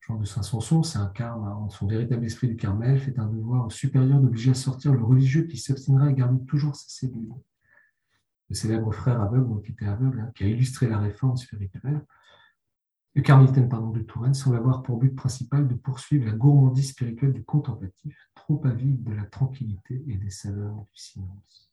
Jean 0.00 0.18
de 0.18 0.24
Saint-Sanson, 0.24 0.82
c'est 0.82 0.98
un 0.98 1.08
carme, 1.08 1.44
hein. 1.44 1.68
son 1.70 1.86
véritable 1.86 2.24
esprit 2.24 2.46
du 2.46 2.56
Carmel 2.56 3.00
fait 3.00 3.18
un 3.18 3.26
devoir 3.26 3.70
supérieur 3.72 4.20
d'obliger 4.20 4.52
à 4.52 4.54
sortir 4.54 4.92
le 4.92 5.02
religieux 5.02 5.46
qui 5.46 5.56
s'obstinera 5.56 6.06
à 6.06 6.12
garder 6.12 6.44
toujours 6.46 6.76
sa 6.76 6.88
cellule. 6.88 7.32
Le 8.48 8.54
célèbre 8.54 8.92
frère 8.92 9.20
aveugle, 9.20 9.60
qui 9.62 9.72
était 9.72 9.86
aveugle, 9.86 10.20
hein, 10.20 10.30
qui 10.36 10.44
a 10.44 10.46
illustré 10.46 10.88
la 10.88 10.98
réforme 10.98 11.36
spirituelle, 11.36 12.04
le 13.16 13.22
carmélitaine 13.22 13.66
de 13.66 14.00
Touraine 14.00 14.34
semble 14.34 14.56
avoir 14.56 14.82
pour 14.82 14.98
but 14.98 15.16
principal 15.16 15.66
de 15.66 15.74
poursuivre 15.74 16.26
la 16.26 16.32
gourmandise 16.32 16.90
spirituelle 16.90 17.32
du 17.32 17.42
contemplatif, 17.42 18.14
trop 18.34 18.60
avide 18.66 19.02
de 19.04 19.14
la 19.14 19.24
tranquillité 19.24 20.04
et 20.06 20.16
des 20.16 20.28
saveurs 20.28 20.76
du 20.76 21.00
silence. 21.00 21.72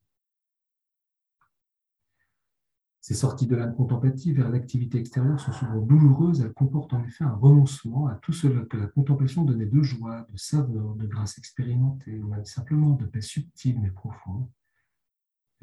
Ces 3.01 3.15
sorties 3.15 3.45
de 3.45 3.57
l'âme 3.57 3.75
contemplative 3.75 4.37
vers 4.37 4.49
l'activité 4.49 4.97
extérieure 4.99 5.37
sont 5.37 5.51
souvent 5.51 5.81
douloureuses. 5.81 6.39
Elles 6.39 6.53
comportent 6.53 6.93
en 6.93 7.03
effet 7.03 7.25
un 7.25 7.35
renoncement 7.35 8.07
à 8.07 8.15
tout 8.15 8.31
ce 8.31 8.47
que 8.47 8.77
la 8.77 8.87
contemplation 8.87 9.43
donnait 9.43 9.65
de 9.65 9.83
joie, 9.83 10.25
de 10.31 10.37
saveur, 10.37 10.95
de 10.95 11.05
grâce 11.05 11.37
expérimentée, 11.37 12.21
ou 12.21 12.29
même 12.29 12.45
simplement 12.45 12.91
de 12.91 13.05
paix 13.05 13.19
subtile 13.19 13.81
mais 13.81 13.91
profonde. 13.91 14.47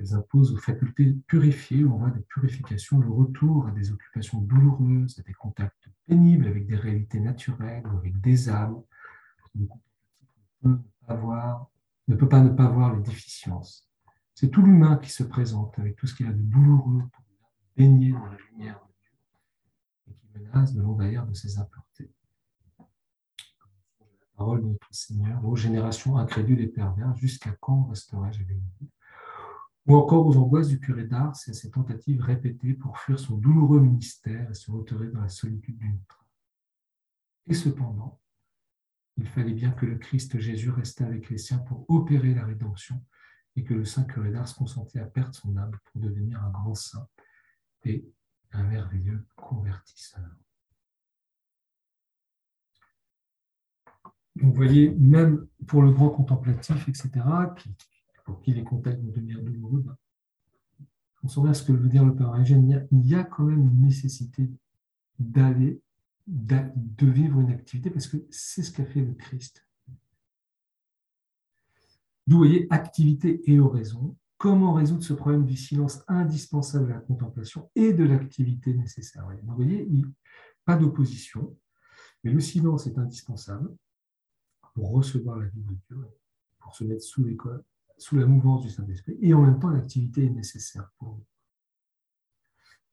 Elles 0.01 0.15
imposent 0.15 0.55
aux 0.55 0.57
facultés 0.57 1.13
purifiées, 1.27 1.85
on 1.85 1.99
voit 1.99 2.11
des 2.11 2.23
purifications, 2.23 3.01
le 3.01 3.11
retour 3.11 3.67
à 3.67 3.71
des 3.71 3.93
occupations 3.93 4.41
douloureuses, 4.41 5.19
à 5.19 5.23
des 5.23 5.35
contacts 5.35 5.91
pénibles 6.07 6.47
avec 6.47 6.67
des 6.67 6.77
réalités 6.77 7.21
naturelles 7.21 7.87
ou 7.87 7.99
avec 7.99 8.19
des 8.19 8.49
âmes. 8.49 8.83
Ne 9.55 9.67
ne 12.09 12.15
peut 12.17 12.29
pas 12.29 12.41
ne 12.41 12.49
pas 12.49 12.69
voir 12.69 12.97
les 12.97 13.03
déficiences. 13.03 13.87
C'est 14.35 14.49
tout 14.49 14.63
l'humain 14.63 14.97
qui 14.97 15.11
se 15.11 15.23
présente 15.23 15.79
avec 15.79 15.97
tout 15.97 16.07
ce 16.07 16.15
qu'il 16.15 16.27
a 16.27 16.33
de 16.33 16.43
douloureux 16.43 17.03
baigné 17.77 18.13
dans 18.13 18.25
la 18.25 18.39
lumière 18.39 18.81
de 18.87 18.93
Dieu 19.03 19.13
et 20.09 20.15
qui 20.15 20.29
menace 20.33 20.73
de 20.73 20.81
l'envahir 20.81 21.27
de 21.27 21.35
ses 21.35 21.59
impuretés. 21.59 22.11
La 22.79 22.87
parole 24.35 24.63
de 24.63 24.69
notre 24.69 24.95
Seigneur, 24.95 25.45
aux 25.45 25.57
générations 25.57 26.17
incrédules 26.17 26.63
et 26.63 26.69
pervers, 26.69 27.15
jusqu'à 27.17 27.55
quand 27.61 27.85
resterai-je 27.85 28.43
avec 28.43 28.57
vous? 28.57 28.89
Ou 29.91 29.97
encore 29.97 30.25
aux 30.25 30.37
angoisses 30.37 30.69
du 30.69 30.79
curé 30.79 31.03
d'Ars 31.03 31.35
et 31.49 31.51
à 31.51 31.53
ses 31.53 31.69
tentatives 31.69 32.21
répétées 32.21 32.75
pour 32.75 32.97
fuir 32.97 33.19
son 33.19 33.37
douloureux 33.37 33.81
ministère 33.81 34.49
et 34.49 34.55
se 34.55 34.71
retirer 34.71 35.09
dans 35.09 35.21
la 35.21 35.29
solitude 35.29 35.79
d'une 35.79 35.99
trace. 36.07 36.21
Et 37.49 37.55
cependant, 37.55 38.21
il 39.17 39.27
fallait 39.27 39.53
bien 39.53 39.73
que 39.73 39.87
le 39.87 39.99
Christ 39.99 40.39
Jésus 40.39 40.71
restât 40.71 41.07
avec 41.07 41.29
les 41.29 41.39
siens 41.39 41.59
pour 41.59 41.91
opérer 41.91 42.35
la 42.35 42.45
rédemption 42.45 43.05
et 43.57 43.65
que 43.65 43.75
le 43.75 43.85
saint 43.85 44.05
curé 44.05 44.31
d'Ars 44.31 44.55
consentait 44.55 45.01
à 45.01 45.07
perdre 45.07 45.35
son 45.35 45.57
âme 45.57 45.77
pour 45.87 46.01
devenir 46.01 46.41
un 46.41 46.51
grand 46.51 46.77
saint 46.77 47.09
et 47.83 48.09
un 48.53 48.63
merveilleux 48.63 49.27
convertisseur. 49.35 50.23
vous 54.37 54.53
voyez, 54.53 54.91
même 54.91 55.49
pour 55.67 55.83
le 55.83 55.91
grand 55.91 56.11
contemplatif, 56.11 56.89
etc., 56.89 57.11
qui, 57.57 57.75
pour 58.31 58.43
qui 58.43 58.53
les 58.53 58.63
contacts 58.63 59.03
vont 59.03 59.11
devenir 59.11 59.43
douloureux, 59.43 59.81
ben, 59.81 59.97
on 61.23 61.43
bien 61.43 61.53
ce 61.53 61.65
que 61.65 61.73
veut 61.73 61.89
dire 61.89 62.05
le 62.05 62.15
Eugène, 62.41 62.87
il 62.93 63.07
y 63.07 63.15
a 63.15 63.25
quand 63.25 63.45
même 63.45 63.63
une 63.63 63.83
nécessité 63.83 64.49
d'aller, 65.19 65.83
de 66.27 67.07
vivre 67.07 67.41
une 67.41 67.51
activité, 67.51 67.91
parce 67.91 68.07
que 68.07 68.19
c'est 68.31 68.63
ce 68.63 68.73
qu'a 68.73 68.87
fait 68.87 69.05
le 69.05 69.15
Christ. 69.15 69.67
D'où, 72.27 72.39
voyez, 72.39 72.67
activité 72.71 73.43
et 73.51 73.59
oraison. 73.59 74.17
Comment 74.39 74.73
résoudre 74.73 75.03
ce 75.03 75.13
problème 75.13 75.45
du 75.45 75.57
silence 75.57 76.03
indispensable 76.09 76.93
à 76.93 76.95
la 76.95 77.01
contemplation 77.01 77.69
et 77.75 77.93
de 77.93 78.05
l'activité 78.05 78.73
nécessaire? 78.73 79.29
Vous 79.43 79.55
voyez, 79.57 79.87
pas 80.65 80.77
d'opposition, 80.77 81.55
mais 82.23 82.31
le 82.33 82.41
silence 82.41 82.87
est 82.87 82.97
indispensable 82.97 83.75
pour 84.75 84.93
recevoir 84.93 85.37
la 85.39 85.49
vie 85.49 85.63
de 85.63 85.75
Dieu, 85.89 86.09
pour 86.61 86.75
se 86.75 86.85
mettre 86.85 87.03
sous 87.03 87.25
l'école, 87.25 87.63
sous 88.01 88.17
la 88.17 88.27
mouvance 88.27 88.63
du 88.63 88.71
Saint-Esprit, 88.71 89.17
et 89.21 89.35
en 89.35 89.43
même 89.43 89.59
temps 89.59 89.71
l'activité 89.71 90.25
est 90.25 90.31
nécessaire 90.31 90.91
pour 90.99 91.17
nous. 91.17 91.25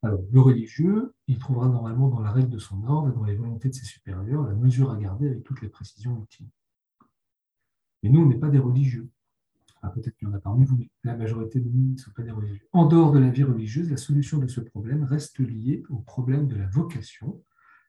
Alors, 0.03 0.21
le 0.31 0.41
religieux, 0.41 1.15
il 1.27 1.39
trouvera 1.39 1.67
normalement 1.69 2.07
dans 2.07 2.19
la 2.19 2.31
règle 2.31 2.49
de 2.49 2.59
son 2.59 2.85
ordre 2.85 3.09
et 3.09 3.13
dans 3.13 3.23
les 3.23 3.35
volontés 3.35 3.69
de 3.69 3.73
ses 3.73 3.85
supérieurs 3.85 4.43
la 4.43 4.53
mesure 4.53 4.91
à 4.91 4.97
garder 4.97 5.27
avec 5.27 5.43
toutes 5.43 5.61
les 5.61 5.69
précisions 5.69 6.21
utiles. 6.23 6.49
Mais 8.03 8.09
nous, 8.09 8.21
on 8.21 8.27
n'est 8.27 8.37
pas 8.37 8.49
des 8.49 8.59
religieux. 8.59 9.09
Peut-être 9.93 10.17
qu'il 10.17 10.27
y 10.27 10.31
en 10.31 10.33
a 10.33 10.39
parmi 10.39 10.65
vous, 10.65 10.75
mais 10.75 10.89
la 11.03 11.15
majorité 11.15 11.61
de 11.61 11.69
nous 11.69 11.93
ne 11.93 11.97
sont 11.97 12.11
pas 12.11 12.23
des 12.23 12.31
religieux. 12.31 12.67
En 12.73 12.87
dehors 12.87 13.11
de 13.11 13.19
la 13.19 13.29
vie 13.29 13.43
religieuse, 13.43 13.89
la 13.89 13.97
solution 13.97 14.37
de 14.37 14.47
ce 14.47 14.59
problème 14.59 15.03
reste 15.03 15.39
liée 15.39 15.83
au 15.89 15.97
problème 15.97 16.47
de 16.47 16.57
la 16.57 16.67
vocation 16.67 17.41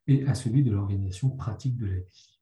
et 0.07 0.27
à 0.27 0.35
celui 0.35 0.63
de 0.63 0.71
l'organisation 0.71 1.31
pratique 1.31 1.77
de 1.77 1.87
la 1.87 1.99
vie. 1.99 2.38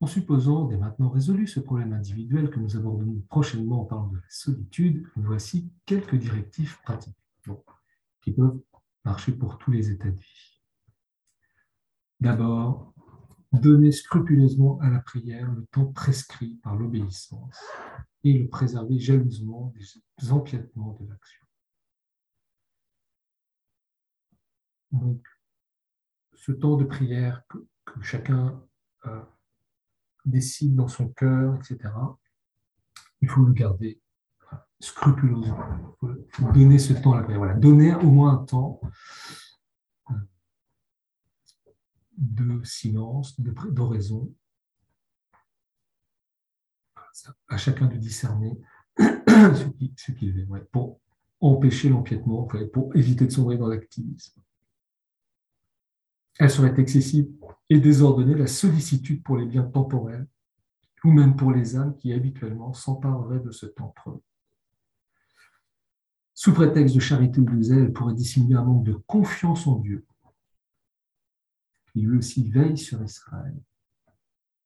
En 0.00 0.06
supposant 0.06 0.66
dès 0.66 0.76
maintenant 0.76 1.08
résolu 1.08 1.46
ce 1.46 1.60
problème 1.60 1.92
individuel 1.92 2.50
que 2.50 2.58
nous 2.58 2.76
aborderons 2.76 3.22
prochainement 3.28 3.82
en 3.82 3.84
parlant 3.84 4.08
de 4.08 4.16
la 4.16 4.28
solitude, 4.28 5.06
voici 5.16 5.72
quelques 5.86 6.16
directives 6.16 6.78
pratiques 6.82 7.16
qui 8.20 8.32
peuvent 8.32 8.60
marcher 9.04 9.32
pour 9.32 9.58
tous 9.58 9.70
les 9.70 9.90
états 9.90 10.10
de 10.10 10.18
vie. 10.18 10.60
D'abord, 12.20 12.94
donner 13.52 13.92
scrupuleusement 13.92 14.78
à 14.80 14.90
la 14.90 15.00
prière 15.00 15.50
le 15.52 15.66
temps 15.66 15.86
prescrit 15.86 16.56
par 16.62 16.74
l'obéissance 16.74 17.60
et 18.24 18.38
le 18.38 18.48
préserver 18.48 18.98
jalousement 18.98 19.72
des 20.18 20.32
empiètements 20.32 20.96
de 21.00 21.08
l'action. 21.08 21.46
Donc, 24.92 25.26
ce 26.34 26.52
temps 26.52 26.76
de 26.76 26.84
prière 26.84 27.42
que, 27.48 27.58
chacun 28.00 28.62
décide 30.24 30.74
dans 30.74 30.88
son 30.88 31.08
cœur, 31.08 31.56
etc., 31.56 31.92
il 33.20 33.28
faut 33.28 33.44
le 33.44 33.52
garder 33.52 34.00
scrupuleusement. 34.80 35.96
Il 36.02 36.24
faut 36.30 36.52
donner 36.52 36.78
ce 36.78 36.92
temps 36.92 37.12
à 37.14 37.22
la 37.22 37.38
Voilà. 37.38 37.54
Donner 37.54 37.94
au 37.94 38.10
moins 38.10 38.34
un 38.34 38.44
temps 38.44 38.80
euh, 40.10 40.14
de 42.18 42.62
silence, 42.64 43.40
d'oraison, 43.40 44.32
à 47.48 47.56
chacun 47.56 47.86
de 47.86 47.96
discerner 47.96 48.58
ce 48.98 50.12
qu'il 50.12 50.32
veut, 50.32 50.64
pour 50.72 51.00
empêcher 51.40 51.88
l'empiètement, 51.88 52.48
pour 52.72 52.94
éviter 52.96 53.26
de 53.26 53.30
sombrer 53.30 53.56
dans 53.56 53.68
l'activisme. 53.68 54.40
Elle 56.38 56.50
serait 56.50 56.74
excessive 56.78 57.28
et 57.70 57.80
désordonner 57.80 58.34
la 58.34 58.46
sollicitude 58.46 59.22
pour 59.22 59.36
les 59.36 59.46
biens 59.46 59.64
temporels 59.64 60.26
ou 61.04 61.12
même 61.12 61.36
pour 61.36 61.52
les 61.52 61.76
âmes 61.76 61.96
qui 61.96 62.12
habituellement 62.12 62.72
s'empareraient 62.72 63.40
de 63.40 63.50
ce 63.50 63.66
temps. 63.66 63.94
Sous 66.32 66.52
prétexte 66.52 66.94
de 66.94 67.00
charité 67.00 67.40
ou 67.40 67.44
de 67.44 67.62
zèle, 67.62 67.84
elle 67.84 67.92
pourrait 67.92 68.14
dissimuler 68.14 68.56
un 68.56 68.64
manque 68.64 68.84
de 68.84 68.94
confiance 69.06 69.66
en 69.66 69.78
Dieu, 69.78 70.04
qui 71.92 72.00
lui 72.00 72.18
aussi 72.18 72.50
veille 72.50 72.78
sur 72.78 73.02
Israël 73.02 73.54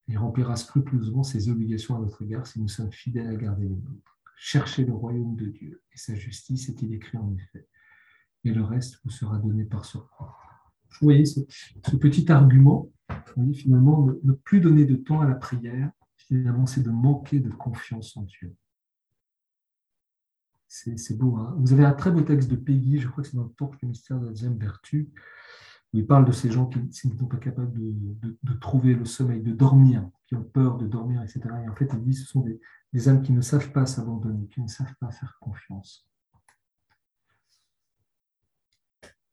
et 0.09 0.17
remplira 0.17 0.57
scrupuleusement 0.57 1.23
ses 1.23 1.51
obligations 1.51 1.97
à 1.97 2.01
notre 2.01 2.23
égard 2.23 2.47
si 2.47 2.61
nous 2.61 2.69
sommes 2.69 2.93
fidèles 2.93 3.29
à 3.29 3.37
garder 3.37 3.65
les 3.65 3.77
nôtres. 3.77 4.19
Cherchez 4.37 4.85
le 4.85 4.95
royaume 4.95 5.37
de 5.37 5.47
Dieu 5.47 5.83
et 5.93 5.99
sa 5.99 6.15
justice, 6.15 6.69
est-il 6.69 6.95
écrit 6.95 7.19
en 7.19 7.35
effet, 7.35 7.69
et 8.45 8.53
le 8.53 8.63
reste 8.63 9.01
vous 9.05 9.11
sera 9.11 9.37
donné 9.39 9.65
par 9.65 9.85
surcroît. 9.85 10.48
Vous 10.91 11.07
voyez 11.07 11.25
ce, 11.25 11.41
petit 12.01 12.31
argument, 12.31 12.91
finalement, 13.55 14.09
ne, 14.25 14.33
plus 14.33 14.61
donner 14.61 14.85
de 14.85 14.97
temps 14.97 15.21
à 15.21 15.27
la 15.27 15.35
prière, 15.35 15.91
finalement, 16.17 16.67
c'est 16.67 16.83
de 16.83 16.91
manquer 16.91 17.41
de 17.41 17.51
confiance 17.51 18.17
en 18.17 18.23
Dieu. 18.23 18.55
C'est 20.67 21.17
beau. 21.17 21.37
Hein 21.37 21.57
Vous 21.59 21.73
avez 21.73 21.85
un 21.85 21.93
très 21.93 22.11
beau 22.11 22.21
texte 22.21 22.51
de 22.51 22.57
Peggy, 22.57 22.99
je 22.99 23.09
crois 23.09 23.23
que 23.23 23.31
c'est 23.31 23.37
dans 23.37 23.45
le 23.45 23.49
Porte 23.49 23.81
le 23.81 23.89
mystère 23.89 24.19
de 24.19 24.27
la 24.27 24.33
deuxième 24.33 24.59
vertu, 24.59 25.11
où 25.95 25.99
il 25.99 26.07
parle 26.07 26.27
de 26.27 26.33
ces 26.33 26.51
gens 26.51 26.67
qui, 26.67 26.79
ne 26.79 26.91
sont 26.93 27.27
pas 27.27 27.39
capables 27.39 27.73
de, 27.73 28.53
trouver 28.61 28.95
le 28.95 29.07
sommeil, 29.07 29.41
de 29.41 29.53
dormir, 29.53 30.07
qui 30.27 30.35
ont 30.35 30.43
peur 30.43 30.77
de 30.77 30.87
dormir, 30.87 31.23
etc. 31.23 31.41
Et 31.65 31.69
en 31.69 31.75
fait, 31.75 31.89
il 31.95 32.03
dit 32.03 32.13
ce 32.13 32.27
sont 32.27 32.43
des, 32.43 32.61
des 32.93 33.09
âmes 33.09 33.23
qui 33.23 33.33
ne 33.33 33.41
savent 33.41 33.73
pas 33.73 33.87
s'abandonner, 33.87 34.47
qui 34.49 34.61
ne 34.61 34.69
savent 34.69 34.95
pas 35.01 35.11
faire 35.11 35.39
confiance. 35.41 36.07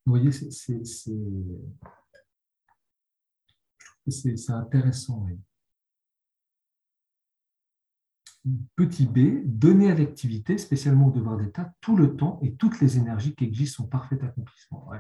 Vous 0.05 0.11
voyez, 0.11 0.31
c'est 0.31 0.81
intéressant. 4.51 5.27
Petit 8.75 9.07
b, 9.07 9.41
donner 9.45 9.89
à 9.89 9.95
l'activité, 9.95 10.59
spécialement 10.59 11.07
au 11.07 11.11
devoir 11.11 11.37
d'État, 11.37 11.73
tout 11.81 11.97
le 11.97 12.15
temps 12.15 12.39
et 12.43 12.55
toutes 12.55 12.79
les 12.79 12.97
énergies 12.97 13.33
qui 13.33 13.45
existent 13.45 13.83
son 13.83 13.89
parfait 13.89 14.21
accomplissement. 14.21 14.91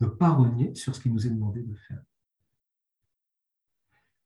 ne 0.00 0.06
pas 0.06 0.30
renier 0.30 0.74
sur 0.74 0.94
ce 0.94 1.00
qui 1.00 1.10
nous 1.10 1.26
est 1.26 1.30
demandé 1.30 1.62
de 1.62 1.74
faire. 1.74 2.02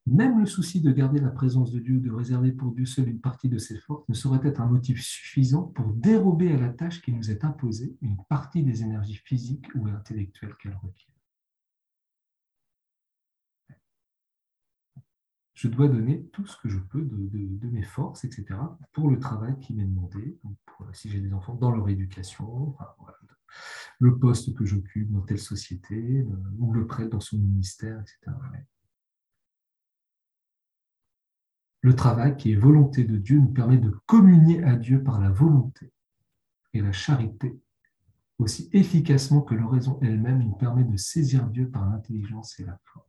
Même 0.06 0.40
le 0.40 0.46
souci 0.46 0.80
de 0.80 0.90
garder 0.90 1.20
la 1.20 1.30
présence 1.30 1.70
de 1.70 1.78
Dieu, 1.78 2.00
de 2.00 2.10
réserver 2.10 2.52
pour 2.52 2.72
Dieu 2.72 2.86
seul 2.86 3.08
une 3.08 3.20
partie 3.20 3.48
de 3.48 3.58
ses 3.58 3.78
forces, 3.78 4.08
ne 4.08 4.14
saurait 4.14 4.46
être 4.46 4.60
un 4.60 4.66
motif 4.66 5.00
suffisant 5.00 5.64
pour 5.64 5.92
dérober 5.92 6.52
à 6.52 6.58
la 6.58 6.70
tâche 6.70 7.02
qui 7.02 7.12
nous 7.12 7.30
est 7.30 7.44
imposée 7.44 7.96
une 8.00 8.16
partie 8.28 8.62
des 8.62 8.82
énergies 8.82 9.20
physiques 9.24 9.66
ou 9.74 9.86
intellectuelles 9.88 10.56
qu'elle 10.60 10.74
requiert. 10.74 11.14
Je 15.54 15.68
dois 15.68 15.88
donner 15.88 16.24
tout 16.32 16.46
ce 16.46 16.56
que 16.56 16.70
je 16.70 16.78
peux 16.78 17.02
de, 17.02 17.68
mes 17.68 17.82
forces, 17.82 18.24
etc., 18.24 18.46
pour 18.92 19.10
le 19.10 19.18
travail 19.18 19.58
qui 19.60 19.74
m'est 19.74 19.84
demandé, 19.84 20.40
si 20.94 21.10
j'ai 21.10 21.20
des 21.20 21.34
enfants, 21.34 21.54
dans 21.54 21.70
leur 21.70 21.86
éducation, 21.90 22.74
le 23.98 24.18
poste 24.18 24.54
que 24.54 24.64
j'occupe 24.64 25.12
dans 25.12 25.20
telle 25.20 25.38
société, 25.38 26.26
ou 26.58 26.72
le 26.72 26.86
prêtre 26.86 27.10
dans 27.10 27.20
son 27.20 27.36
ministère, 27.36 28.00
etc. 28.00 28.34
Le 31.82 31.96
travail, 31.96 32.36
qui 32.36 32.52
est 32.52 32.56
volonté 32.56 33.04
de 33.04 33.16
Dieu, 33.16 33.38
nous 33.38 33.52
permet 33.52 33.78
de 33.78 33.90
communier 34.06 34.62
à 34.64 34.76
Dieu 34.76 35.02
par 35.02 35.20
la 35.20 35.30
volonté 35.30 35.92
et 36.74 36.80
la 36.80 36.92
charité, 36.92 37.58
aussi 38.38 38.68
efficacement 38.72 39.40
que 39.40 39.54
l'oraison 39.54 39.98
elle-même 40.02 40.42
nous 40.42 40.52
permet 40.52 40.84
de 40.84 40.96
saisir 40.96 41.46
Dieu 41.48 41.68
par 41.68 41.88
l'intelligence 41.88 42.58
et 42.60 42.64
la 42.64 42.78
foi. 42.84 43.06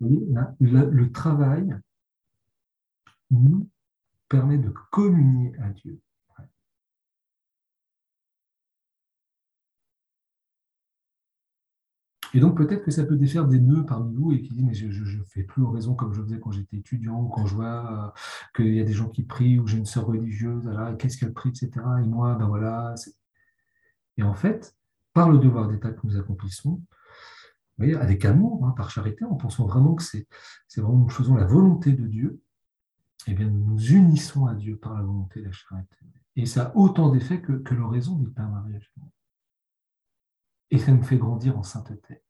Vous 0.00 0.08
voyez, 0.08 0.50
le 0.60 1.12
travail 1.12 1.74
nous 3.30 3.68
permet 4.28 4.58
de 4.58 4.72
communier 4.90 5.52
à 5.58 5.70
Dieu. 5.70 6.00
Et 12.34 12.40
donc 12.40 12.56
peut-être 12.56 12.84
que 12.84 12.90
ça 12.90 13.04
peut 13.04 13.16
défaire 13.16 13.46
des 13.46 13.60
nœuds 13.60 13.84
parmi 13.84 14.14
vous 14.14 14.32
et 14.32 14.42
qui 14.42 14.54
disent 14.54 14.64
mais 14.64 14.74
je 14.74 15.18
ne 15.18 15.24
fais 15.24 15.42
plus 15.42 15.64
raison 15.64 15.94
comme 15.94 16.12
je 16.12 16.22
faisais 16.22 16.38
quand 16.38 16.52
j'étais 16.52 16.76
étudiant 16.76 17.22
ou 17.22 17.28
quand 17.28 17.46
je 17.46 17.54
vois 17.54 18.14
euh, 18.14 18.20
qu'il 18.54 18.74
y 18.74 18.80
a 18.80 18.84
des 18.84 18.92
gens 18.92 19.08
qui 19.08 19.22
prient 19.22 19.58
ou 19.58 19.66
j'ai 19.66 19.78
une 19.78 19.86
sœur 19.86 20.06
religieuse, 20.06 20.70
qu'est-ce 20.98 21.18
qu'elle 21.18 21.32
prie, 21.32 21.50
etc. 21.50 21.70
Et 22.02 22.06
moi, 22.06 22.34
ben 22.36 22.46
voilà. 22.46 22.94
Et 24.16 24.22
en 24.22 24.34
fait, 24.34 24.76
par 25.12 25.30
le 25.30 25.38
devoir 25.38 25.68
d'État 25.68 25.90
que 25.90 26.06
nous 26.06 26.16
accomplissons, 26.16 26.80
avec 27.80 28.24
amour, 28.24 28.66
hein, 28.66 28.74
par 28.76 28.90
charité, 28.90 29.24
en 29.24 29.36
pensant 29.36 29.66
vraiment 29.66 29.94
que 29.94 30.02
c'est 30.02 30.26
vraiment 30.76 30.98
nous 30.98 31.08
faisons 31.08 31.34
la 31.34 31.46
volonté 31.46 31.92
de 31.92 32.06
Dieu, 32.06 32.42
eh 33.26 33.34
bien 33.34 33.48
nous 33.48 33.64
nous 33.64 33.92
unissons 33.92 34.46
à 34.46 34.54
Dieu 34.54 34.76
par 34.76 34.94
la 34.94 35.02
volonté 35.02 35.40
de 35.40 35.46
la 35.46 35.52
charité. 35.52 35.96
Et 36.36 36.46
ça 36.46 36.66
a 36.66 36.76
autant 36.76 37.10
d'effet 37.10 37.40
que, 37.40 37.52
que 37.52 37.74
l'oraison 37.74 38.16
du 38.16 38.30
Père 38.30 38.48
Marie. 38.48 38.74
Et 40.70 40.78
ça 40.78 40.92
nous 40.92 41.02
fait 41.02 41.16
grandir 41.16 41.58
en 41.58 41.62
sainteté. 41.62 42.22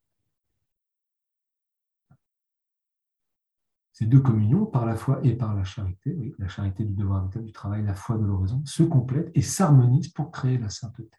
Ces 3.93 4.07
deux 4.07 4.21
communions, 4.21 4.65
par 4.65 4.87
la 4.87 4.97
foi 4.97 5.21
et 5.23 5.35
par 5.35 5.55
la 5.55 5.65
charité, 5.65 6.35
la 6.39 6.49
charité 6.49 6.85
du 6.85 6.95
devoir 6.95 7.29
du 7.29 7.53
travail, 7.53 7.85
la 7.85 7.95
foi 7.95 8.17
de 8.17 8.25
l'oraison, 8.25 8.63
se 8.65 8.83
complètent 8.83 9.31
et 9.35 9.43
s'harmonisent 9.43 10.09
pour 10.09 10.31
créer 10.31 10.57
la 10.57 10.71
sainteté. 10.71 11.19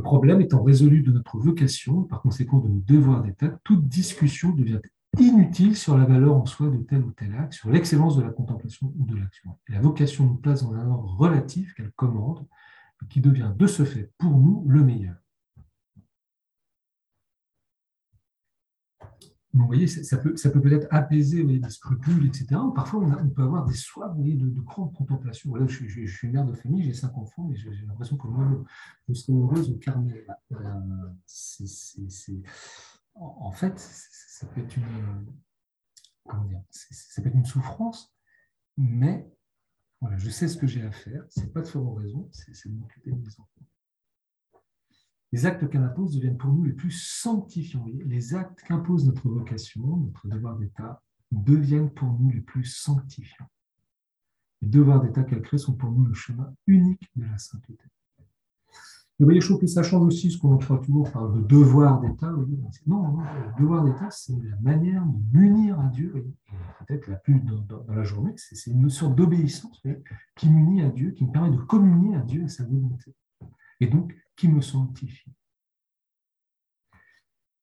problème 0.00 0.40
étant 0.40 0.62
résolu 0.62 1.02
de 1.02 1.12
notre 1.12 1.38
vocation, 1.38 2.02
par 2.02 2.20
conséquent 2.22 2.58
de 2.58 2.68
nos 2.68 2.80
devoirs 2.80 3.22
d'État, 3.22 3.48
toute 3.62 3.86
discussion 3.86 4.50
devient 4.50 4.80
inutile 5.18 5.76
sur 5.76 5.96
la 5.96 6.04
valeur 6.04 6.34
en 6.34 6.46
soi 6.46 6.68
de 6.68 6.78
tel 6.78 7.04
ou 7.04 7.12
tel 7.12 7.34
acte, 7.34 7.52
sur 7.52 7.70
l'excellence 7.70 8.16
de 8.16 8.22
la 8.22 8.30
contemplation 8.30 8.92
ou 8.98 9.04
de 9.04 9.16
l'action. 9.16 9.56
la 9.68 9.80
vocation 9.80 10.24
nous 10.24 10.36
place 10.36 10.62
dans 10.62 10.74
un 10.74 10.88
ordre 10.88 11.16
relatif 11.16 11.74
qu'elle 11.74 11.92
commande, 11.92 12.46
qui 13.08 13.20
devient 13.20 13.52
de 13.56 13.66
ce 13.66 13.84
fait 13.84 14.12
pour 14.18 14.36
nous 14.36 14.64
le 14.68 14.84
meilleur. 14.84 15.16
vous 19.52 19.66
voyez, 19.66 19.86
ça 19.88 20.16
peut, 20.16 20.34
peut-être 20.34 20.86
apaiser 20.90 21.42
des 21.42 21.60
scrupules, 21.70 22.26
etc. 22.26 22.46
Parfois, 22.74 23.00
on, 23.00 23.28
peut 23.30 23.42
avoir 23.42 23.64
des 23.64 23.74
soifs 23.74 24.16
de, 24.16 24.46
de, 24.46 24.60
grande 24.60 24.94
contemplation. 24.94 25.50
Voilà, 25.50 25.66
je, 25.66 26.06
suis 26.06 26.28
mère 26.28 26.44
de 26.44 26.52
famille, 26.52 26.84
j'ai 26.84 26.92
cinq 26.92 27.16
enfants, 27.18 27.48
mais 27.48 27.56
j'ai 27.56 27.70
l'impression 27.86 28.16
que 28.16 28.28
moi, 28.28 28.46
je 29.08 29.14
serais 29.14 29.36
heureuse 29.36 29.70
au 29.70 29.76
carnet. 29.78 30.24
Euh, 30.52 30.56
en 33.14 33.50
fait, 33.50 33.78
ça 33.78 34.46
peut 34.46 34.60
être 34.60 34.76
une 37.34 37.44
souffrance, 37.44 38.14
mais 38.76 39.28
voilà, 40.00 40.16
je 40.16 40.30
sais 40.30 40.48
ce 40.48 40.56
que 40.56 40.66
j'ai 40.66 40.82
à 40.82 40.90
faire. 40.90 41.24
Ce 41.28 41.40
n'est 41.40 41.48
pas 41.48 41.60
de 41.60 41.66
faire 41.66 41.82
raison, 41.94 42.28
c'est 42.32 42.68
de 42.68 42.74
m'occuper 42.74 43.10
de 43.10 43.16
mes 43.16 43.28
enfants. 43.38 43.66
Les 45.32 45.46
actes 45.46 45.68
qu'elle 45.68 45.82
impose 45.82 46.14
deviennent 46.16 46.38
pour 46.38 46.52
nous 46.52 46.64
les 46.64 46.72
plus 46.72 46.90
sanctifiants. 46.90 47.86
Les 48.06 48.34
actes 48.34 48.62
qu'impose 48.62 49.06
notre 49.06 49.28
vocation, 49.28 49.96
notre 49.98 50.26
devoir 50.26 50.58
d'État, 50.58 51.02
deviennent 51.30 51.92
pour 51.92 52.12
nous 52.18 52.30
les 52.30 52.40
plus 52.40 52.64
sanctifiants. 52.64 53.50
Les 54.62 54.68
devoirs 54.68 55.00
d'État 55.00 55.22
qu'elle 55.22 55.42
crée 55.42 55.58
sont 55.58 55.74
pour 55.74 55.92
nous 55.92 56.04
le 56.04 56.14
chemin 56.14 56.52
unique 56.66 57.08
de 57.16 57.24
la 57.24 57.38
sainteté. 57.38 57.84
Vous 59.20 59.26
voyez, 59.26 59.42
je 59.42 59.48
trouve 59.48 59.60
que 59.60 59.66
ça 59.66 59.82
change 59.82 60.06
aussi 60.06 60.30
ce 60.30 60.38
qu'on 60.38 60.54
entend 60.54 60.78
toujours 60.78 61.12
par 61.12 61.28
le 61.28 61.42
devoir 61.42 62.00
d'État. 62.00 62.32
Non, 62.86 63.18
le 63.18 63.60
devoir 63.62 63.84
d'État, 63.84 64.08
c'est 64.10 64.32
la 64.32 64.56
manière 64.62 65.04
de 65.04 65.38
m'unir 65.38 65.78
à 65.78 65.88
Dieu. 65.88 66.32
Peut-être 66.86 67.06
la 67.06 67.16
plus 67.16 67.38
dans, 67.38 67.84
la 67.86 68.02
journée, 68.02 68.32
c'est 68.36 68.70
une 68.70 68.88
sorte 68.88 69.14
d'obéissance 69.14 69.82
qui 70.36 70.48
m'unit 70.48 70.80
à 70.80 70.88
Dieu, 70.88 71.10
qui 71.10 71.26
me 71.26 71.32
permet 71.32 71.50
de 71.50 71.58
communier 71.58 72.16
à 72.16 72.20
Dieu 72.20 72.40
et 72.40 72.44
à 72.46 72.48
sa 72.48 72.64
volonté. 72.64 73.14
Et 73.80 73.88
donc, 73.88 74.16
qui 74.36 74.48
me 74.48 74.62
sanctifie. 74.62 75.30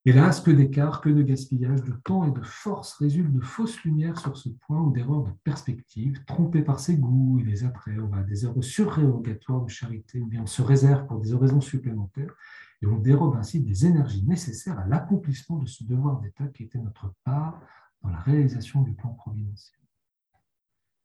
Hélas, 0.08 0.40
que 0.40 0.52
d'écart, 0.52 1.02
que 1.02 1.10
de 1.10 1.22
gaspillage 1.22 1.84
de 1.84 1.92
temps 1.92 2.24
et 2.24 2.32
de 2.32 2.42
force 2.42 2.94
résultent 2.94 3.34
de 3.34 3.42
fausses 3.42 3.84
lumières 3.84 4.18
sur 4.18 4.38
ce 4.38 4.48
point 4.48 4.80
ou 4.80 4.94
d'erreurs 4.94 5.24
de 5.24 5.32
perspective, 5.44 6.24
trompés 6.24 6.62
par 6.62 6.80
ses 6.80 6.96
goûts 6.96 7.40
et 7.42 7.44
les 7.44 7.66
apprêts, 7.66 7.98
on 8.00 8.24
des 8.24 8.46
œuvres 8.46 8.62
surrérogatoires 8.62 9.66
de 9.66 9.70
charité, 9.70 10.22
ou 10.22 10.28
bien 10.28 10.44
on 10.44 10.46
se 10.46 10.62
réserve 10.62 11.08
pour 11.08 11.20
des 11.20 11.34
oraisons 11.34 11.60
supplémentaires, 11.60 12.34
et 12.82 12.88
on 12.88 13.00
dérobe 13.00 13.36
ainsi 13.36 13.60
des 13.60 13.86
énergies 13.86 14.24
nécessaires 14.24 14.80
à 14.80 14.88
l'accomplissement 14.88 15.58
de 15.58 15.66
ce 15.66 15.84
devoir 15.84 16.22
d'État 16.22 16.48
qui 16.48 16.64
était 16.64 16.80
notre 16.80 17.14
part 17.26 17.60
dans 18.02 18.10
la 18.10 18.20
réalisation 18.20 18.84
du 18.84 18.94
plan 18.94 19.10
providentiel. 19.10 19.82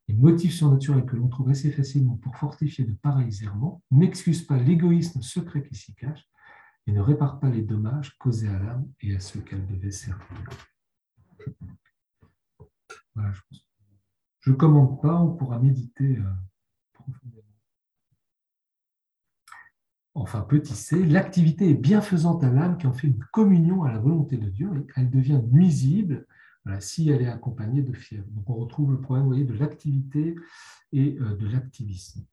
Les 0.07 0.15
motifs 0.15 0.55
surnaturels 0.55 1.07
que 1.07 1.17
l'on 1.17 1.27
trouve 1.27 1.49
assez 1.49 1.73
facilement 1.73 2.19
pour 2.19 2.37
fortifier 2.37 2.85
de 2.85 2.95
pareils 2.95 3.43
errements 3.43 3.83
n'excusent 3.91 4.47
pas 4.47 4.59
l'égoïsme 4.59 5.23
secret 5.23 5.65
qui 5.65 5.75
s'y 5.75 5.93
cache 5.93 6.25
et 6.87 6.93
ne 6.93 7.01
réparent 7.01 7.41
pas 7.41 7.51
les 7.51 7.63
dommages 7.63 8.17
causés 8.19 8.49
à 8.49 8.59
l'âme 8.59 8.89
et 9.01 9.15
à 9.15 9.21
ceux 9.21 9.41
qu'elle 9.41 9.67
devait 9.67 9.91
servir. 9.91 10.27
Je 14.41 14.51
ne 14.51 14.57
commande 14.57 15.01
pas, 15.01 15.21
on 15.21 15.35
pourra 15.35 15.59
méditer 15.59 16.19
euh, 16.19 16.25
profondément. 16.93 17.43
Enfin, 20.15 20.43
petit 20.43 20.75
c, 20.75 21.05
l'activité 21.07 21.71
est 21.71 21.75
bienfaisante 21.75 22.45
à 22.45 22.51
l'âme 22.51 22.77
qui 22.77 22.87
en 22.87 22.93
fait 22.93 23.07
une 23.07 23.25
communion 23.33 23.83
à 23.85 23.91
la 23.91 23.99
volonté 23.99 24.37
de 24.37 24.49
Dieu 24.49 24.71
et 24.77 24.87
elle 24.97 25.11
devient 25.11 25.41
nuisible 25.51 26.27
si 26.81 27.09
elle 27.09 27.23
est 27.23 27.29
accompagnée 27.29 27.83
de 27.83 27.93
fièvre. 27.93 28.27
Donc 28.31 28.49
on 28.49 28.55
retrouve 28.55 28.93
le 28.93 29.01
problème 29.01 29.27
voyez, 29.27 29.45
de 29.45 29.55
l'activité 29.55 30.37
et 30.93 31.19
euh, 31.21 31.37
de 31.37 31.49
l'activisme, 31.49 32.25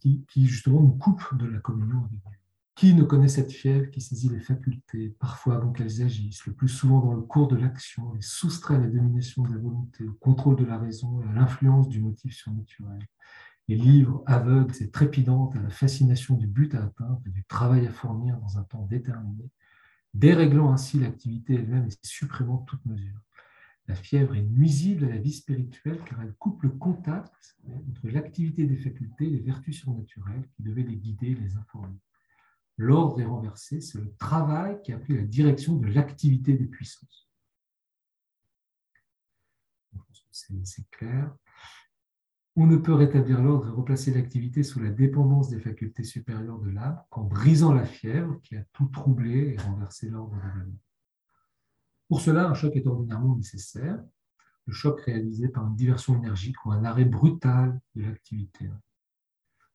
qui, 0.00 0.46
justement 0.46 0.80
nous 0.80 0.94
coupe 0.94 1.36
de 1.36 1.46
la 1.46 1.58
communion. 1.58 2.08
Qui 2.74 2.94
ne 2.94 3.04
connaît 3.04 3.28
cette 3.28 3.52
fièvre 3.52 3.90
qui 3.90 4.00
saisit 4.00 4.28
les 4.28 4.40
facultés, 4.40 5.14
parfois 5.20 5.56
avant 5.56 5.70
qu'elles 5.70 6.02
agissent, 6.02 6.44
le 6.46 6.52
plus 6.52 6.68
souvent 6.68 7.00
dans 7.00 7.14
le 7.14 7.22
cours 7.22 7.46
de 7.46 7.56
l'action, 7.56 8.16
et 8.16 8.20
soustrait 8.20 8.78
la 8.78 8.88
domination 8.88 9.44
de 9.44 9.50
la 9.50 9.58
volonté, 9.58 10.08
au 10.08 10.14
contrôle 10.14 10.56
de 10.56 10.64
la 10.64 10.78
raison 10.78 11.22
et 11.22 11.28
à 11.28 11.32
l'influence 11.32 11.88
du 11.88 12.00
motif 12.00 12.34
surnaturel 12.34 12.98
les 13.68 13.76
livres 13.76 14.22
aveugles 14.26 14.74
et 14.80 14.90
trépidantes 14.90 15.56
à 15.56 15.60
la 15.60 15.70
fascination 15.70 16.34
du 16.34 16.46
but 16.46 16.74
à 16.74 16.84
atteindre 16.84 17.20
et 17.26 17.30
du 17.30 17.44
travail 17.44 17.86
à 17.86 17.90
fournir 17.90 18.36
dans 18.38 18.58
un 18.58 18.62
temps 18.64 18.86
déterminé, 18.90 19.50
déréglant 20.12 20.72
ainsi 20.72 21.00
l'activité 21.00 21.54
elle-même 21.54 21.86
et 21.86 22.06
supprimant 22.06 22.58
toute 22.58 22.84
mesure. 22.84 23.20
La 23.86 23.94
fièvre 23.94 24.34
est 24.34 24.42
nuisible 24.42 25.04
à 25.04 25.08
la 25.08 25.18
vie 25.18 25.32
spirituelle 25.32 26.00
car 26.06 26.22
elle 26.22 26.34
coupe 26.34 26.62
le 26.62 26.70
contact 26.70 27.56
entre 27.88 28.08
l'activité 28.08 28.64
des 28.66 28.78
facultés 28.78 29.26
et 29.26 29.30
les 29.30 29.40
vertus 29.40 29.78
surnaturelles 29.78 30.48
qui 30.56 30.62
devaient 30.62 30.82
les 30.82 30.96
guider 30.96 31.28
et 31.28 31.34
les 31.34 31.56
informer. 31.56 31.98
L'ordre 32.76 33.20
est 33.20 33.26
renversé, 33.26 33.80
c'est 33.80 33.98
le 33.98 34.12
travail 34.16 34.80
qui 34.82 34.92
a 34.92 34.98
pris 34.98 35.16
la 35.16 35.22
direction 35.22 35.76
de 35.76 35.86
l'activité 35.86 36.54
des 36.54 36.66
puissances. 36.66 37.30
C'est 40.30 40.90
clair. 40.90 41.32
On 42.56 42.66
ne 42.66 42.76
peut 42.76 42.94
rétablir 42.94 43.42
l'ordre 43.42 43.68
et 43.68 43.70
replacer 43.70 44.12
l'activité 44.12 44.62
sous 44.62 44.80
la 44.80 44.90
dépendance 44.90 45.48
des 45.48 45.60
facultés 45.60 46.04
supérieures 46.04 46.58
de 46.58 46.70
l'âme 46.70 47.02
qu'en 47.10 47.24
brisant 47.24 47.72
la 47.72 47.84
fièvre 47.84 48.40
qui 48.42 48.56
a 48.56 48.64
tout 48.72 48.86
troublé 48.86 49.54
et 49.54 49.56
renversé 49.58 50.08
l'ordre 50.08 50.36
de 50.36 50.40
l'âme. 50.40 50.76
Pour 52.14 52.20
cela, 52.20 52.48
un 52.48 52.54
choc 52.54 52.76
est 52.76 52.86
ordinairement 52.86 53.34
nécessaire, 53.34 53.98
le 54.66 54.72
choc 54.72 55.00
réalisé 55.00 55.48
par 55.48 55.66
une 55.66 55.74
diversion 55.74 56.16
énergique 56.16 56.64
ou 56.64 56.70
un 56.70 56.84
arrêt 56.84 57.04
brutal 57.04 57.80
de 57.96 58.02
l'activité. 58.02 58.66
Vous 58.66 58.74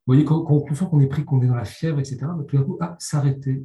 voyez, 0.06 0.24
quand, 0.24 0.46
on 0.50 0.74
sent 0.74 0.86
qu'on 0.90 1.00
est 1.00 1.06
pris, 1.06 1.26
qu'on 1.26 1.42
est 1.42 1.46
dans 1.48 1.54
la 1.54 1.66
fièvre, 1.66 1.98
etc., 1.98 2.20
tout 2.48 2.56
d'un 2.56 2.62
coup, 2.62 2.78
ah, 2.80 2.96
s'arrêter 2.98 3.62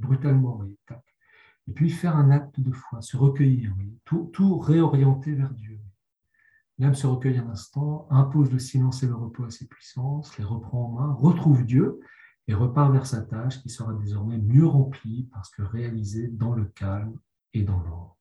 brutalement, 0.00 0.64
et 0.64 1.72
puis 1.72 1.90
faire 1.90 2.16
un 2.16 2.32
acte 2.32 2.58
de 2.58 2.72
foi, 2.72 3.02
se 3.02 3.16
recueillir, 3.16 3.72
tout, 4.04 4.30
tout 4.32 4.58
réorienter 4.58 5.36
vers 5.36 5.54
Dieu. 5.54 5.78
L'âme 6.78 6.96
se 6.96 7.06
recueille 7.06 7.38
un 7.38 7.50
instant, 7.50 8.08
impose 8.10 8.50
le 8.50 8.58
silence 8.58 9.04
et 9.04 9.06
le 9.06 9.14
repos 9.14 9.44
à 9.44 9.50
ses 9.50 9.68
puissances, 9.68 10.36
les 10.38 10.44
reprend 10.44 10.86
en 10.86 10.88
main, 10.88 11.12
retrouve 11.12 11.64
Dieu 11.64 12.00
et 12.48 12.54
repart 12.54 12.92
vers 12.92 13.06
sa 13.06 13.22
tâche 13.22 13.62
qui 13.62 13.68
sera 13.68 13.94
désormais 13.94 14.38
mieux 14.38 14.66
remplie 14.66 15.28
parce 15.32 15.50
que 15.50 15.62
réalisée 15.62 16.26
dans 16.26 16.52
le 16.52 16.64
calme 16.64 17.16
et 17.54 17.62
dans 17.62 17.80
l'ordre. 17.80 18.16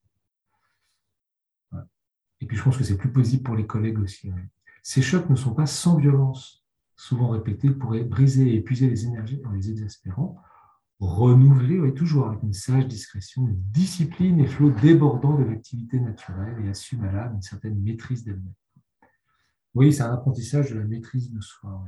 Et 2.39 2.45
puis 2.45 2.55
je 2.55 2.63
pense 2.63 2.77
que 2.77 2.83
c'est 2.83 2.97
plus 2.97 3.11
possible 3.11 3.43
pour 3.43 3.55
les 3.55 3.65
collègues 3.65 3.99
aussi. 3.99 4.31
Ces 4.83 5.01
chocs 5.01 5.29
ne 5.29 5.35
sont 5.35 5.53
pas 5.53 5.65
sans 5.65 5.97
violence, 5.97 6.65
souvent 6.95 7.29
répétés, 7.29 7.69
pourraient 7.71 8.03
briser 8.03 8.49
et 8.49 8.55
épuiser 8.55 8.89
les 8.89 9.05
énergies 9.05 9.41
en 9.45 9.51
les 9.51 9.69
exaspérant, 9.69 10.37
renouveler 10.99 11.93
toujours 11.93 12.27
avec 12.27 12.43
une 12.43 12.53
sage 12.53 12.87
discrétion, 12.87 13.47
une 13.47 13.61
discipline 13.71 14.39
et 14.39 14.47
flot 14.47 14.71
débordant 14.71 15.37
de 15.37 15.43
l'activité 15.43 15.99
naturelle 15.99 16.63
et 16.65 16.69
assume 16.69 17.03
à 17.03 17.11
l'âme 17.11 17.35
une 17.35 17.41
certaine 17.41 17.79
maîtrise 17.81 18.23
d'elle-même. 18.23 18.53
Oui, 19.75 19.93
c'est 19.93 20.03
un 20.03 20.13
apprentissage 20.13 20.71
de 20.71 20.79
la 20.79 20.85
maîtrise 20.85 21.29
de 21.31 21.39
soi. 21.39 21.85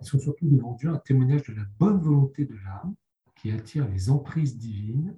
Ils 0.00 0.06
sont 0.06 0.18
surtout 0.18 0.48
devant 0.48 0.74
Dieu 0.74 0.90
un 0.90 0.98
témoignage 0.98 1.42
de 1.44 1.54
la 1.54 1.64
bonne 1.78 2.00
volonté 2.00 2.44
de 2.44 2.54
l'âme 2.54 2.94
qui 3.34 3.50
attire 3.50 3.88
les 3.88 4.10
emprises 4.10 4.56
divines 4.56 5.16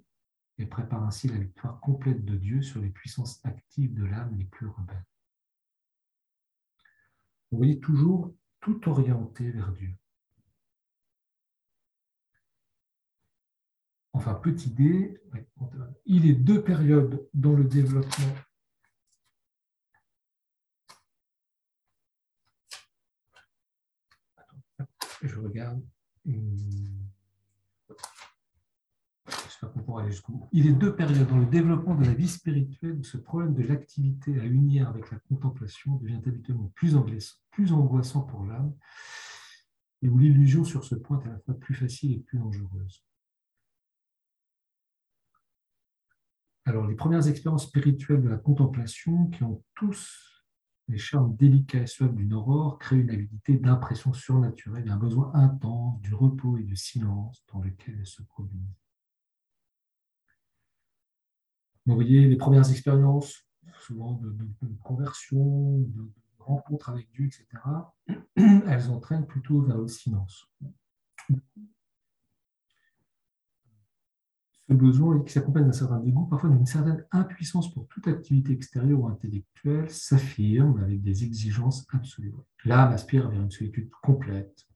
et 0.59 0.67
prépare 0.67 1.03
ainsi 1.05 1.29
la 1.29 1.39
victoire 1.39 1.81
complète 1.81 2.25
de 2.25 2.37
Dieu 2.37 2.63
sur 2.63 2.81
les 2.81 2.91
puissances 2.91 3.41
actives 3.45 3.95
de 3.95 4.05
l'âme 4.05 4.37
les 4.39 4.45
plus 4.45 4.67
rebelles. 4.67 5.05
Vous 7.51 7.59
voyez 7.59 7.81
toujours 7.81 8.35
tout 8.61 8.89
orienté 8.89 9.51
vers 9.51 9.73
Dieu. 9.73 9.95
enfin 14.15 14.35
petit 14.35 14.71
d, 14.71 15.19
il 16.05 16.27
est 16.27 16.35
deux 16.35 16.63
périodes 16.63 17.27
dans 17.33 17.55
le 17.55 17.65
développement 17.65 18.35
je 25.23 25.39
regarde. 25.39 25.83
J'espère 29.63 29.75
qu'on 29.75 29.85
pourra 29.85 30.03
aller 30.03 30.11
jusqu'au 30.11 30.33
bout. 30.33 30.49
Il 30.51 30.67
est 30.67 30.73
deux 30.73 30.97
périodes 30.97 31.29
dans 31.29 31.39
le 31.39 31.47
développement 31.47 31.95
de 31.95 32.05
la 32.05 32.15
vie 32.15 32.27
spirituelle 32.27 32.97
où 32.99 33.05
ce 33.05 33.17
problème 33.17 33.55
de 33.55 33.63
l'activité 33.63 34.41
à 34.41 34.45
unir 34.45 34.89
avec 34.89 35.09
la 35.13 35.19
contemplation 35.21 35.95
devient 35.97 36.21
habituellement 36.27 36.73
plus 36.75 36.97
angoissant, 36.97 37.37
plus 37.53 37.73
angoissant 37.73 38.23
pour 38.23 38.45
l'âme 38.45 38.75
et 40.03 40.09
où 40.09 40.19
l'illusion 40.19 40.65
sur 40.65 40.83
ce 40.83 40.97
point 40.97 41.21
est 41.21 41.29
à 41.29 41.33
la 41.35 41.39
fois 41.39 41.55
plus 41.55 41.75
facile 41.75 42.13
et 42.13 42.19
plus 42.19 42.39
dangereuse. 42.39 43.05
Alors, 46.65 46.89
les 46.89 46.97
premières 46.97 47.29
expériences 47.29 47.69
spirituelles 47.69 48.23
de 48.23 48.29
la 48.29 48.39
contemplation 48.39 49.29
qui 49.29 49.45
ont 49.45 49.63
tous 49.77 50.43
les 50.89 50.99
charmes 50.99 51.37
délicats 51.37 51.83
et 51.83 51.87
suaves 51.87 52.17
d'une 52.17 52.35
aurore 52.35 52.81
créent 52.81 52.99
une 52.99 53.11
habilité 53.11 53.59
d'impression 53.59 54.13
surnaturelle 54.13 54.89
et 54.89 54.91
un 54.91 54.97
besoin 54.97 55.31
intense 55.35 56.01
du 56.01 56.15
repos 56.15 56.57
et 56.59 56.65
du 56.65 56.75
silence 56.75 57.45
dans 57.53 57.61
lequel 57.61 57.97
elle 58.01 58.07
se 58.07 58.23
produit. 58.23 58.67
Vous 61.87 61.95
voyez, 61.95 62.29
les 62.29 62.37
premières 62.37 62.71
expériences, 62.71 63.45
souvent 63.81 64.13
de, 64.23 64.35
conversion, 64.85 65.79
de, 65.79 66.11
rencontre 66.39 66.91
avec 66.91 67.11
Dieu, 67.13 67.27
etc., 67.27 67.47
elles 68.37 68.91
entraînent 68.91 69.27
plutôt 69.27 69.63
vers 69.63 69.79
le 69.79 69.89
silence. 69.89 70.49
Ce 74.69 74.75
besoin 74.75 75.23
qui 75.23 75.33
s'accompagne 75.33 75.67
d'un 75.67 75.73
certain 75.73 75.99
dégoût, 75.99 76.27
parfois 76.27 76.51
d'une 76.51 76.67
certaine 76.67 77.05
impuissance 77.11 77.73
pour 77.75 77.89
toute 77.89 78.07
activité 78.09 78.53
extérieure 78.53 79.01
ou 79.01 79.09
intellectuelle, 79.09 79.91
s'affirme 79.91 80.83
avec 80.83 81.03
des 81.03 81.25
exigences 81.25 81.87
absolues. 81.93 82.33
L'âme 82.65 82.93
aspire 82.93 83.29
vers 83.29 83.43
une 83.43 83.51
solitude 83.51 83.91
complète. 84.03 84.67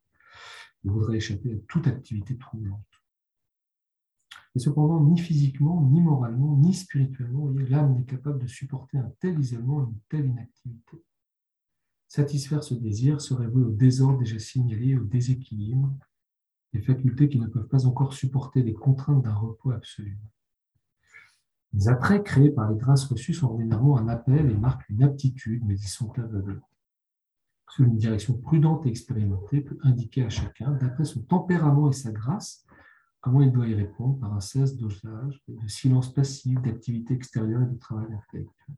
Il 0.84 0.90
voudrait 0.90 1.16
échapper 1.16 1.54
à 1.54 1.56
toute 1.68 1.86
activité 1.86 2.36
troublante. 2.36 2.84
Et 4.56 4.58
cependant, 4.58 5.04
ni 5.04 5.18
physiquement, 5.18 5.82
ni 5.82 6.00
moralement, 6.00 6.56
ni 6.56 6.72
spirituellement, 6.72 7.50
l'âme 7.68 7.94
n'est 7.94 8.06
capable 8.06 8.40
de 8.40 8.46
supporter 8.46 8.96
un 8.96 9.12
tel 9.20 9.38
isolement, 9.38 9.84
une 9.84 9.98
telle 10.08 10.24
inactivité. 10.24 11.04
Satisfaire 12.08 12.64
ce 12.64 12.72
désir 12.72 13.20
serait 13.20 13.48
vouer 13.48 13.64
au 13.64 13.70
désordre 13.70 14.20
déjà 14.20 14.38
signalé, 14.38 14.96
au 14.96 15.04
déséquilibre, 15.04 15.94
des 16.72 16.80
facultés 16.80 17.28
qui 17.28 17.38
ne 17.38 17.48
peuvent 17.48 17.68
pas 17.68 17.84
encore 17.84 18.14
supporter 18.14 18.62
les 18.62 18.72
contraintes 18.72 19.22
d'un 19.22 19.34
repos 19.34 19.72
absolu. 19.72 20.18
Les 21.74 21.90
attraits 21.90 22.24
créés 22.24 22.50
par 22.50 22.70
les 22.70 22.78
grâces 22.78 23.04
reçues 23.04 23.34
sont 23.34 23.48
ordinairement 23.48 23.98
un 23.98 24.08
appel 24.08 24.50
et 24.50 24.56
marquent 24.56 24.88
une 24.88 25.02
aptitude, 25.02 25.64
mais 25.66 25.76
ils 25.76 25.88
sont 25.88 26.18
aveugles. 26.18 26.62
Seule 27.76 27.88
une 27.88 27.98
direction 27.98 28.38
prudente 28.38 28.86
et 28.86 28.88
expérimentée 28.88 29.60
peut 29.60 29.76
indiquer 29.82 30.24
à 30.24 30.30
chacun, 30.30 30.70
d'après 30.70 31.04
son 31.04 31.20
tempérament 31.20 31.90
et 31.90 31.92
sa 31.92 32.10
grâce, 32.10 32.65
comment 33.26 33.40
il 33.40 33.50
doit 33.50 33.66
y 33.66 33.74
répondre 33.74 34.20
par 34.20 34.32
un 34.32 34.40
cesse 34.40 34.76
d'osage, 34.76 35.42
de 35.48 35.66
silence 35.66 36.14
passif, 36.14 36.62
d'activité 36.62 37.12
extérieure 37.12 37.62
et 37.62 37.66
de 37.66 37.76
travail 37.76 38.06
intellectuel. 38.06 38.76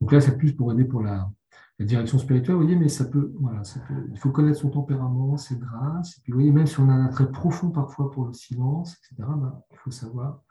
Donc 0.00 0.10
là, 0.10 0.20
c'est 0.20 0.36
plus 0.36 0.52
pour 0.52 0.72
aider 0.72 0.84
pour 0.84 1.02
la, 1.02 1.30
direction 1.78 2.18
spirituelle, 2.18 2.56
vous 2.56 2.62
voyez, 2.62 2.76
mais 2.76 2.88
ça 2.88 3.04
peut, 3.04 3.32
voilà, 3.38 3.62
il 4.10 4.18
faut 4.18 4.30
connaître 4.30 4.58
son 4.58 4.70
tempérament, 4.70 5.36
ses 5.36 5.56
grâces, 5.56 6.18
et 6.18 6.20
puis 6.22 6.32
vous 6.32 6.38
voyez, 6.38 6.50
même 6.50 6.66
si 6.66 6.80
on 6.80 6.88
a 6.88 6.92
un 6.92 7.06
attrait 7.06 7.30
profond 7.30 7.70
parfois 7.70 8.10
pour 8.10 8.26
le 8.26 8.32
silence, 8.32 8.94
etc., 8.94 9.28
ben, 9.36 9.62
il 9.70 9.76
faut 9.78 9.90
savoir 9.92 10.42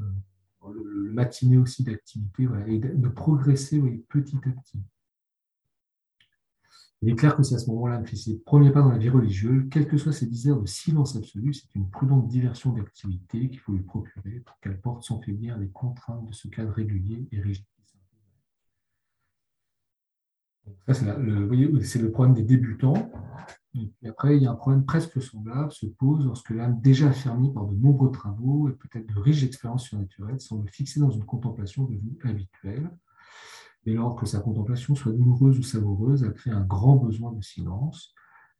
euh, 0.00 0.04
le, 0.74 1.12
matiner 1.12 1.58
aussi 1.58 1.84
d'activité, 1.84 2.48
et 2.66 2.78
de, 2.78 3.08
progresser 3.08 3.80
petit 4.08 4.36
à 4.36 4.50
petit. 4.50 4.82
Il 7.02 7.10
est 7.10 7.16
clair 7.16 7.34
que 7.34 7.42
c'est 7.42 7.56
à 7.56 7.58
ce 7.58 7.68
moment-là 7.70 7.98
qu'il 7.98 8.10
fait 8.10 8.16
ses 8.16 8.38
premiers 8.38 8.70
pas 8.70 8.80
dans 8.80 8.90
la 8.90 8.98
vie 8.98 9.08
religieuse, 9.08 9.64
quels 9.72 9.88
que 9.88 9.96
soient 9.96 10.12
ses 10.12 10.26
désirs 10.26 10.60
de 10.60 10.66
silence 10.66 11.16
absolu, 11.16 11.52
c'est 11.52 11.74
une 11.74 11.90
prudente 11.90 12.28
diversion 12.28 12.70
d'activité 12.70 13.50
qu'il 13.50 13.58
faut 13.58 13.72
lui 13.72 13.82
procurer 13.82 14.40
pour 14.46 14.58
qu'elle 14.60 14.80
porte 14.80 15.02
sans 15.02 15.20
faiblir 15.20 15.58
les 15.58 15.68
contraintes 15.68 16.24
de 16.24 16.32
ce 16.32 16.46
cadre 16.46 16.70
régulier 16.70 17.26
et 17.32 17.40
rigide. 17.40 17.64
c'est 20.92 21.04
le, 21.04 22.10
problème 22.12 22.34
des 22.34 22.44
débutants. 22.44 23.10
Après, 24.06 24.36
il 24.36 24.42
y 24.44 24.46
a 24.46 24.52
un 24.52 24.54
problème 24.54 24.84
presque 24.84 25.20
semblable 25.20 25.72
se 25.72 25.86
pose 25.86 26.24
lorsque 26.24 26.50
l'âme, 26.50 26.80
déjà 26.80 27.08
affermie 27.08 27.52
par 27.52 27.66
de 27.66 27.74
nombreux 27.74 28.12
travaux 28.12 28.68
et 28.68 28.72
peut-être 28.72 29.12
de 29.12 29.18
riches 29.18 29.42
expériences 29.42 29.86
surnaturelles, 29.86 30.40
semble 30.40 30.68
fixée 30.68 31.00
dans 31.00 31.10
une 31.10 31.24
contemplation 31.24 31.82
devenue 31.84 32.16
habituelle. 32.22 32.90
Et 33.84 33.94
lors 33.94 34.16
que 34.16 34.26
sa 34.26 34.40
contemplation 34.40 34.94
soit 34.94 35.12
douloureuse 35.12 35.58
ou 35.58 35.62
savoureuse, 35.62 36.22
elle 36.22 36.34
crée 36.34 36.50
un 36.50 36.64
grand 36.64 36.96
besoin 36.96 37.32
de 37.32 37.42
silence. 37.42 38.14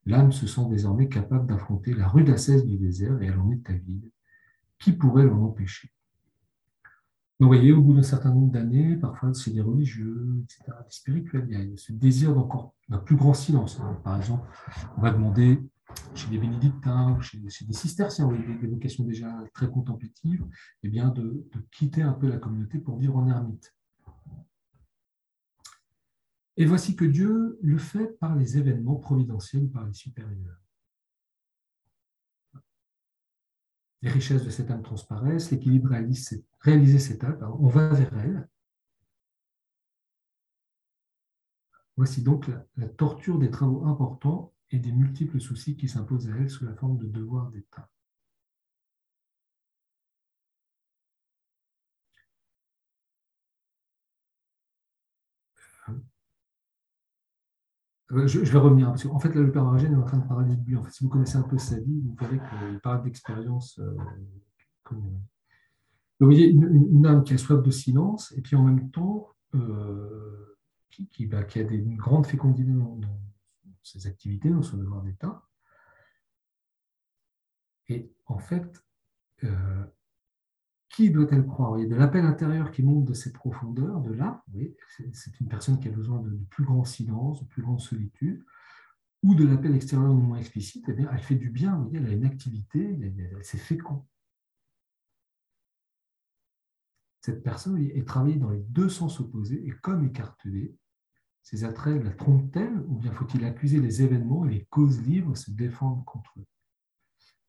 L'âme 0.04 0.32
se 0.32 0.46
sent 0.46 0.66
désormais 0.68 1.08
capable 1.08 1.46
d'affronter 1.46 1.94
la 1.94 2.08
rudesse 2.08 2.50
du 2.66 2.76
désert 2.76 3.22
et 3.22 3.26
elle 3.26 3.38
en 3.38 3.50
est 3.52 3.70
avide. 3.70 4.10
Qui 4.78 4.92
pourrait 4.92 5.24
l'en 5.24 5.44
empêcher? 5.44 5.92
Vous 7.38 7.46
voyez, 7.46 7.72
au 7.72 7.82
bout 7.82 7.94
d'un 7.94 8.02
certain 8.02 8.32
nombre 8.32 8.52
d'années, 8.52 8.96
parfois 8.96 9.34
c'est 9.34 9.50
des 9.50 9.60
religieux, 9.60 10.44
etc., 10.44 10.62
des 10.84 10.90
spirituels, 10.90 11.46
il 11.48 11.58
y 11.58 11.72
a 11.72 11.76
ce 11.76 11.92
désir 11.92 12.34
d'encore 12.34 12.74
d'un 12.88 12.98
plus 12.98 13.16
grand 13.16 13.34
silence. 13.34 13.80
Par 14.04 14.16
exemple, 14.16 14.46
on 14.96 15.00
va 15.00 15.10
demander 15.10 15.60
chez 16.14 16.30
les 16.30 16.38
bénédictins, 16.38 17.18
chez, 17.20 17.38
des 17.38 17.72
cisterciens, 17.72 18.28
des, 18.28 18.66
vocations 18.68 19.04
déjà 19.04 19.28
très 19.54 19.68
contemplatives, 19.68 20.44
eh 20.82 20.88
bien 20.88 21.08
de 21.08 21.44
quitter 21.72 22.02
un 22.02 22.12
peu 22.12 22.28
la 22.28 22.38
communauté 22.38 22.78
pour 22.78 22.98
vivre 22.98 23.16
en 23.16 23.28
ermite. 23.28 23.74
Et 26.56 26.66
voici 26.66 26.96
que 26.96 27.04
Dieu 27.04 27.58
le 27.62 27.78
fait 27.78 28.18
par 28.18 28.36
les 28.36 28.58
événements 28.58 28.96
providentiels, 28.96 29.68
par 29.70 29.86
les 29.86 29.94
supérieurs. 29.94 30.60
Les 34.02 34.10
richesses 34.10 34.44
de 34.44 34.50
cette 34.50 34.70
âme 34.70 34.82
transparaissent, 34.82 35.50
l'équilibre 35.50 35.90
réalisé 36.60 36.98
cet 36.98 37.24
âme, 37.24 37.38
on 37.60 37.68
va 37.68 37.88
vers 37.88 38.18
elle. 38.18 38.48
Voici 41.96 42.22
donc 42.22 42.48
la, 42.76 42.88
torture 42.88 43.38
des 43.38 43.50
travaux 43.50 43.86
importants 43.86 44.52
et 44.70 44.78
des 44.78 44.92
multiples 44.92 45.40
soucis 45.40 45.76
qui 45.76 45.88
s'imposent 45.88 46.28
à 46.28 46.36
elle 46.36 46.50
sous 46.50 46.64
la 46.64 46.74
forme 46.74 46.98
de 46.98 47.06
devoirs 47.06 47.50
d'État. 47.50 47.88
Euh, 58.12 58.26
je, 58.26 58.40
vais 58.40 58.58
revenir, 58.58 58.88
parce 58.88 59.04
qu'en 59.04 59.18
fait, 59.18 59.34
là, 59.34 59.40
le 59.40 59.50
père 59.50 59.62
est 59.62 59.94
en 59.94 60.02
train 60.02 60.18
de 60.18 60.28
parler 60.28 60.54
de 60.54 60.64
lui. 60.64 60.76
En 60.76 60.82
fait, 60.82 60.90
si 60.90 61.02
vous 61.02 61.08
connaissez 61.08 61.36
un 61.36 61.42
peu 61.42 61.56
sa 61.56 61.78
vie, 61.78 62.00
vous 62.00 62.14
verrez 62.14 62.38
qu'il 62.38 62.80
parle 62.80 63.02
d'expérience. 63.02 63.78
Euh, 63.78 63.96
vous 64.90 66.26
voyez, 66.26 66.48
une, 66.48 67.06
âme 67.06 67.24
qui 67.24 67.32
a 67.32 67.38
soif 67.38 67.62
de 67.62 67.70
silence, 67.70 68.32
et 68.36 68.42
puis 68.42 68.54
en 68.54 68.64
même 68.64 68.90
temps, 68.90 69.30
euh, 69.54 70.56
qui, 70.90 71.26
bah, 71.26 71.44
qui, 71.44 71.60
a 71.60 71.64
des, 71.64 71.76
une 71.76 71.96
grande 71.96 72.26
fécondité 72.26 72.70
dans, 72.70 73.00
ses 73.82 74.06
activités, 74.06 74.50
dans 74.50 74.62
son 74.62 74.76
devoir 74.76 75.02
d'État. 75.02 75.42
Et 77.88 78.12
en 78.26 78.38
fait, 78.38 78.84
qui 80.92 81.10
doit-elle 81.10 81.46
croire? 81.46 81.76
De 81.76 81.94
l'appel 81.94 82.24
intérieur 82.24 82.70
qui 82.70 82.82
monte 82.82 83.06
de 83.06 83.14
cette 83.14 83.32
profondeur, 83.32 84.00
de 84.00 84.12
là, 84.12 84.44
c'est 85.12 85.40
une 85.40 85.48
personne 85.48 85.80
qui 85.80 85.88
a 85.88 85.90
besoin 85.90 86.20
de, 86.20 86.30
plus 86.50 86.64
grand 86.64 86.84
silence, 86.84 87.40
de 87.42 87.48
plus 87.48 87.62
grande 87.62 87.80
solitude, 87.80 88.44
ou 89.22 89.34
de 89.34 89.46
l'appel 89.46 89.74
extérieur 89.74 90.08
non 90.08 90.20
moins 90.20 90.38
explicite, 90.38 90.84
eh 90.88 90.92
bien, 90.92 91.08
elle 91.10 91.22
fait 91.22 91.36
du 91.36 91.50
bien, 91.50 91.88
elle 91.94 92.06
a 92.06 92.10
une 92.10 92.24
activité, 92.24 92.98
c'est 93.42 93.58
fécond. 93.58 94.04
Cette 97.22 97.42
personne 97.42 97.78
est 97.78 98.06
travaillée 98.06 98.36
dans 98.36 98.50
les 98.50 98.60
deux 98.60 98.88
sens 98.88 99.20
opposés 99.20 99.64
et 99.66 99.70
comme 99.80 100.04
écartelée, 100.04 100.76
ses 101.40 101.64
attraits 101.64 102.02
la 102.02 102.10
trompent-elles 102.10 102.84
ou 102.88 102.96
bien 102.96 103.12
faut-il 103.12 103.44
accuser 103.44 103.80
les 103.80 104.02
événements 104.02 104.44
et 104.44 104.50
les 104.50 104.64
causes 104.66 105.00
libres 105.00 105.36
se 105.36 105.50
défendre 105.52 106.04
contre 106.04 106.32
eux? 106.38 106.46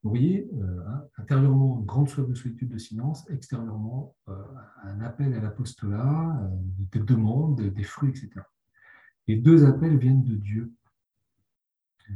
Vous 0.03 0.09
voyez, 0.09 0.49
euh, 0.55 0.87
hein, 0.87 1.07
intérieurement, 1.17 1.79
une 1.79 1.85
grande 1.85 2.09
soif 2.09 2.27
de 2.27 2.33
solitude, 2.33 2.69
de 2.69 2.77
silence, 2.77 3.25
extérieurement, 3.29 4.13
euh, 4.27 4.35
un 4.83 4.99
appel 4.99 5.33
à 5.33 5.39
l'apostolat, 5.39 6.41
euh, 6.43 6.49
des 6.91 6.99
demandes, 6.99 7.61
des 7.61 7.83
fruits, 7.83 8.09
etc. 8.09 8.29
Les 9.27 9.37
deux 9.37 9.65
appels 9.65 9.97
viennent 9.97 10.25
de 10.25 10.35
Dieu. 10.35 10.73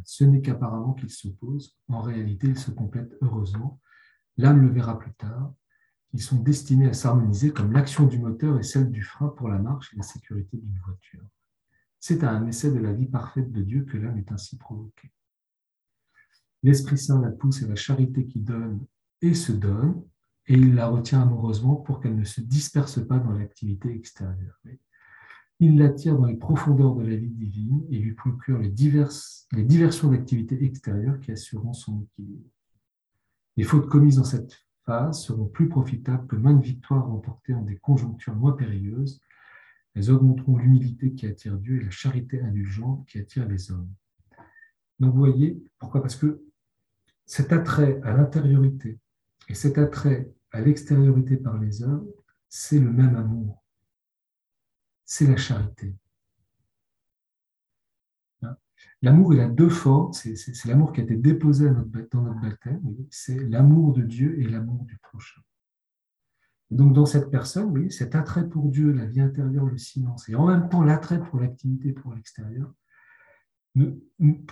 Ce 0.03 0.25
n'est 0.25 0.41
qu'apparemment 0.41 0.93
qu'ils 0.93 1.09
s'opposent. 1.09 1.77
En 1.87 2.01
réalité, 2.01 2.47
ils 2.47 2.59
se 2.59 2.71
complètent 2.71 3.15
heureusement. 3.21 3.79
L'âme 4.35 4.61
le 4.61 4.69
verra 4.69 4.99
plus 4.99 5.13
tard. 5.13 5.53
Ils 6.11 6.21
sont 6.21 6.41
destinés 6.41 6.89
à 6.89 6.93
s'harmoniser 6.93 7.51
comme 7.51 7.71
l'action 7.71 8.05
du 8.05 8.19
moteur 8.19 8.59
et 8.59 8.63
celle 8.63 8.91
du 8.91 9.01
frein 9.01 9.29
pour 9.29 9.47
la 9.47 9.59
marche 9.59 9.93
et 9.93 9.97
la 9.97 10.03
sécurité 10.03 10.57
d'une 10.57 10.77
voiture. 10.85 11.23
C'est 12.01 12.23
à 12.25 12.31
un 12.31 12.47
essai 12.47 12.69
de 12.69 12.79
la 12.79 12.91
vie 12.91 13.07
parfaite 13.07 13.49
de 13.51 13.61
Dieu 13.61 13.85
que 13.85 13.97
l'âme 13.97 14.17
est 14.17 14.31
ainsi 14.31 14.57
provoquée. 14.57 15.11
L'Esprit 16.63 16.97
Saint 16.97 17.21
la 17.21 17.31
pousse 17.31 17.63
à 17.63 17.67
la 17.67 17.75
charité 17.75 18.25
qui 18.25 18.39
donne 18.39 18.85
et 19.21 19.33
se 19.33 19.51
donne, 19.51 20.03
et 20.47 20.53
il 20.53 20.75
la 20.75 20.87
retient 20.87 21.21
amoureusement 21.21 21.75
pour 21.75 21.99
qu'elle 21.99 22.15
ne 22.15 22.23
se 22.23 22.41
disperse 22.41 23.05
pas 23.05 23.19
dans 23.19 23.31
l'activité 23.31 23.93
extérieure. 23.93 24.59
Il 25.59 25.77
l'attire 25.77 26.17
dans 26.17 26.25
les 26.25 26.37
profondeurs 26.37 26.95
de 26.95 27.03
la 27.03 27.15
vie 27.15 27.29
divine 27.29 27.85
et 27.89 27.97
lui 27.97 28.13
procure 28.13 28.59
les, 28.59 28.69
diverses, 28.69 29.47
les 29.51 29.63
diversions 29.63 30.11
d'activités 30.11 30.63
extérieures 30.63 31.19
qui 31.19 31.31
assureront 31.31 31.73
son 31.73 32.01
équilibre. 32.01 32.49
Les 33.57 33.63
fautes 33.63 33.89
commises 33.89 34.17
dans 34.17 34.23
cette 34.23 34.65
phase 34.85 35.23
seront 35.23 35.47
plus 35.47 35.67
profitables 35.67 36.27
que 36.27 36.35
maintes 36.35 36.63
victoires 36.63 37.07
remportées 37.07 37.53
en 37.53 37.63
des 37.63 37.77
conjonctures 37.77 38.35
moins 38.35 38.53
périlleuses. 38.53 39.19
Elles 39.95 40.11
augmenteront 40.11 40.57
l'humilité 40.57 41.13
qui 41.13 41.25
attire 41.25 41.57
Dieu 41.57 41.81
et 41.81 41.85
la 41.85 41.89
charité 41.89 42.39
indulgente 42.39 43.05
qui 43.07 43.17
attire 43.17 43.47
les 43.47 43.71
hommes. 43.71 43.91
Donc 44.99 45.13
vous 45.13 45.19
voyez, 45.19 45.61
pourquoi? 45.79 46.01
Parce 46.01 46.15
que 46.15 46.46
cet 47.27 47.51
attrait 47.51 48.01
à 48.03 48.13
l'intériorité 48.13 48.97
et 49.49 49.53
cet 49.53 49.77
attrait 49.77 50.31
à 50.51 50.61
l'extériorité 50.61 51.37
par 51.37 51.59
les 51.59 51.83
œuvres, 51.83 52.07
c'est 52.49 52.79
le 52.79 52.91
même 52.91 53.15
amour. 53.15 53.63
C'est 55.05 55.27
la 55.27 55.37
charité. 55.37 55.93
L'amour, 59.01 59.33
il 59.33 59.39
a 59.41 59.47
deux 59.47 59.69
formes. 59.69 60.13
C'est 60.13 60.65
l'amour 60.65 60.91
qui 60.91 61.01
a 61.01 61.03
été 61.03 61.15
déposé 61.15 61.69
dans 61.69 62.21
notre 62.21 62.41
baptême. 62.41 62.81
C'est 63.11 63.39
l'amour 63.47 63.93
de 63.93 64.01
Dieu 64.01 64.39
et 64.41 64.47
l'amour 64.47 64.83
du 64.85 64.97
prochain. 64.97 65.41
donc, 66.71 66.93
dans 66.93 67.05
cette 67.05 67.29
personne, 67.29 67.69
oui, 67.71 67.91
cet 67.91 68.15
attrait 68.15 68.47
pour 68.47 68.69
Dieu, 68.69 68.91
la 68.91 69.05
vie 69.05 69.21
intérieure, 69.21 69.65
le 69.65 69.77
silence, 69.77 70.27
et 70.29 70.35
en 70.35 70.47
même 70.47 70.67
temps 70.69 70.83
l'attrait 70.83 71.21
pour 71.21 71.39
l'activité, 71.39 71.93
pour 71.93 72.13
l'extérieur, 72.13 72.73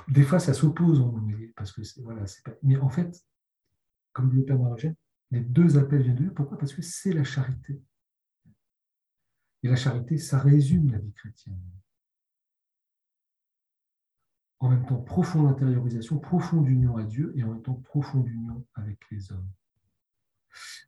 des 0.08 0.24
fois, 0.24 0.40
ça 0.40 0.54
s'oppose. 0.54 1.04
Parce 1.56 1.72
que 1.72 1.82
voilà. 2.02 2.26
Mais 2.64 2.78
en 2.78 2.90
fait, 2.90 3.24
comme 4.14 4.30
dit 4.30 4.38
le 4.38 4.46
Père 4.46 4.60
Marogène, 4.60 4.96
les 5.32 5.42
deux 5.42 5.78
appels 5.78 6.02
viennent 6.02 6.16
de 6.16 6.24
Dieu. 6.24 6.34
Pourquoi? 6.34 6.58
Parce 6.58 6.74
que 6.74 6.82
c'est 6.82 7.14
la 7.14 7.24
charité. 7.24 7.82
Et 9.64 9.68
la 9.68 9.76
charité, 9.76 10.18
ça 10.18 10.40
résume 10.40 10.92
la 10.92 11.00
vie 11.00 11.14
chrétienne. 11.14 11.60
En 14.60 14.70
même 14.70 14.86
temps, 14.86 15.02
profonde 15.02 15.48
intériorisation, 15.48 16.20
profonde 16.20 16.68
union 16.68 16.98
à 16.98 17.04
Dieu 17.04 17.34
et 17.36 17.44
en 17.44 17.54
même 17.54 17.62
temps, 17.62 17.74
profonde 17.74 18.28
union 18.28 18.66
avec 18.76 19.00
les 19.12 19.32
hommes. 19.32 19.50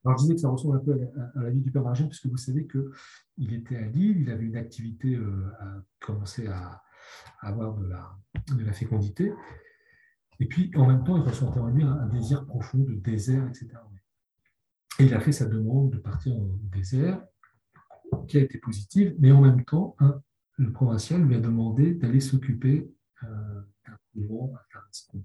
Alors, 0.05 0.17
je 0.17 0.23
disais 0.23 0.35
que 0.35 0.41
ça 0.41 0.49
ressemble 0.49 0.77
un 0.77 0.79
peu 0.79 0.93
à 1.35 1.41
la, 1.41 1.49
vie 1.49 1.59
du 1.59 1.71
Père 1.71 1.83
Marogène, 1.83 2.07
puisque 2.07 2.27
vous 2.27 2.37
savez 2.37 2.67
qu'il 2.67 3.53
était 3.53 3.75
à 3.75 3.87
Lille, 3.87 4.21
il 4.21 4.29
avait 4.29 4.45
une 4.45 4.55
activité, 4.55 5.15
euh, 5.15 5.51
à 5.59 5.83
commencer 5.99 6.47
à, 6.47 6.81
avoir 7.41 7.75
de 7.75 7.87
la, 7.87 8.73
fécondité. 8.73 9.33
Et 10.39 10.45
puis, 10.45 10.71
en 10.75 10.87
même 10.87 11.03
temps, 11.03 11.17
il 11.17 11.27
ressentait 11.27 11.59
en 11.59 11.67
lui 11.67 11.83
un, 11.83 12.07
désir 12.07 12.45
profond 12.45 12.79
de 12.79 12.93
désert, 12.93 13.47
etc. 13.47 13.69
Et 14.99 15.05
il 15.05 15.13
a 15.13 15.19
fait 15.19 15.31
sa 15.31 15.45
demande 15.45 15.91
de 15.91 15.97
partir 15.97 16.35
au 16.35 16.59
désert, 16.63 17.21
qui 18.27 18.37
a 18.37 18.41
été 18.41 18.57
positive, 18.57 19.15
mais 19.19 19.31
en 19.31 19.41
même 19.41 19.63
temps, 19.65 19.95
le 20.57 20.71
provincial 20.71 21.21
lui 21.21 21.35
a 21.35 21.39
demandé 21.39 21.93
d'aller 21.93 22.19
s'occuper 22.19 22.89
euh, 23.23 23.61
d'un 23.85 23.97
couvent 24.13 24.53
à 24.55 24.65
Tarascon. 24.71 25.23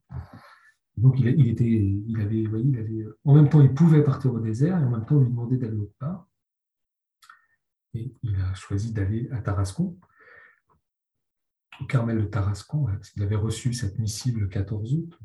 Donc, 0.97 1.19
il, 1.21 1.27
il, 1.27 1.49
était, 1.49 1.65
il, 1.65 2.21
avait, 2.21 2.43
il 2.43 2.79
avait, 2.79 3.07
en 3.25 3.35
même 3.35 3.49
temps, 3.49 3.63
il 3.63 3.73
pouvait 3.73 4.03
partir 4.03 4.33
au 4.33 4.41
désert, 4.41 4.79
et 4.79 4.85
en 4.85 4.91
même 4.91 5.07
temps, 5.07 5.17
on 5.17 5.21
lui 5.21 5.31
demandait 5.31 5.57
d'aller 5.57 5.77
autre 5.77 5.97
part. 5.99 6.27
Et 7.95 8.15
il 8.23 8.37
a 8.37 8.55
choisi 8.55 8.93
d'aller 8.93 9.29
à 9.33 9.41
Tarascon 9.41 9.85
au 9.85 9.99
Carmel 11.87 12.19
de 12.19 12.27
Tarascon, 12.27 12.85
parce 12.85 13.11
qu'il 13.11 13.23
avait 13.23 13.37
reçu 13.37 13.73
cette 13.73 13.99
missive 13.99 14.39
le 14.39 14.47
14 14.47 14.95
août. 14.95 15.19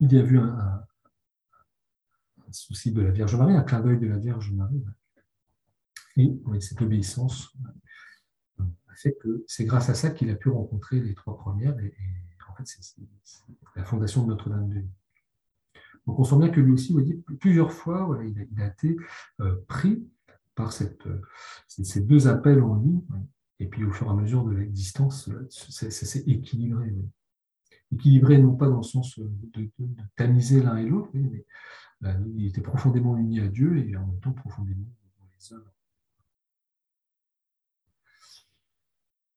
il 0.00 0.12
y 0.12 0.18
a 0.18 0.22
vu 0.22 0.38
un, 0.38 0.84
souci 2.50 2.92
de 2.92 3.02
la 3.02 3.10
Vierge 3.10 3.34
Marie, 3.36 3.56
un 3.56 3.62
clin 3.62 3.80
d'œil 3.80 3.98
de 3.98 4.06
la 4.06 4.18
Vierge 4.18 4.52
Marie. 4.52 4.84
Et 6.16 6.32
cette 6.60 6.80
obéissance 6.82 7.52
a 8.60 8.94
fait 8.94 9.16
que 9.20 9.44
c'est 9.48 9.64
grâce 9.64 9.88
à 9.88 9.94
ça 9.94 10.10
qu'il 10.10 10.30
a 10.30 10.36
pu 10.36 10.48
rencontrer 10.48 11.00
les 11.00 11.14
trois 11.14 11.36
premières. 11.36 11.78
Et, 11.80 11.94
en 12.48 12.54
fait, 12.54 12.64
c'est 12.66 13.02
la 13.74 13.84
fondation 13.84 14.22
de 14.22 14.28
Notre-Dame 14.28 14.68
de 14.68 14.84
Donc 16.06 16.20
on 16.20 16.24
sent 16.24 16.38
bien 16.38 16.50
que 16.50 16.60
lui 16.60 16.72
aussi, 16.72 16.92
vous 16.92 17.00
voyez, 17.00 17.20
plusieurs 17.40 17.72
fois, 17.72 18.04
voilà, 18.04 18.24
il, 18.24 18.38
a, 18.60 18.66
été 18.66 18.96
euh, 19.40 19.56
pris 19.66 20.06
par 20.54 20.72
euh, 20.80 21.20
ces 21.66 22.00
deux 22.00 22.28
appels 22.28 22.62
en 22.62 22.76
lui. 22.76 23.00
Et 23.60 23.66
puis 23.66 23.84
au 23.84 23.90
fur 23.90 24.06
et 24.06 24.10
à 24.10 24.14
mesure 24.14 24.44
de 24.44 24.52
l'existence, 24.52 25.30
ça 25.48 25.90
s'est 25.90 26.24
équilibré. 26.26 26.94
Équilibré 27.92 28.38
non 28.38 28.56
pas 28.56 28.68
dans 28.68 28.78
le 28.78 28.82
sens 28.82 29.18
de, 29.18 29.70
tamiser 30.16 30.62
l'un 30.62 30.76
et 30.76 30.86
l'autre, 30.86 31.10
mais 31.14 31.46
euh, 32.04 32.32
il 32.36 32.46
était 32.46 32.60
profondément 32.60 33.16
uni 33.16 33.40
à 33.40 33.48
Dieu 33.48 33.78
et 33.78 33.96
en 33.96 34.06
même 34.06 34.20
temps 34.20 34.32
profondément 34.32 34.86
dans 35.18 35.26
les 35.26 35.52
œuvres. 35.52 35.72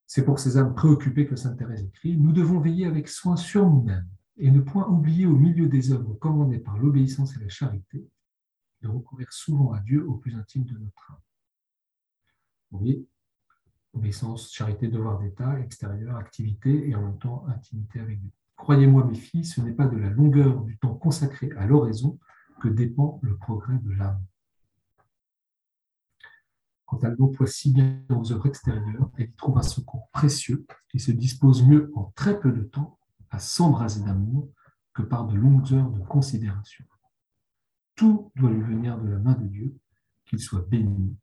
C'est 0.07 0.25
pour 0.25 0.39
ces 0.39 0.57
âmes 0.57 0.73
préoccupées 0.73 1.27
que 1.27 1.35
Sainte 1.35 1.59
Thérèse 1.59 1.83
écrit 1.83 2.17
Nous 2.17 2.31
devons 2.31 2.59
veiller 2.59 2.85
avec 2.85 3.07
soin 3.07 3.35
sur 3.35 3.69
nous-mêmes 3.69 4.07
et 4.37 4.49
ne 4.49 4.61
point 4.61 4.87
oublier 4.87 5.25
au 5.25 5.35
milieu 5.35 5.67
des 5.67 5.91
œuvres 5.91 6.13
commandées 6.15 6.59
par 6.59 6.77
l'obéissance 6.77 7.35
et 7.35 7.39
la 7.39 7.49
charité 7.49 8.07
de 8.81 8.87
recourir 8.87 9.31
souvent 9.31 9.73
à 9.73 9.79
Dieu 9.81 10.07
au 10.07 10.15
plus 10.15 10.35
intime 10.35 10.63
de 10.63 10.77
notre 10.77 11.11
âme. 11.11 11.21
Vous 12.71 12.79
voyez, 12.79 13.07
obéissance, 13.97 14.53
charité, 14.53 14.87
devoir 14.87 15.19
d'État, 15.19 15.59
extérieur, 15.59 16.15
activité 16.15 16.89
et 16.89 16.95
en 16.95 17.01
même 17.01 17.17
temps 17.17 17.45
intimité 17.47 17.99
avec 17.99 18.19
Dieu. 18.19 18.31
Croyez-moi, 18.55 19.05
mes 19.05 19.15
filles, 19.15 19.45
ce 19.45 19.61
n'est 19.61 19.73
pas 19.73 19.87
de 19.87 19.97
la 19.97 20.09
longueur 20.09 20.61
du 20.63 20.77
temps 20.77 20.95
consacré 20.95 21.51
à 21.57 21.65
l'oraison 21.65 22.17
que 22.61 22.67
dépend 22.67 23.19
le 23.21 23.35
progrès 23.37 23.77
de 23.77 23.91
l'âme. 23.91 24.23
Quand 26.85 27.03
elle 27.03 27.15
l'emploie 27.19 27.47
si 27.47 27.73
bien 27.73 28.01
aux 28.09 28.31
œuvres 28.31 28.47
extérieures, 28.47 29.11
elle 29.17 29.33
trouve 29.33 29.57
un 29.57 29.63
secours 29.63 30.09
précieux 30.11 30.65
et 30.93 30.99
se 30.99 31.11
dispose 31.11 31.65
mieux 31.67 31.91
en 31.95 32.11
très 32.15 32.39
peu 32.39 32.51
de 32.51 32.63
temps 32.63 32.97
à 33.29 33.39
s'embraser 33.39 34.03
d'amour 34.03 34.49
que 34.93 35.01
par 35.01 35.27
de 35.27 35.35
longues 35.35 35.73
heures 35.73 35.91
de 35.91 35.99
considération. 35.99 36.85
Tout 37.95 38.31
doit 38.35 38.51
lui 38.51 38.61
venir 38.61 38.97
de 38.99 39.09
la 39.09 39.19
main 39.19 39.33
de 39.33 39.47
Dieu, 39.47 39.75
qu'il 40.25 40.39
soit 40.39 40.67
béni. 40.67 41.15